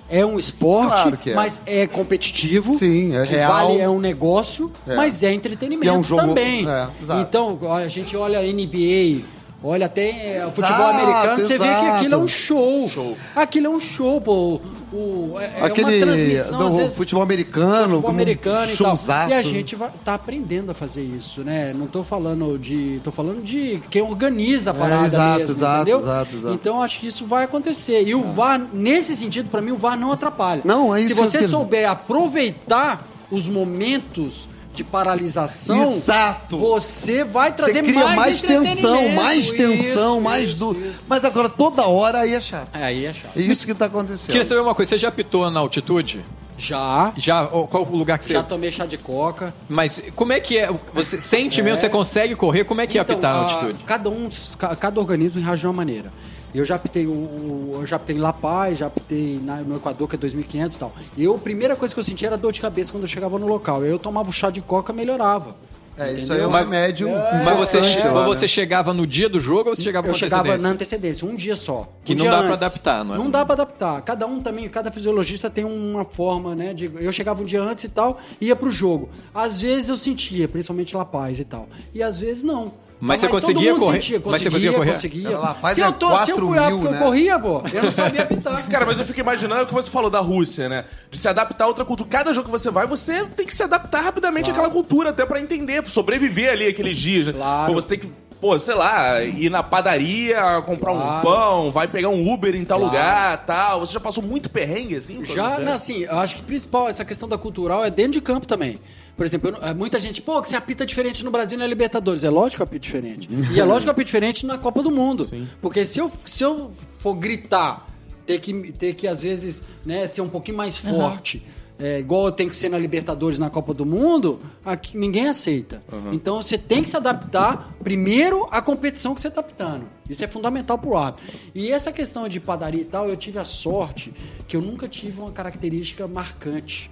É 0.09 0.25
um 0.27 0.39
esporte, 0.39 1.03
Claro 1.03 1.17
que 1.17 1.31
é. 1.31 1.35
mas 1.35 1.61
é 1.67 1.87
competitivo. 1.87 2.77
Sim, 2.77 3.15
é 3.15 3.23
real. 3.25 3.53
Vale, 3.53 3.81
é 3.81 3.89
um 3.89 4.01
negócio, 4.01 4.71
É. 4.87 4.95
mas 4.97 5.23
é 5.23 5.33
entretenimento 5.33 5.87
E 5.87 5.89
é 5.89 5.93
um 5.93 6.03
jogo- 6.03 6.23
também. 6.29 6.69
é, 6.69 6.89
exato. 7.03 7.21
então, 7.21 7.73
a 7.73 7.87
gente 7.89 8.17
olha 8.17 8.41
a 8.41 8.43
NBA, 8.43 9.23
olha 9.63 9.87
até 9.87 10.37
é, 10.39 10.47
o 10.47 10.51
futebol 10.51 10.91
Exato, 10.91 10.97
americano, 11.03 11.43
você 11.43 11.59
vê 11.59 11.65
que 11.65 11.71
exato. 11.71 11.97
aquilo 11.97 12.15
é 12.15 12.19
um 12.19 12.29
show. 12.29 12.89
Show. 12.89 13.17
Aquilo 13.37 13.67
é 13.67 13.71
um 13.71 13.81
show, 13.81 14.21
pô. 14.21 14.61
O, 14.93 15.37
é, 15.39 15.45
é 15.45 15.57
uma 15.59 15.67
Aquele 15.69 16.01
transmissão, 16.01 16.59
do 16.71 16.77
vezes, 16.77 16.97
futebol 16.97 17.23
americano, 17.23 17.73
futebol 17.83 18.03
como 18.03 18.13
um 18.13 18.17
americano 18.17 18.65
e 18.65 18.77
tal. 18.77 18.97
showzaço. 18.97 19.31
E 19.31 19.33
a 19.35 19.43
gente 19.43 19.77
vai, 19.77 19.89
tá 20.05 20.15
aprendendo 20.15 20.71
a 20.73 20.75
fazer 20.75 21.03
isso, 21.03 21.43
né? 21.45 21.73
Não 21.73 21.87
tô 21.87 22.03
falando 22.03 22.59
de. 22.59 23.01
tô 23.05 23.13
falando 23.13 23.41
de 23.41 23.81
quem 23.89 24.03
organiza 24.03 24.73
a 24.73 24.75
parada 24.75 25.05
É, 25.05 25.07
exato, 25.07 25.39
mesmo, 25.39 25.55
exato, 25.55 25.77
entendeu? 25.83 25.99
exato, 26.01 26.37
exato. 26.37 26.55
Então 26.55 26.83
acho 26.83 26.99
que 26.99 27.07
isso 27.07 27.25
vai 27.25 27.45
acontecer. 27.45 28.03
E 28.03 28.15
o 28.17 28.25
VAR, 28.33 28.61
nesse 28.73 29.15
sentido, 29.15 29.49
pra 29.49 29.63
mim, 29.63 29.71
o 29.71 29.77
VAR 29.77 29.97
não 29.97 30.11
atrapalha. 30.11 30.63
Não, 30.65 30.93
é 30.95 31.01
isso 31.03 31.15
Se 31.15 31.21
você 31.21 31.39
que 31.39 31.49
souber 31.49 31.89
aproveitar 31.89 33.07
os 33.31 33.49
momentos 33.49 34.49
de 34.75 34.85
paralisação, 34.85 35.81
Exato. 35.83 36.57
você 36.57 37.25
vai 37.25 37.53
trazer 37.53 37.75
Você 37.75 37.83
cria 37.83 38.05
mais, 38.05 38.17
mais 38.17 38.43
tensão, 38.43 39.09
mais 39.11 39.53
tensão, 39.53 40.15
Isso, 40.15 40.21
mais 40.21 40.49
isso. 40.51 41.05
Mas 41.09 41.25
agora 41.25 41.49
toda 41.49 41.87
hora 41.87 42.21
aí 42.21 42.35
é 42.35 42.41
chato. 42.41 42.69
É, 42.75 42.85
aí 42.85 43.05
é 43.05 43.13
chato. 43.13 43.37
É 43.37 43.43
isso 43.43 43.67
que 43.67 43.75
tá 43.75 43.87
acontecendo. 43.87 44.27
Queria 44.29 44.45
saber 44.45 44.61
uma 44.61 44.75
coisa, 44.75 44.91
você 44.91 44.99
já 44.99 45.09
apitou 45.09 45.51
na 45.51 45.61
altitude? 45.61 46.21
Já, 46.57 47.13
Já? 47.17 47.47
Qual 47.47 47.89
o 47.91 47.97
lugar 47.97 48.19
que 48.19 48.27
você... 48.27 48.35
já 48.35 48.43
tomei 48.43 48.71
chá 48.71 48.85
de 48.85 48.99
coca. 48.99 49.53
Mas 49.67 50.01
como 50.15 50.33
é 50.33 50.39
que 50.41 50.59
é? 50.59 50.69
Você 50.93 51.19
sente 51.21 51.63
mesmo, 51.63 51.79
você 51.79 51.89
consegue 51.89 52.37
correr? 52.37 52.65
Como 52.65 52.83
é 52.83 52.87
que 52.87 52.99
é 52.99 53.01
Então, 53.01 53.15
apitar 53.17 53.33
na 53.35 53.41
a- 53.41 53.43
altitude? 53.55 53.85
Cada 53.85 54.11
um, 54.11 54.29
ca- 54.59 54.77
cada 54.77 55.01
organismo 55.01 55.41
reage 55.41 55.61
de 55.63 55.67
uma 55.67 55.73
maneira. 55.73 56.13
Eu 56.55 56.65
já 56.65 56.75
apitei, 56.75 57.07
o, 57.07 57.11
o- 57.11 57.71
eu 57.81 57.87
já 57.87 57.97
apitei 57.97 58.17
em 58.17 58.21
La 58.21 58.33
Paz, 58.33 58.79
já 58.79 58.87
apitei 58.87 59.39
na- 59.43 59.59
no 59.63 59.77
Equador, 59.77 60.09
que 60.09 60.17
é 60.17 60.19
2.500 60.19 60.75
e 60.75 60.79
tal. 60.79 60.93
Eu, 61.17 61.35
a 61.35 61.39
primeira 61.39 61.77
coisa 61.77 61.95
que 61.95 62.01
eu 62.01 62.05
sentia 62.05 62.29
era 62.29 62.37
dor 62.37 62.53
de 62.53 62.61
cabeça 62.61 62.91
quando 62.93 63.05
eu 63.05 63.09
chegava 63.09 63.39
no 63.39 63.47
local. 63.47 63.85
Eu 63.85 63.99
tomava 63.99 64.29
o 64.31 64.33
chá 64.33 64.51
de 64.51 64.61
coca, 64.61 64.93
melhorava. 64.93 65.55
É, 65.99 66.13
isso 66.15 66.27
Entendeu? 66.27 66.37
aí 66.37 66.43
é 66.43 66.47
um 66.47 66.51
Mas- 66.51 66.65
remédio. 66.65 67.09
Mas 67.45 67.57
você, 67.59 67.79
lá, 68.09 68.25
você 68.25 68.43
né? 68.43 68.49
chegava 68.49 68.95
no 68.95 69.07
dia 69.07 69.29
do 69.29 69.39
jogo 69.39 69.69
ou 69.69 69.77
você 69.77 69.83
chegava 69.83 70.07
Eu 70.07 70.13
com 70.13 70.19
chegava 70.19 70.41
antecedência? 70.43 70.69
na 70.69 70.75
antecedência, 70.75 71.29
um 71.29 71.35
dia 71.35 71.57
só. 71.57 71.89
Que 72.05 72.15
Um 72.15 72.17
não 72.17 72.25
dá 72.25 72.31
pra 72.31 72.39
antes. 72.41 72.53
adaptar, 72.53 73.05
não 73.05 73.15
é? 73.15 73.19
Não 73.19 73.31
dá 73.31 73.45
pra 73.45 73.53
adaptar. 73.55 74.01
Cada 74.03 74.27
um 74.27 74.41
também, 74.41 74.67
cada 74.71 74.91
fisiologista 74.91 75.51
tem 75.51 75.65
uma 75.65 76.05
forma, 76.05 76.55
né? 76.55 76.73
De, 76.73 76.91
eu 77.01 77.13
chegava 77.13 77.43
um 77.43 77.45
dia 77.45 77.61
antes 77.61 77.85
e 77.85 77.89
tal, 77.91 78.19
ia 78.41 78.57
pro 78.57 78.71
jogo. 78.71 79.11
Às 79.35 79.61
vezes 79.61 79.91
eu 79.91 79.97
sentia, 79.97 80.49
principalmente 80.49 80.97
La 80.97 81.05
Paz 81.05 81.39
e 81.39 81.45
tal. 81.45 81.69
E 81.95 82.03
às 82.03 82.19
vezes 82.19 82.43
não. 82.45 82.73
Mas 83.01 83.21
você 83.21 83.29
todo 83.29 83.41
conseguia 83.41 83.75
correr? 83.75 83.93
Sentia. 84.03 84.17
Mas 84.17 84.23
você 84.25 84.31
Conseguia, 84.51 84.51
conseguia 84.51 84.73
correr? 84.73 84.93
conseguia. 84.93 85.39
La 85.39 85.55
Paz 85.55 85.75
se, 85.75 85.81
é 85.83 85.87
eu 85.87 85.93
tô, 85.93 86.07
se 86.09 86.31
eu 86.31 86.37
4 86.37 86.47
fui 86.49 86.59
lá 86.59 86.67
mil, 86.69 86.79
porque 86.79 86.93
né? 86.93 86.99
eu 87.01 87.05
corria, 87.05 87.39
pô, 87.39 87.63
eu 87.73 87.83
não 87.83 87.91
sabia 87.93 88.23
apitar. 88.25 88.69
Cara, 88.69 88.85
mas 88.87 88.99
eu 88.99 89.05
fico 89.07 89.21
imaginando 89.21 89.63
o 89.63 89.67
que 89.67 89.73
você 89.73 89.91
falou 89.91 90.11
da 90.11 90.21
Rússia, 90.21 90.69
né? 90.69 90.85
De 91.11 91.19
se 91.19 91.27
adaptar 91.29 91.65
a 91.65 91.69
outra 91.69 91.85
cultura. 91.85 92.09
Cada 92.11 92.35
jogo 92.35 92.47
que 92.47 92.53
você 92.53 92.71
vai, 92.71 92.87
você 92.87 93.25
tem 93.35 93.47
que 93.47 93.55
se 93.55 93.63
adaptar 93.63 94.03
rapidamente 94.03 94.51
àquela 94.51 94.69
cultura, 94.69 95.11
até 95.11 95.25
pra 95.25 95.41
entender, 95.41 95.81
pra 95.83 95.91
sobreviver 95.91 96.53
ali 96.53 96.67
aqueles 96.67 96.97
dias. 96.97 97.27
né? 97.29 97.33
Claro. 97.33 97.73
Pô, 97.73 97.81
você 97.81 97.89
tem 97.89 97.99
que, 98.01 98.11
pô, 98.39 98.59
sei 98.59 98.75
lá, 98.75 99.23
ir 99.23 99.51
na 99.51 99.63
padaria, 99.63 100.63
comprar 100.67 100.93
um 100.93 100.99
Claro. 101.01 101.23
pão, 101.27 101.73
vai 101.73 101.89
pegar 101.89 102.11
um 102.11 102.31
Uber 102.33 102.55
em 102.55 102.65
tal 102.67 102.79
Claro. 102.81 102.93
lugar, 102.95 103.45
tal. 103.47 103.81
Você 103.81 103.95
já 103.95 104.01
passou 104.01 104.23
muito 104.23 104.51
perrengue, 104.51 104.97
assim? 104.97 105.25
Já, 105.25 105.59
né, 105.59 105.73
assim, 105.73 106.03
eu 106.03 106.19
acho 106.19 106.37
que 106.37 106.43
principal, 106.43 106.89
essa 106.89 107.05
questão 107.05 107.29
da 107.29 107.39
cultural 107.39 107.83
é 107.85 107.91
dentro 107.91 108.13
de 108.13 108.21
campo 108.21 108.47
também. 108.47 108.79
Por 109.17 109.27
exemplo, 109.27 109.51
não- 109.53 109.59
é, 109.69 109.75
muita 109.75 110.01
gente, 110.01 110.23
pô, 110.23 110.41
que 110.41 110.49
você 110.49 110.57
apita 110.57 110.87
diferente 110.87 111.25
no 111.25 111.31
Brasil 111.31 111.57
e 111.57 111.61
na 111.61 111.67
Libertadores. 111.67 112.25
É 112.25 112.31
lógico 112.31 112.57
que 112.59 112.63
eu 112.63 112.65
apito 112.65 112.83
diferente. 112.83 113.29
E 113.55 113.61
é 113.61 113.65
lógico 113.65 113.83
que 113.85 113.89
eu 113.89 113.93
apito 113.93 114.07
diferente 114.07 114.47
na 114.47 114.57
Copa 114.59 114.83
do 114.83 114.91
Mundo. 114.91 115.25
Porque 115.61 115.85
se 115.85 115.99
eu, 115.99 116.11
se 116.25 116.43
eu 116.43 116.73
for 116.99 117.15
gritar, 117.15 117.87
ter 118.27 118.41
que, 118.41 118.73
ter 118.73 118.95
que 118.95 119.07
às 119.09 119.23
vezes, 119.23 119.63
né, 119.85 120.07
ser 120.07 120.21
um 120.21 120.29
pouquinho 120.29 120.57
mais 120.57 120.77
forte, 120.77 121.43
é, 121.79 121.99
igual 121.99 122.27
eu 122.27 122.33
tenho 122.33 122.49
que 122.51 122.57
ser 122.57 122.69
na 122.69 122.79
Libertadores 122.79 123.39
na 123.39 123.49
Copa 123.51 123.73
do 123.75 123.85
Mundo, 123.87 124.39
aqui 124.65 124.97
ninguém 124.97 125.29
aceita. 125.29 125.83
Então 126.13 126.43
você 126.43 126.57
tem 126.59 126.83
que 126.83 126.89
se 126.91 126.97
adaptar 126.97 127.73
primeiro 127.83 128.47
à 128.51 128.61
competição 128.63 129.15
que 129.15 129.21
você 129.21 129.29
está 129.29 129.41
apitando. 129.41 129.85
Isso 130.09 130.23
é 130.23 130.29
fundamental 130.29 130.77
pro 130.79 130.97
árbitro. 130.97 131.39
E 131.55 131.71
essa 131.71 131.91
questão 131.91 132.29
de 132.29 132.39
padaria 132.39 132.83
e 132.83 132.85
tal, 132.85 133.09
eu 133.09 133.17
tive 133.17 133.39
a 133.39 133.45
sorte 133.47 134.13
que 134.47 134.57
eu 134.57 134.61
nunca 134.61 134.87
tive 134.89 135.21
uma 135.21 135.31
característica 135.33 136.07
marcante. 136.07 136.91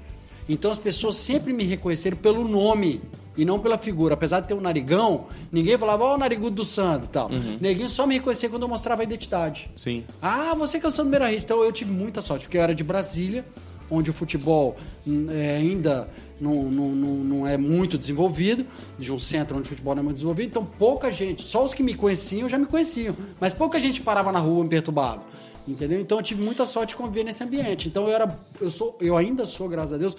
Então 0.49 0.71
as 0.71 0.79
pessoas 0.79 1.17
sempre 1.17 1.53
me 1.53 1.65
reconheceram 1.65 2.17
pelo 2.17 2.47
nome 2.47 3.01
e 3.37 3.45
não 3.45 3.59
pela 3.59 3.79
figura. 3.79 4.15
Apesar 4.15 4.41
de 4.41 4.49
ter 4.49 4.55
um 4.55 4.61
narigão, 4.61 5.27
ninguém 5.53 5.79
falava, 5.79 6.05
ó, 6.05 6.15
o 6.15 6.19
narigudo 6.19 6.57
do 6.57 6.65
Sandro 6.65 7.07
e 7.07 7.13
tal. 7.13 7.31
Neguinho 7.61 7.89
só 7.89 8.07
me 8.07 8.15
reconhecia 8.15 8.49
quando 8.49 8.63
eu 8.63 8.69
mostrava 8.69 9.03
a 9.03 9.05
identidade. 9.05 9.71
Sim. 9.77 10.05
Ah, 10.21 10.55
você 10.55 10.81
que 10.81 10.87
é 10.87 10.89
o 10.89 10.93
Sandro 10.93 11.11
Beira 11.11 11.33
Então 11.33 11.63
eu 11.63 11.71
tive 11.71 11.93
muita 11.93 12.21
sorte, 12.21 12.47
porque 12.47 12.59
eu 12.59 12.63
era 12.63 12.75
de 12.75 12.83
Brasília, 12.83 13.45
onde 13.91 14.11
o 14.11 14.13
futebol 14.13 14.77
hum, 15.07 15.29
é, 15.31 15.57
ainda 15.57 16.09
não, 16.41 16.65
não, 16.65 16.89
não, 16.89 17.15
não 17.15 17.47
é 17.47 17.57
muito 17.57 17.97
desenvolvido, 17.97 18.67
de 18.99 19.13
um 19.13 19.19
centro 19.19 19.57
onde 19.57 19.67
o 19.67 19.69
futebol 19.69 19.95
não 19.95 20.01
é 20.01 20.05
muito 20.05 20.17
desenvolvido. 20.17 20.49
Então 20.49 20.65
pouca 20.65 21.13
gente, 21.13 21.43
só 21.43 21.65
os 21.65 21.73
que 21.73 21.83
me 21.83 21.95
conheciam 21.95 22.49
já 22.49 22.59
me 22.59 22.67
conheciam, 22.67 23.15
mas 23.41 23.55
pouca 23.55 23.79
gente 23.79 24.01
parava 24.01 24.33
na 24.33 24.41
rua 24.41 24.65
me 24.65 24.71
perturbava. 24.71 25.23
Entendeu? 25.69 26.01
Então 26.01 26.19
eu 26.19 26.23
tive 26.23 26.43
muita 26.43 26.65
sorte 26.65 26.91
de 26.91 26.97
conviver 26.97 27.25
nesse 27.25 27.45
ambiente. 27.45 27.89
Então 27.89 28.09
eu 28.09 28.15
era, 28.15 28.41
eu 28.61 28.71
sou, 28.71 28.97
eu 29.01 29.17
ainda 29.17 29.45
sou, 29.45 29.69
graças 29.69 29.93
a 29.93 29.99
Deus, 29.99 30.17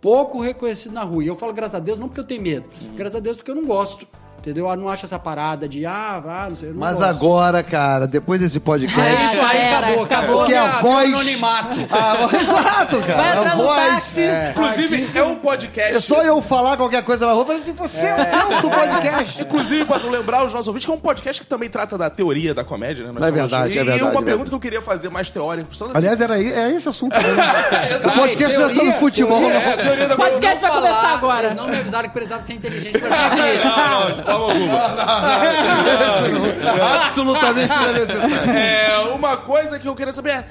pouco 0.00 0.40
reconhecido 0.40 0.92
na 0.92 1.02
rua. 1.02 1.24
E 1.24 1.26
eu 1.26 1.36
falo 1.36 1.52
graças 1.52 1.74
a 1.74 1.80
Deus 1.80 1.98
não 1.98 2.08
porque 2.08 2.20
eu 2.20 2.26
tenho 2.26 2.42
medo, 2.42 2.68
graças 2.94 3.16
a 3.16 3.20
Deus 3.20 3.36
porque 3.36 3.50
eu 3.50 3.54
não 3.54 3.64
gosto. 3.64 4.06
Entendeu? 4.42 4.68
Eu 4.68 4.76
não 4.76 4.88
acho 4.88 5.04
essa 5.06 5.20
parada 5.20 5.68
de 5.68 5.86
ah, 5.86 6.20
ah 6.26 6.46
não 6.50 6.56
sei, 6.56 6.70
não 6.70 6.76
Mas 6.80 6.96
gosto. 6.98 7.08
agora, 7.08 7.62
cara, 7.62 8.06
depois 8.08 8.40
desse 8.40 8.58
podcast. 8.58 9.00
É, 9.00 9.34
isso 9.36 9.46
aí 9.46 9.56
Era, 9.58 9.86
acabou, 9.86 10.04
acabou. 10.04 10.38
Porque 10.38 10.54
a 10.54 10.66
minha- 10.66 10.80
voz. 10.80 11.08
anonimato. 11.12 11.78
Ah, 11.92 12.28
exato, 12.40 13.00
cara. 13.02 13.52
A 13.52 13.56
voz. 13.56 13.86
táxi. 13.86 14.20
Inclusive, 14.50 15.10
é 15.14 15.22
um 15.22 15.36
podcast. 15.36 15.94
É 15.96 16.00
só 16.00 16.22
eu 16.22 16.42
falar 16.42 16.76
qualquer 16.76 17.02
coisa 17.04 17.24
na 17.26 17.44
falei 17.44 17.60
assim, 17.62 17.72
você 17.72 18.06
é 18.06 18.14
o 18.14 18.30
Celso 18.30 18.62
do 18.62 18.70
podcast. 18.70 19.42
Inclusive, 19.42 19.84
para 19.84 20.02
lembrar 20.08 20.44
os 20.44 20.52
nossos 20.52 20.66
ouvintes, 20.68 20.86
que 20.86 20.90
é 20.92 20.94
um 20.94 21.00
podcast 21.00 21.40
que 21.42 21.46
também 21.46 21.68
trata 21.68 21.96
da 21.96 22.10
teoria 22.10 22.52
da 22.54 22.64
comédia, 22.64 23.06
né? 23.06 23.12
Nós 23.14 23.24
É 23.24 23.30
verdade, 23.30 23.68
e, 23.74 23.78
é 23.78 23.84
verdade, 23.84 23.98
E 23.98 24.02
uma 24.02 24.08
é 24.08 24.12
pergunta 24.12 24.26
verdade. 24.28 24.48
que 24.50 24.54
eu 24.56 24.60
queria 24.60 24.82
fazer 24.82 25.08
mais 25.08 25.30
teórica. 25.30 25.68
assim, 25.72 25.84
Aliás, 25.94 26.20
era 26.20 26.34
aí, 26.34 26.52
é 26.52 26.70
esse 26.72 26.88
assunto. 26.88 27.12
Né? 27.14 27.20
o 28.06 28.10
podcast 28.18 28.58
não 28.58 28.64
é 28.66 28.68
teoria, 28.68 28.74
sobre 28.74 28.92
futebol, 29.00 29.38
teoria. 29.38 29.58
é, 29.58 29.72
a 29.72 29.76
teoria 29.76 30.08
da 30.08 30.14
O 30.14 30.16
podcast 30.16 30.60
vai 30.62 30.70
começar 30.72 31.14
agora. 31.14 31.42
Vocês 31.48 31.56
não 31.56 31.68
me 31.68 31.76
avisaram 31.76 32.08
que 32.08 32.14
precisava 32.14 32.42
ser 32.42 32.52
inteligente 32.54 32.98
pra 32.98 33.08
vir 33.08 33.14
aqui. 33.42 33.64
Não, 33.64 34.24
não, 34.24 34.31
forma 34.32 34.52
alguma. 34.52 34.78
Absolutamente 37.00 37.68
não 37.68 37.88
é 37.88 37.92
necessário. 37.92 38.52
É, 38.62 38.98
uma 39.14 39.36
coisa 39.36 39.78
que 39.78 39.86
eu 39.86 39.94
queria 39.94 40.12
saber 40.12 40.30
é. 40.30 40.46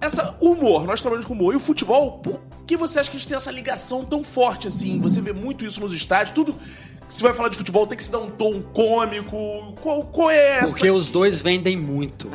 Essa 0.00 0.34
humor, 0.40 0.84
nós 0.86 1.02
trabalhamos 1.02 1.26
com 1.26 1.34
humor. 1.34 1.52
E 1.52 1.56
o 1.56 1.60
futebol, 1.60 2.18
por 2.20 2.40
que 2.66 2.74
você 2.76 2.98
acha 2.98 3.10
que 3.10 3.16
a 3.16 3.20
gente 3.20 3.28
tem 3.28 3.36
essa 3.36 3.50
ligação 3.50 4.02
tão 4.02 4.24
forte 4.24 4.66
assim? 4.66 4.98
Você 5.00 5.20
vê 5.20 5.32
muito 5.32 5.62
isso 5.64 5.78
nos 5.78 5.92
estádios, 5.92 6.34
tudo. 6.34 6.54
que 7.06 7.14
Se 7.14 7.22
vai 7.22 7.34
falar 7.34 7.50
de 7.50 7.58
futebol, 7.58 7.86
tem 7.86 7.98
que 7.98 8.04
se 8.04 8.10
dar 8.10 8.20
um 8.20 8.30
tom 8.30 8.62
cômico. 8.62 9.74
Qual, 9.82 10.02
qual 10.04 10.30
é 10.30 10.56
essa? 10.58 10.68
Porque 10.68 10.90
os 10.90 11.08
dois 11.08 11.42
vendem 11.42 11.76
muito. 11.76 12.30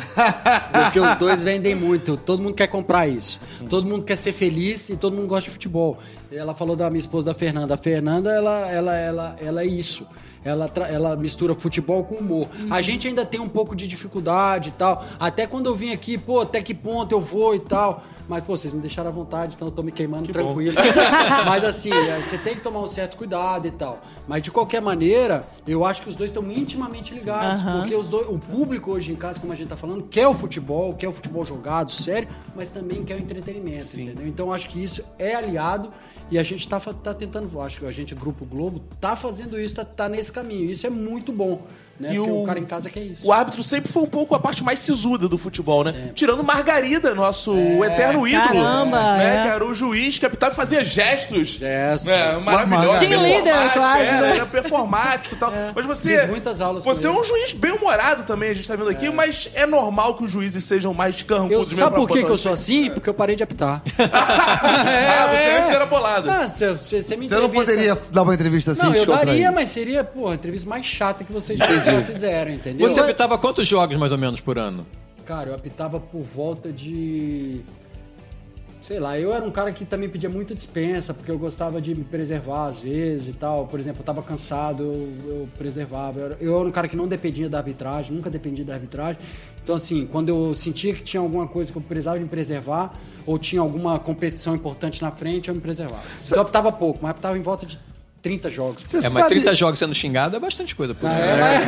Porque 0.83 0.99
os 0.99 1.15
dois 1.15 1.41
vendem 1.41 1.73
muito. 1.73 2.15
Todo 2.17 2.43
mundo 2.43 2.53
quer 2.53 2.67
comprar 2.67 3.07
isso. 3.07 3.39
Todo 3.67 3.87
mundo 3.87 4.03
quer 4.03 4.15
ser 4.15 4.33
feliz 4.33 4.89
e 4.89 4.95
todo 4.95 5.15
mundo 5.15 5.25
gosta 5.27 5.45
de 5.45 5.49
futebol. 5.49 5.97
Ela 6.31 6.53
falou 6.53 6.75
da 6.75 6.87
minha 6.91 6.99
esposa, 6.99 7.25
da 7.25 7.33
Fernanda. 7.33 7.73
A 7.73 7.77
Fernanda, 7.77 8.31
ela, 8.31 8.69
ela, 8.69 8.95
ela, 8.95 9.35
ela 9.41 9.61
é 9.63 9.65
isso. 9.65 10.05
Ela, 10.45 10.71
ela 10.87 11.15
mistura 11.15 11.55
futebol 11.55 12.03
com 12.03 12.15
humor. 12.15 12.47
A 12.69 12.79
gente 12.79 13.07
ainda 13.07 13.25
tem 13.25 13.39
um 13.39 13.49
pouco 13.49 13.75
de 13.75 13.87
dificuldade 13.87 14.69
e 14.69 14.71
tal. 14.73 15.03
Até 15.19 15.47
quando 15.47 15.65
eu 15.65 15.75
vim 15.75 15.91
aqui, 15.91 16.19
pô, 16.19 16.41
até 16.41 16.61
que 16.61 16.73
ponto 16.73 17.11
eu 17.11 17.19
vou 17.19 17.55
e 17.55 17.59
tal. 17.59 18.03
Mas, 18.27 18.43
pô, 18.43 18.57
vocês 18.57 18.73
me 18.73 18.81
deixaram 18.81 19.09
à 19.09 19.13
vontade, 19.13 19.55
então 19.55 19.67
eu 19.67 19.71
tô 19.71 19.83
me 19.83 19.91
queimando 19.91 20.31
tranquilo. 20.31 20.75
Mas 21.45 21.63
assim, 21.63 21.91
é, 21.91 22.21
você 22.21 22.37
tem 22.37 22.55
que 22.55 22.61
tomar 22.61 22.79
um 22.79 22.87
certo 22.87 23.17
cuidado 23.17 23.67
e 23.67 23.71
tal. 23.71 24.01
Mas 24.27 24.41
de 24.41 24.51
qualquer 24.51 24.81
maneira, 24.81 25.47
eu 25.67 25.85
acho 25.85 26.01
que 26.01 26.09
os 26.09 26.15
dois 26.15 26.31
estão 26.31 26.43
intimamente 26.51 27.13
ligados. 27.13 27.61
Aham. 27.61 27.79
Porque 27.79 27.95
os 27.95 28.09
dois, 28.09 28.27
o 28.27 28.39
público 28.39 28.91
hoje 28.91 29.11
em 29.11 29.15
casa, 29.15 29.39
como 29.39 29.53
a 29.53 29.55
gente 29.55 29.67
tá 29.67 29.75
falando, 29.75 30.03
quer 30.03 30.27
o 30.27 30.33
futebol, 30.33 30.93
quer 30.95 31.07
o 31.07 31.13
futebol 31.13 31.45
jogado, 31.45 31.91
sério, 31.91 32.27
mas 32.55 32.69
também 32.69 33.03
quer 33.03 33.15
o 33.15 33.19
entretenimento, 33.19 33.85
entendeu? 33.99 34.27
Então 34.27 34.47
eu 34.47 34.53
acho 34.53 34.69
que 34.69 34.83
isso 34.83 35.03
é 35.19 35.35
aliado 35.35 35.91
e 36.29 36.39
a 36.39 36.43
gente 36.43 36.67
tá, 36.67 36.79
tá 36.79 37.13
tentando, 37.13 37.61
acho 37.61 37.79
que 37.79 37.85
a 37.85 37.91
gente, 37.91 38.15
Grupo 38.15 38.45
Globo, 38.45 38.81
tá 38.99 39.15
fazendo 39.15 39.59
isso, 39.59 39.75
tá, 39.75 39.85
tá 39.85 40.09
nesse 40.09 40.31
caminho. 40.35 40.69
Isso 40.69 40.85
é 40.85 40.89
muito 40.89 41.31
bom, 41.31 41.65
né? 41.99 42.13
E 42.13 42.17
Porque 42.17 42.31
o- 42.31 42.41
o... 42.41 42.45
cara 42.45 42.59
em 42.59 42.65
casa 42.65 42.89
quer 42.89 43.01
isso. 43.01 43.27
O 43.27 43.31
árbitro 43.31 43.63
sempre 43.63 43.91
foi 43.91 44.03
um 44.03 44.07
pouco 44.07 44.35
a 44.35 44.39
parte 44.39 44.63
mais 44.63 44.79
sisuda 44.79 45.27
do 45.27 45.37
futebol, 45.37 45.83
né? 45.83 46.11
Tirando 46.13 46.43
Margarida, 46.43 47.13
nosso 47.15 47.55
eterno 47.83 48.27
ídolo. 48.27 48.47
Caramba, 48.47 49.17
né? 49.17 49.39
é. 49.39 49.41
Que 49.43 49.47
era 49.49 49.65
o 49.65 49.73
juiz 49.73 50.19
que 50.19 50.25
apitava 50.25 50.53
e 50.53 50.55
fazia 50.55 50.83
gestos. 50.83 51.49
Gestos. 51.49 52.09
né, 52.09 52.37
maravilhosos. 52.43 52.99
Team 53.07 53.21
leader, 53.21 53.43
performáticos, 53.43 53.73
quase, 53.81 54.03
Era, 54.03 54.21
né? 54.21 54.35
era 54.35 54.45
performático 54.45 55.35
e 55.35 55.37
tal. 55.37 55.53
Mas 55.75 55.85
você. 55.85 56.17
Fiz 56.19 56.29
muitas 56.29 56.61
aulas 56.61 56.83
com 56.83 56.93
Você 56.93 57.07
é 57.07 57.11
um 57.11 57.23
juiz 57.23 57.53
bem-humorado 57.53 58.23
também, 58.23 58.49
a 58.49 58.53
gente 58.53 58.67
tá 58.67 58.75
vendo 58.75 58.89
aqui, 58.89 59.09
mas 59.09 59.49
é 59.53 59.65
normal 59.65 60.15
que 60.15 60.23
os 60.23 60.31
juízes 60.31 60.63
sejam 60.63 60.93
mais 60.93 61.21
carrancudos 61.23 61.69
mesmo 61.69 61.77
sabe 61.77 61.95
por 61.95 62.07
que, 62.07 62.23
que 62.23 62.29
eu 62.29 62.37
sou 62.37 62.51
assim? 62.51 62.89
Porque 62.89 63.09
eu 63.09 63.13
parei 63.13 63.35
de 63.35 63.43
apitar. 63.43 63.81
Ah, 64.15 65.27
você 65.31 65.51
antes 65.51 65.71
era 65.71 65.85
bolado. 65.85 66.29
Ah, 66.29 66.47
você, 66.47 66.71
você, 66.71 67.01
você 67.01 67.17
me 67.17 67.27
Você 67.27 67.35
não 67.35 67.49
poderia 67.49 67.97
dar 68.11 68.23
uma 68.23 68.33
entrevista 68.33 68.71
assim, 68.71 68.83
Não, 68.83 68.95
eu 68.95 69.05
daria, 69.05 69.51
mas 69.51 69.69
seria, 69.69 70.03
pô, 70.03 70.29
a 70.29 70.35
entrevista 70.35 70.69
mais 70.69 70.85
chata 70.85 71.23
que 71.23 71.31
vocês 71.31 71.59
já 71.85 72.03
fizeram, 72.03 72.51
entendeu? 72.51 72.89
Você 72.89 72.99
apitava 72.99 73.37
quantos 73.37 73.67
jogos 73.67 73.97
mais 73.97 74.11
ou 74.11 74.17
menos 74.17 74.39
por 74.39 74.57
ano? 74.57 74.85
Cara, 75.25 75.49
eu 75.49 75.55
apitava 75.55 75.99
por 75.99 76.21
volta 76.21 76.71
de. 76.71 77.61
Sei 78.81 78.99
lá, 78.99 79.17
eu 79.19 79.33
era 79.33 79.43
um 79.43 79.49
cara 79.49 79.71
que 79.71 79.83
também 79.83 80.07
pedia 80.07 80.29
muita 80.29 80.53
dispensa, 80.53 81.11
porque 81.11 81.31
eu 81.31 81.39
gostava 81.39 81.81
de 81.81 81.95
me 81.95 82.03
preservar 82.03 82.67
às 82.67 82.81
vezes 82.81 83.29
e 83.29 83.33
tal. 83.33 83.65
Por 83.65 83.79
exemplo, 83.79 84.01
eu 84.01 84.05
tava 84.05 84.21
cansado, 84.21 84.83
eu, 84.83 85.09
eu 85.27 85.49
preservava. 85.57 86.19
Eu 86.19 86.25
era, 86.25 86.37
eu 86.39 86.59
era 86.59 86.69
um 86.69 86.71
cara 86.71 86.87
que 86.87 86.95
não 86.95 87.07
dependia 87.07 87.49
da 87.49 87.57
arbitragem, 87.57 88.15
nunca 88.15 88.29
dependia 88.29 88.63
da 88.63 88.75
arbitragem. 88.75 89.19
Então, 89.63 89.73
assim, 89.73 90.05
quando 90.05 90.29
eu 90.29 90.53
sentia 90.53 90.93
que 90.93 91.01
tinha 91.01 91.19
alguma 91.19 91.47
coisa 91.47 91.71
que 91.71 91.77
eu 91.79 91.81
precisava 91.81 92.19
me 92.19 92.27
preservar, 92.27 92.93
ou 93.25 93.39
tinha 93.39 93.59
alguma 93.59 93.97
competição 93.97 94.53
importante 94.53 95.01
na 95.01 95.09
frente, 95.09 95.49
eu 95.49 95.55
me 95.55 95.61
preservava. 95.61 96.03
Então 96.23 96.37
eu 96.37 96.43
apitava 96.43 96.71
pouco, 96.71 96.99
mas 97.01 97.09
apitava 97.09 97.35
em 97.35 97.41
volta 97.41 97.65
de 97.65 97.79
30 98.25 98.49
jogos. 98.49 98.81
Você 98.87 98.97
É, 98.97 99.01
mas 99.03 99.13
sabe- 99.13 99.27
30 99.29 99.53
jogos 99.55 99.77
sendo 99.77 99.93
xingado 99.93 100.35
é 100.35 100.39
bastante 100.39 100.73
coisa 100.75 100.95
por 100.95 101.05
ano. 101.07 101.19
É, 101.19 101.35
mas 101.37 101.61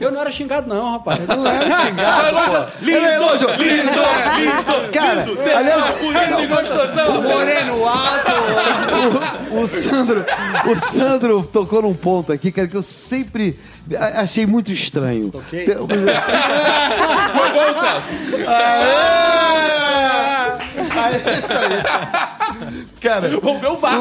eu 0.00 0.12
não 0.12 0.20
era 0.20 0.30
xingado, 0.30 0.68
não, 0.72 0.92
rapaz. 0.92 1.18
Não 1.26 1.44
era 1.44 1.66
xingado, 1.84 2.36
pô. 2.46 2.64
Lindo, 2.84 3.06
é 3.06 3.16
elogio. 3.16 3.48
lindo, 3.56 3.90
lindo, 4.38 4.88
Cara, 4.92 5.24
lindo, 5.24 5.42
eu 5.42 5.56
Aliás, 5.58 5.94
bonito 5.98 6.40
e 6.42 6.46
gostosão. 6.46 7.22
Moreno 7.22 7.88
alto. 7.88 8.30
o, 9.50 9.62
o 9.64 9.68
Sandro, 9.68 10.24
o 10.66 10.76
Sandro 10.92 11.42
tocou 11.52 11.82
num 11.82 11.94
ponto 11.94 12.32
aqui, 12.32 12.52
cara, 12.52 12.68
que 12.68 12.76
eu 12.76 12.84
sempre 12.84 13.58
achei 14.14 14.46
muito 14.46 14.70
estranho. 14.70 15.30
Toquei? 15.30 15.64
Te- 15.64 15.74
Foi 15.74 15.86
bom, 15.86 15.96
Celso. 17.80 18.14
Ah, 18.48 20.58
é 21.10 21.16
isso 21.16 21.52
aí. 21.52 22.35
Cara, 23.06 23.28
Vamos 23.40 23.60
ver 23.60 23.68
o 23.68 23.76
VAR. 23.76 24.00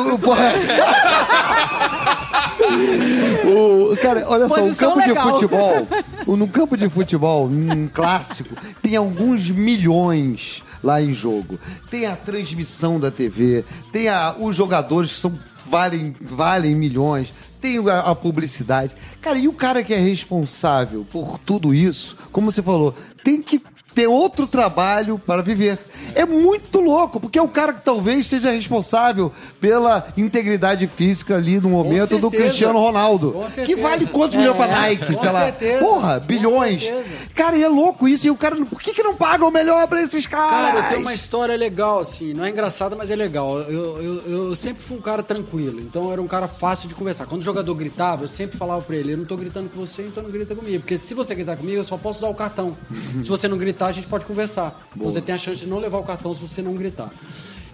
o, 3.45 3.91
o- 3.93 3.97
cara, 3.97 4.25
olha 4.27 4.47
só, 4.49 4.63
um 4.63 4.73
campo 4.73 4.97
legal. 4.99 5.25
de 5.25 5.31
futebol, 5.33 5.87
um- 6.27 6.35
num 6.35 6.47
campo 6.47 6.75
de 6.75 6.89
futebol, 6.89 7.45
um 7.47 7.87
clássico, 7.87 8.55
tem 8.81 8.95
alguns 8.95 9.49
milhões 9.49 10.63
lá 10.83 11.01
em 11.01 11.13
jogo. 11.13 11.59
Tem 11.89 12.05
a 12.07 12.15
transmissão 12.15 12.99
da 12.99 13.11
TV, 13.11 13.63
tem 13.91 14.07
a- 14.09 14.35
os 14.39 14.55
jogadores 14.55 15.11
que 15.13 15.19
são 15.19 15.37
valem, 15.67 16.15
valem 16.21 16.73
milhões, 16.75 17.31
tem 17.61 17.77
a, 17.89 17.99
a 17.99 18.15
publicidade. 18.15 18.95
Cara, 19.21 19.37
e 19.37 19.47
o 19.47 19.53
cara 19.53 19.83
que 19.83 19.93
é 19.93 19.97
responsável 19.99 21.05
por 21.11 21.37
tudo 21.39 21.73
isso, 21.73 22.15
como 22.31 22.51
você 22.51 22.61
falou, 22.61 22.93
tem 23.23 23.41
que 23.41 23.61
ter 23.95 24.07
outro 24.07 24.45
trabalho 24.45 25.17
para 25.17 25.41
viver. 25.41 25.79
É 26.13 26.25
muito 26.25 26.81
louco, 26.81 27.19
porque 27.19 27.39
é 27.39 27.41
o 27.41 27.47
cara 27.47 27.73
que 27.73 27.81
talvez 27.83 28.27
seja 28.27 28.51
responsável 28.51 29.31
pela 29.59 30.07
integridade 30.17 30.85
física 30.87 31.35
ali 31.37 31.59
no 31.61 31.69
momento 31.69 32.19
do. 32.19 32.29
Cristiano 32.29 32.77
Ronaldo. 32.79 33.33
Que 33.65 33.75
vale 33.75 34.05
quantos 34.05 34.35
milhões 34.35 34.57
pra 34.57 34.67
Nike, 34.67 35.13
Com 35.13 35.19
sei 35.19 35.31
lá. 35.31 35.43
certeza. 35.43 35.79
Porra, 35.79 36.19
bilhões. 36.19 36.91
Cara, 37.33 37.55
e 37.57 37.63
é 37.63 37.67
louco 37.69 38.07
isso. 38.07 38.27
E 38.27 38.29
o 38.29 38.35
cara, 38.35 38.55
por 38.65 38.81
que, 38.81 38.93
que 38.93 39.01
não 39.01 39.15
paga 39.15 39.45
o 39.45 39.51
melhor 39.51 39.87
pra 39.87 40.01
esses 40.01 40.27
caras? 40.27 40.71
Cara, 40.71 40.77
eu 40.79 40.89
tenho 40.89 41.01
uma 41.01 41.13
história 41.13 41.55
legal, 41.55 41.99
assim. 41.99 42.33
Não 42.33 42.43
é 42.43 42.49
engraçada, 42.49 42.95
mas 42.95 43.09
é 43.09 43.15
legal. 43.15 43.59
Eu, 43.59 44.01
eu, 44.01 44.21
eu 44.49 44.55
sempre 44.55 44.83
fui 44.83 44.97
um 44.97 45.01
cara 45.01 45.23
tranquilo, 45.23 45.79
então 45.79 46.05
eu 46.05 46.11
era 46.11 46.21
um 46.21 46.27
cara 46.27 46.47
fácil 46.47 46.89
de 46.89 46.95
conversar. 46.95 47.25
Quando 47.25 47.41
o 47.41 47.45
jogador 47.45 47.73
gritava, 47.75 48.23
eu 48.25 48.27
sempre 48.27 48.57
falava 48.57 48.81
pra 48.81 48.95
ele: 48.97 49.13
eu 49.13 49.17
não 49.17 49.25
tô 49.25 49.37
gritando 49.37 49.69
com 49.69 49.79
você, 49.79 50.01
então 50.01 50.21
não 50.21 50.29
grita 50.29 50.53
comigo. 50.53 50.79
Porque 50.79 50.97
se 50.97 51.13
você 51.13 51.33
gritar 51.33 51.55
comigo, 51.55 51.77
eu 51.77 51.83
só 51.83 51.97
posso 51.97 52.19
usar 52.19 52.27
o 52.27 52.35
cartão. 52.35 52.75
se 53.23 53.29
você 53.29 53.47
não 53.47 53.57
gritar, 53.57 53.84
a 53.87 53.91
gente 53.91 54.07
pode 54.07 54.25
conversar. 54.25 54.87
Você 54.95 55.21
tem 55.21 55.35
a 55.35 55.37
chance 55.37 55.59
de 55.59 55.67
não 55.67 55.79
levar 55.79 55.97
o 55.97 56.03
cartão 56.03 56.33
se 56.33 56.39
você 56.39 56.61
não 56.61 56.73
gritar. 56.75 57.11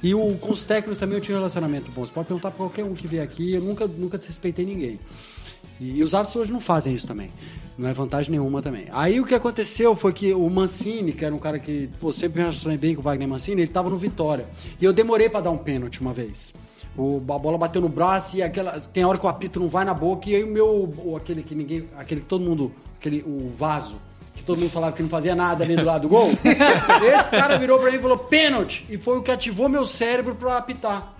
E 0.03 0.15
o, 0.15 0.35
com 0.37 0.51
os 0.51 0.63
técnicos 0.63 0.97
também 0.97 1.15
eu 1.17 1.21
tinha 1.21 1.35
um 1.35 1.39
relacionamento 1.39 1.91
bom. 1.91 2.03
Você 2.05 2.11
pode 2.11 2.27
perguntar 2.27 2.49
pra 2.49 2.57
qualquer 2.57 2.83
um 2.83 2.95
que 2.95 3.07
vier 3.07 3.23
aqui, 3.23 3.53
eu 3.53 3.61
nunca, 3.61 3.85
nunca 3.87 4.17
desrespeitei 4.17 4.65
ninguém. 4.65 4.99
E, 5.79 5.97
e 5.97 6.03
os 6.03 6.15
árbitros 6.15 6.41
hoje 6.41 6.51
não 6.51 6.59
fazem 6.59 6.93
isso 6.93 7.07
também. 7.07 7.29
Não 7.77 7.87
é 7.87 7.93
vantagem 7.93 8.31
nenhuma 8.31 8.61
também. 8.61 8.85
Aí 8.91 9.19
o 9.19 9.25
que 9.25 9.35
aconteceu 9.35 9.95
foi 9.95 10.11
que 10.11 10.33
o 10.33 10.49
Mancini, 10.49 11.11
que 11.11 11.23
era 11.23 11.33
um 11.33 11.39
cara 11.39 11.59
que 11.59 11.89
pô, 11.99 12.11
sempre 12.11 12.39
me 12.39 12.41
relacionei 12.41 12.77
bem 12.77 12.95
com 12.95 13.01
o 13.01 13.03
Wagner 13.03 13.27
Mancini, 13.27 13.61
ele 13.61 13.71
tava 13.71 13.89
no 13.89 13.97
Vitória. 13.97 14.47
E 14.79 14.85
eu 14.85 14.91
demorei 14.91 15.29
pra 15.29 15.39
dar 15.39 15.51
um 15.51 15.57
pênalti 15.57 16.01
uma 16.01 16.13
vez. 16.13 16.51
O, 16.97 17.17
a 17.17 17.39
bola 17.39 17.57
bateu 17.57 17.81
no 17.81 17.87
braço 17.87 18.37
e 18.37 18.43
aquela, 18.43 18.79
tem 18.79 19.05
hora 19.05 19.17
que 19.17 19.25
o 19.25 19.29
apito 19.29 19.59
não 19.59 19.69
vai 19.69 19.85
na 19.85 19.93
boca 19.93 20.29
e 20.29 20.35
aí 20.35 20.43
o 20.43 20.47
meu, 20.47 21.15
aquele 21.15 21.41
que 21.41 21.55
ninguém, 21.55 21.87
aquele 21.97 22.21
que 22.21 22.27
todo 22.27 22.43
mundo, 22.43 22.71
aquele, 22.99 23.21
o 23.21 23.49
vaso, 23.55 23.95
que 24.41 24.45
todo 24.45 24.59
mundo 24.59 24.71
falava 24.71 24.95
que 24.95 25.03
não 25.03 25.09
fazia 25.09 25.35
nada 25.35 25.63
ali 25.63 25.75
do 25.75 25.85
lado 25.85 26.01
do 26.01 26.09
gol, 26.09 26.27
esse 27.17 27.29
cara 27.31 27.57
virou 27.57 27.79
pra 27.79 27.91
mim 27.91 27.97
e 27.97 28.01
falou 28.01 28.17
pênalti. 28.17 28.85
E 28.89 28.97
foi 28.97 29.17
o 29.17 29.21
que 29.21 29.31
ativou 29.31 29.69
meu 29.69 29.85
cérebro 29.85 30.35
pra 30.35 30.57
apitar. 30.57 31.15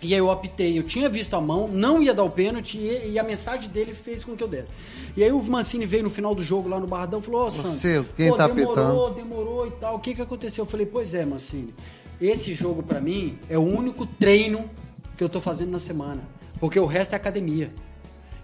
E 0.00 0.14
aí 0.14 0.18
eu 0.18 0.30
apitei, 0.30 0.78
eu 0.78 0.82
tinha 0.82 1.08
visto 1.08 1.34
a 1.34 1.40
mão, 1.40 1.68
não 1.68 2.02
ia 2.02 2.14
dar 2.14 2.24
o 2.24 2.30
pênalti 2.30 2.76
e, 2.78 3.10
e 3.10 3.18
a 3.18 3.22
mensagem 3.22 3.68
dele 3.68 3.92
fez 3.92 4.24
com 4.24 4.36
que 4.36 4.42
eu 4.42 4.48
desse. 4.48 4.68
E 5.16 5.22
aí 5.22 5.30
o 5.30 5.42
Mancini 5.42 5.84
veio 5.86 6.04
no 6.04 6.10
final 6.10 6.34
do 6.34 6.42
jogo 6.42 6.68
lá 6.68 6.80
no 6.80 6.86
Barradão 6.86 7.20
e 7.20 7.22
falou, 7.22 7.46
ô 7.46 7.50
Sandro, 7.50 7.70
Você, 7.70 8.04
quem 8.16 8.30
pô, 8.30 8.36
tá 8.36 8.48
demorou, 8.48 9.06
apitando?" 9.06 9.14
demorou 9.14 9.66
e 9.66 9.70
tal. 9.72 9.96
O 9.96 10.00
que 10.00 10.14
que 10.14 10.22
aconteceu? 10.22 10.62
Eu 10.64 10.68
falei, 10.68 10.86
pois 10.86 11.14
é, 11.14 11.24
Mancini, 11.24 11.74
esse 12.20 12.54
jogo 12.54 12.82
pra 12.82 13.00
mim 13.00 13.38
é 13.48 13.58
o 13.58 13.62
único 13.62 14.06
treino 14.06 14.70
que 15.16 15.22
eu 15.22 15.28
tô 15.28 15.40
fazendo 15.40 15.70
na 15.70 15.78
semana, 15.78 16.22
porque 16.58 16.80
o 16.80 16.86
resto 16.86 17.12
é 17.12 17.16
academia. 17.16 17.72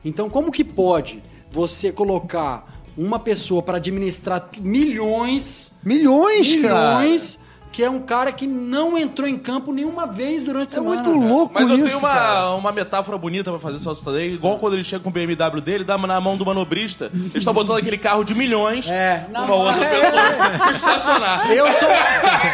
Então 0.05 0.29
como 0.29 0.53
que 0.53 0.65
pode 0.65 1.23
você 1.51 1.91
colocar 1.91 2.78
uma 2.99 3.19
pessoa 3.19 3.63
para 3.63 3.77
administrar 3.79 4.49
milhões 4.59 5.71
Milhões, 5.85 6.55
cara. 6.57 6.99
milhões, 6.99 7.39
que 7.71 7.85
é 7.85 7.89
um 7.89 8.01
cara 8.01 8.33
que 8.33 8.47
não 8.47 8.99
entrou 8.99 9.29
em 9.29 9.39
campo 9.39 9.73
nenhuma 9.73 10.07
vez 10.07 10.43
durante 10.43 10.71
a 10.71 10.73
É 10.73 10.83
semana. 10.83 11.03
muito 11.03 11.11
louco 11.29 11.53
Mas 11.55 11.69
eu 11.71 11.77
isso, 11.79 11.87
tenho 11.87 12.01
cara. 12.01 12.47
uma, 12.49 12.55
uma 12.57 12.73
metáfora 12.73 13.17
bonita 13.17 13.51
pra 13.51 13.61
fazer 13.61 13.79
Celso 13.79 14.05
Tadei. 14.05 14.35
Igual 14.35 14.59
quando 14.59 14.73
ele 14.75 14.83
chega 14.83 15.03
com 15.03 15.09
o 15.11 15.13
BMW 15.13 15.61
dele, 15.61 15.85
dá 15.85 15.97
na 15.97 16.21
mão 16.21 16.37
do 16.37 16.45
manobrista. 16.45 17.11
Eles 17.15 17.37
estão 17.37 17.55
botando 17.55 17.77
aquele 17.79 17.97
carro 17.97 18.25
de 18.25 18.35
milhões 18.35 18.91
É, 18.91 19.25
uma 19.31 19.47
mão- 19.47 19.59
outra 19.59 19.85
é. 19.85 19.99
pessoa 20.01 20.71
estacionar. 20.73 21.51
Eu 21.53 21.67
sou, 21.73 21.89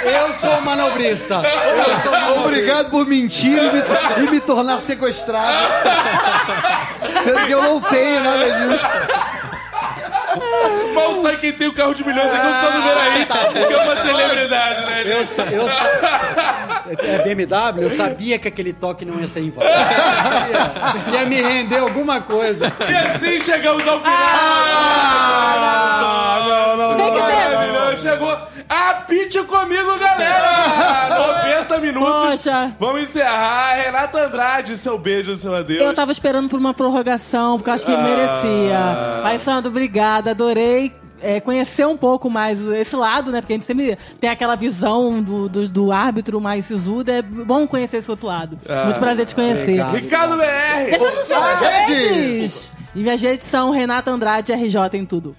eu 0.05 0.34
sou 0.34 0.61
manobrista. 0.61 1.36
Eu 1.36 2.03
sou 2.03 2.12
manobrista. 2.12 2.45
Obrigado 2.47 2.90
por 2.90 3.07
mentir 3.07 3.57
e 3.57 3.72
me, 3.72 4.26
e 4.28 4.30
me 4.30 4.40
tornar 4.40 4.80
sequestrado. 4.82 5.72
Sendo 7.24 7.47
que 7.47 7.53
eu 7.53 7.62
não 7.62 7.80
tenho 7.80 8.20
nada 8.22 8.45
disso. 8.51 8.84
Mal 10.95 11.22
sai 11.22 11.37
quem 11.39 11.53
tem 11.53 11.68
o 11.68 11.72
carro 11.74 11.95
de 11.95 12.05
milhões 12.05 12.30
aqui, 12.32 12.47
o 12.47 12.55
Sandro 12.55 12.82
Veraí, 12.82 13.26
que 13.66 13.72
é 13.72 13.76
uma 13.82 13.97
celebridade, 13.97 14.87
né? 14.87 15.03
Eu, 15.07 15.26
sa- 15.26 15.43
eu 15.51 15.68
sa- 15.68 16.85
é 16.99 17.18
BMW, 17.22 17.82
eu 17.82 17.91
sabia 17.91 18.39
que 18.39 18.49
aquele 18.49 18.72
toque 18.72 19.05
não 19.05 19.18
ia 19.20 19.26
ser 19.26 19.41
em 19.41 19.51
vão. 19.51 19.64
Eu 19.64 19.70
sabia. 19.72 21.18
Ia 21.20 21.26
me 21.26 21.41
render 21.43 21.78
alguma 21.78 22.20
coisa. 22.20 22.72
E 22.89 22.95
assim 22.95 23.41
chegamos 23.41 23.87
ao 23.89 24.01
final. 24.01 24.16
Ah, 25.57 26.45
não, 26.47 26.63
Chegou. 28.14 28.38
Apite 28.68 29.42
comigo, 29.44 29.98
galera! 29.98 31.34
90 31.68 31.78
minutos. 31.78 32.12
Poxa. 32.32 32.72
Vamos 32.78 33.02
encerrar. 33.02 33.74
Renata 33.74 34.26
Andrade, 34.26 34.76
seu 34.76 34.98
beijo, 34.98 35.36
seu 35.36 35.54
adeus. 35.54 35.80
Eu 35.82 35.94
tava 35.94 36.12
esperando 36.12 36.48
por 36.48 36.58
uma 36.58 36.72
prorrogação, 36.74 37.56
porque 37.56 37.70
eu 37.70 37.74
acho 37.74 37.84
que 37.86 37.96
merecia. 37.96 39.20
Mas, 39.22 39.42
Sandro, 39.42 39.70
obrigada. 39.70 40.30
Adorei 40.30 40.92
é, 41.22 41.40
conhecer 41.40 41.86
um 41.86 41.96
pouco 41.96 42.28
mais 42.28 42.60
esse 42.68 42.94
lado, 42.96 43.30
né? 43.30 43.40
Porque 43.40 43.54
a 43.54 43.56
gente 43.56 43.66
sempre 43.66 43.96
tem 44.20 44.28
aquela 44.30 44.56
visão 44.56 45.22
do, 45.22 45.48
do, 45.48 45.68
do 45.68 45.92
árbitro 45.92 46.40
mais 46.40 46.66
sisudo. 46.66 47.10
É 47.10 47.22
bom 47.22 47.66
conhecer 47.66 47.98
esse 47.98 48.10
outro 48.10 48.26
lado. 48.26 48.58
Muito 48.84 49.00
prazer 49.00 49.26
te 49.26 49.34
conhecer. 49.34 49.82
Ricardo 49.86 50.36
BR. 50.36 50.90
Deixa 50.90 51.06
Ah, 51.08 51.56
minhas 51.56 51.88
gente! 51.88 52.08
redes. 52.14 52.74
E 52.94 53.00
minhas 53.00 53.20
redes 53.20 53.46
são 53.48 53.70
Renata 53.70 54.10
Andrade 54.10 54.52
RJ 54.52 54.76
em 54.98 55.04
tudo. 55.04 55.34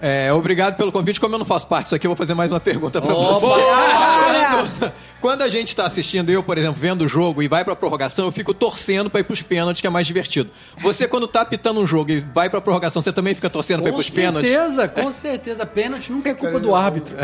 É, 0.00 0.32
obrigado 0.32 0.76
pelo 0.76 0.92
convite. 0.92 1.18
Como 1.18 1.34
eu 1.34 1.38
não 1.38 1.46
faço 1.46 1.66
parte 1.66 1.84
disso 1.84 1.94
aqui, 1.94 2.06
eu 2.06 2.10
vou 2.10 2.16
fazer 2.16 2.34
mais 2.34 2.50
uma 2.50 2.60
pergunta 2.60 3.00
pra 3.00 3.14
você. 3.14 3.46
Olha! 3.46 4.48
Quando, 4.50 4.92
quando 5.20 5.42
a 5.42 5.48
gente 5.48 5.74
tá 5.74 5.86
assistindo, 5.86 6.30
eu, 6.30 6.42
por 6.42 6.58
exemplo, 6.58 6.76
vendo 6.78 7.02
o 7.02 7.08
jogo 7.08 7.42
e 7.42 7.48
vai 7.48 7.64
pra 7.64 7.74
prorrogação, 7.74 8.26
eu 8.26 8.32
fico 8.32 8.52
torcendo 8.52 9.08
pra 9.08 9.20
ir 9.20 9.24
pros 9.24 9.40
pênaltis, 9.42 9.80
que 9.80 9.86
é 9.86 9.90
mais 9.90 10.06
divertido. 10.06 10.50
Você, 10.78 11.08
quando 11.08 11.26
tá 11.26 11.40
apitando 11.40 11.80
um 11.80 11.86
jogo 11.86 12.10
e 12.10 12.20
vai 12.20 12.50
pra 12.50 12.60
prorrogação, 12.60 13.00
você 13.00 13.12
também 13.12 13.34
fica 13.34 13.48
torcendo 13.48 13.80
pra 13.80 13.88
ir 13.88 13.92
Com 13.92 13.98
pros 13.98 14.10
pênaltis? 14.10 14.50
certeza, 14.50 14.88
com 14.88 15.10
certeza. 15.10 15.66
Pênalti 15.66 16.12
nunca 16.12 16.30
é 16.30 16.34
culpa 16.34 16.60
do 16.60 16.74
árbitro. 16.74 17.14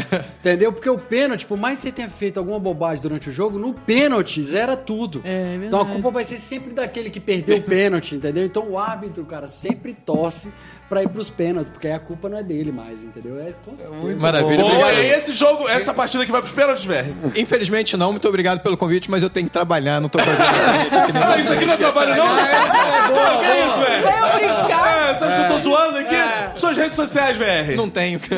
Entendeu? 0.41 0.73
Porque 0.73 0.89
o 0.89 0.99
pênalti, 0.99 1.45
por 1.45 1.59
mais 1.59 1.79
que 1.79 1.83
você 1.83 1.93
tenha 1.93 2.09
feito 2.09 2.39
alguma 2.39 2.59
bobagem 2.59 3.03
durante 3.03 3.29
o 3.29 3.33
jogo, 3.33 3.59
no 3.59 3.75
pênalti 3.75 4.43
zera 4.43 4.77
tudo. 4.77 5.21
É, 5.25 5.61
então 5.67 5.81
a 5.81 5.87
culpa 5.87 6.11
vai 6.11 6.25
ser 6.25 6.39
sempre 6.39 6.73
daquele 6.73 7.11
que 7.11 7.21
perdeu 7.21 7.59
o 7.59 7.63
pênalti, 7.63 8.15
entendeu? 8.15 8.45
Então 8.47 8.67
o 8.71 8.79
árbitro, 8.79 9.25
cara, 9.25 9.47
sempre 9.47 9.93
torce 9.93 10.49
pra 10.89 11.03
ir 11.03 11.09
pros 11.09 11.31
pênaltis, 11.31 11.71
porque 11.73 11.87
aí 11.87 11.95
a 11.95 11.99
culpa 11.99 12.29
não 12.29 12.37
é 12.39 12.43
dele 12.43 12.71
mais, 12.71 13.03
entendeu? 13.03 13.41
É 13.41 13.53
com 13.65 13.75
certeza. 13.75 14.17
Maravilha, 14.19 14.63
Boa, 14.63 14.73
obrigado. 14.75 14.99
e 15.05 15.07
esse 15.11 15.33
jogo, 15.33 15.67
essa 15.69 15.95
partida 15.95 16.27
que 16.27 16.31
vai 16.33 16.41
pros 16.43 16.53
pênaltis, 16.53 16.85
velho. 16.85 17.15
Infelizmente 17.35 17.97
não, 17.97 18.11
muito 18.13 18.29
obrigado 18.29 18.61
pelo 18.61 18.77
convite, 18.77 19.11
mas 19.11 19.23
eu 19.23 19.31
tenho 19.31 19.47
que 19.47 19.53
trabalhar, 19.53 20.01
não 20.01 20.09
tô 20.11 20.19
fazendo 20.19 20.39
nem 21.15 21.23
Ah, 21.23 21.39
isso 21.39 21.53
aqui 21.53 21.65
não 21.65 21.75
é 21.75 21.77
trabalho, 21.79 22.15
não? 22.17 22.27
boa, 22.27 23.39
que 23.39 23.45
é 23.47 23.67
isso, 23.67 23.79
velho? 23.81 24.03
Veio 24.03 24.55
brincar! 24.59 25.09
É, 25.11 25.15
você 25.15 25.25
acha 25.25 25.37
que 25.37 25.43
eu 25.43 25.49
tô 25.49 25.59
zoando 25.59 25.97
aqui? 25.99 26.17
Suas 26.57 26.77
redes 26.77 26.97
sociais, 26.97 27.37
VR. 27.39 27.75
Não 27.77 27.89
tenho. 27.89 28.21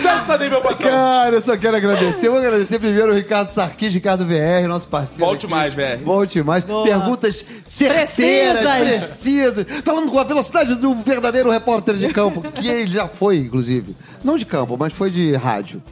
Celso 0.00 0.24
Tadei, 0.26 0.48
meu 0.48 0.60
patrão. 0.60 0.90
Cara, 0.90 1.36
eu 1.36 1.42
só 1.42 1.56
quero 1.56 1.76
agradecer. 1.76 2.26
Eu 2.26 2.32
vou 2.32 2.40
agradecer 2.40 2.78
primeiro 2.78 3.12
o 3.12 3.14
Ricardo 3.14 3.50
Sarquis, 3.50 3.92
Ricardo 3.92 4.24
VR, 4.24 4.66
nosso 4.68 4.88
parceiro. 4.88 5.24
Volte 5.24 5.46
aqui. 5.46 5.54
mais, 5.54 5.74
VR. 5.74 6.02
Volte 6.04 6.42
mais. 6.42 6.64
Boa. 6.64 6.84
Perguntas 6.84 7.44
certeiras, 7.66 8.60
Precisas. 8.60 9.08
precisas. 9.08 9.66
Falando 9.84 10.10
com 10.10 10.18
a 10.18 10.24
velocidade 10.24 10.74
do 10.74 10.94
verdadeiro 10.94 11.50
repórter 11.50 11.94
de 11.96 12.08
campo, 12.08 12.40
que 12.42 12.68
ele 12.68 12.86
já 12.86 13.06
foi, 13.08 13.38
inclusive. 13.38 13.94
Não 14.24 14.36
de 14.36 14.46
campo, 14.46 14.76
mas 14.78 14.92
foi 14.92 15.10
de 15.10 15.34
rádio. 15.34 15.82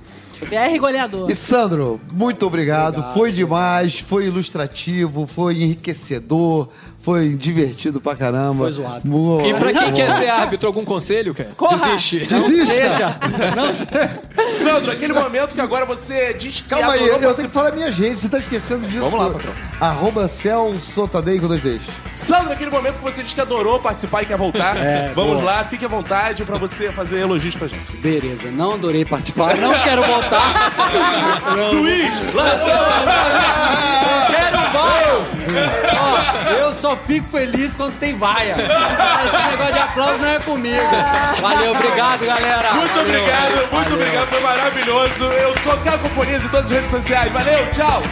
BR 0.48 0.78
goleador. 0.78 1.30
E 1.30 1.34
Sandro, 1.34 2.00
muito 2.12 2.46
obrigado. 2.46 3.04
Foi 3.12 3.30
demais, 3.30 3.98
foi 4.00 4.26
ilustrativo, 4.26 5.26
foi 5.26 5.62
enriquecedor, 5.62 6.68
Foi 7.00 7.30
divertido 7.30 8.00
pra 8.00 8.14
caramba. 8.14 8.64
Foi 8.64 8.72
zoado. 8.72 9.08
Boa. 9.08 9.42
E 9.46 9.54
pra 9.54 9.72
quem 9.72 9.92
quer 9.94 10.18
ser 10.18 10.28
árbitro, 10.28 10.66
algum 10.66 10.84
conselho, 10.84 11.34
cara? 11.34 11.48
Corra! 11.56 11.76
Desiste. 11.76 12.26
Desista! 12.26 12.74
Seja, 12.74 13.18
não 13.56 13.74
seja. 13.74 14.20
Sandro, 14.54 14.92
aquele 14.92 15.14
momento 15.14 15.54
que 15.54 15.60
agora 15.60 15.86
você 15.86 16.34
diz 16.34 16.60
que 16.60 16.68
Calma 16.68 16.92
aí, 16.92 17.04
adorou 17.10 17.30
eu 17.30 17.34
tenho 17.34 17.48
que 17.48 17.54
falar 17.54 17.72
minha 17.72 17.90
gente, 17.90 18.20
você 18.20 18.28
tá 18.28 18.38
esquecendo 18.38 18.86
disso. 18.86 19.00
Vamos 19.00 19.18
lá, 19.18 19.30
patrão. 19.30 19.69
Arroba 19.80 20.28
Celso 20.28 21.08
Tadei 21.08 21.38
com 21.40 21.48
dois 21.48 21.62
Ds. 21.62 21.80
Sandro, 22.14 22.52
aquele 22.52 22.70
momento 22.70 22.98
que 22.98 23.02
você 23.04 23.22
diz 23.22 23.32
que 23.32 23.40
adorou 23.40 23.80
participar 23.80 24.22
e 24.22 24.26
quer 24.26 24.36
voltar. 24.36 24.76
É, 24.76 25.10
Vamos 25.14 25.38
boa. 25.40 25.44
lá, 25.44 25.64
fique 25.64 25.84
à 25.84 25.88
vontade 25.88 26.44
pra 26.44 26.58
você 26.58 26.92
fazer 26.92 27.20
elogios 27.20 27.54
pra 27.56 27.66
gente. 27.66 27.90
Beleza, 27.96 28.50
não 28.50 28.74
adorei 28.74 29.04
participar, 29.06 29.56
não 29.56 29.72
quero 29.80 30.02
voltar. 30.02 30.72
Juiz! 31.70 32.12
Quero 34.26 34.58
vaia! 34.72 35.10
Ó, 35.98 36.50
eu 36.52 36.74
só 36.74 36.96
fico 36.96 37.28
feliz 37.30 37.74
quando 37.76 37.98
tem 37.98 38.16
vaia. 38.16 38.56
Esse 38.56 39.50
negócio 39.50 39.72
de 39.72 39.78
aplauso 39.78 40.18
não 40.18 40.28
é 40.28 40.38
comigo. 40.40 40.82
Valeu, 41.40 41.70
obrigado, 41.72 42.26
galera. 42.26 42.72
Muito 42.74 42.94
Valeu, 42.94 43.02
obrigado, 43.02 43.40
valeu, 43.48 43.56
muito 43.56 43.70
valeu. 43.90 43.94
obrigado, 43.94 44.28
foi 44.28 44.40
maravilhoso. 44.40 45.24
Eu 45.24 45.58
sou 45.60 45.76
Cacofonias 45.78 46.44
em 46.44 46.48
todas 46.48 46.66
as 46.66 46.70
redes 46.72 46.90
sociais. 46.90 47.32
Valeu, 47.32 47.66
tchau! 47.72 48.02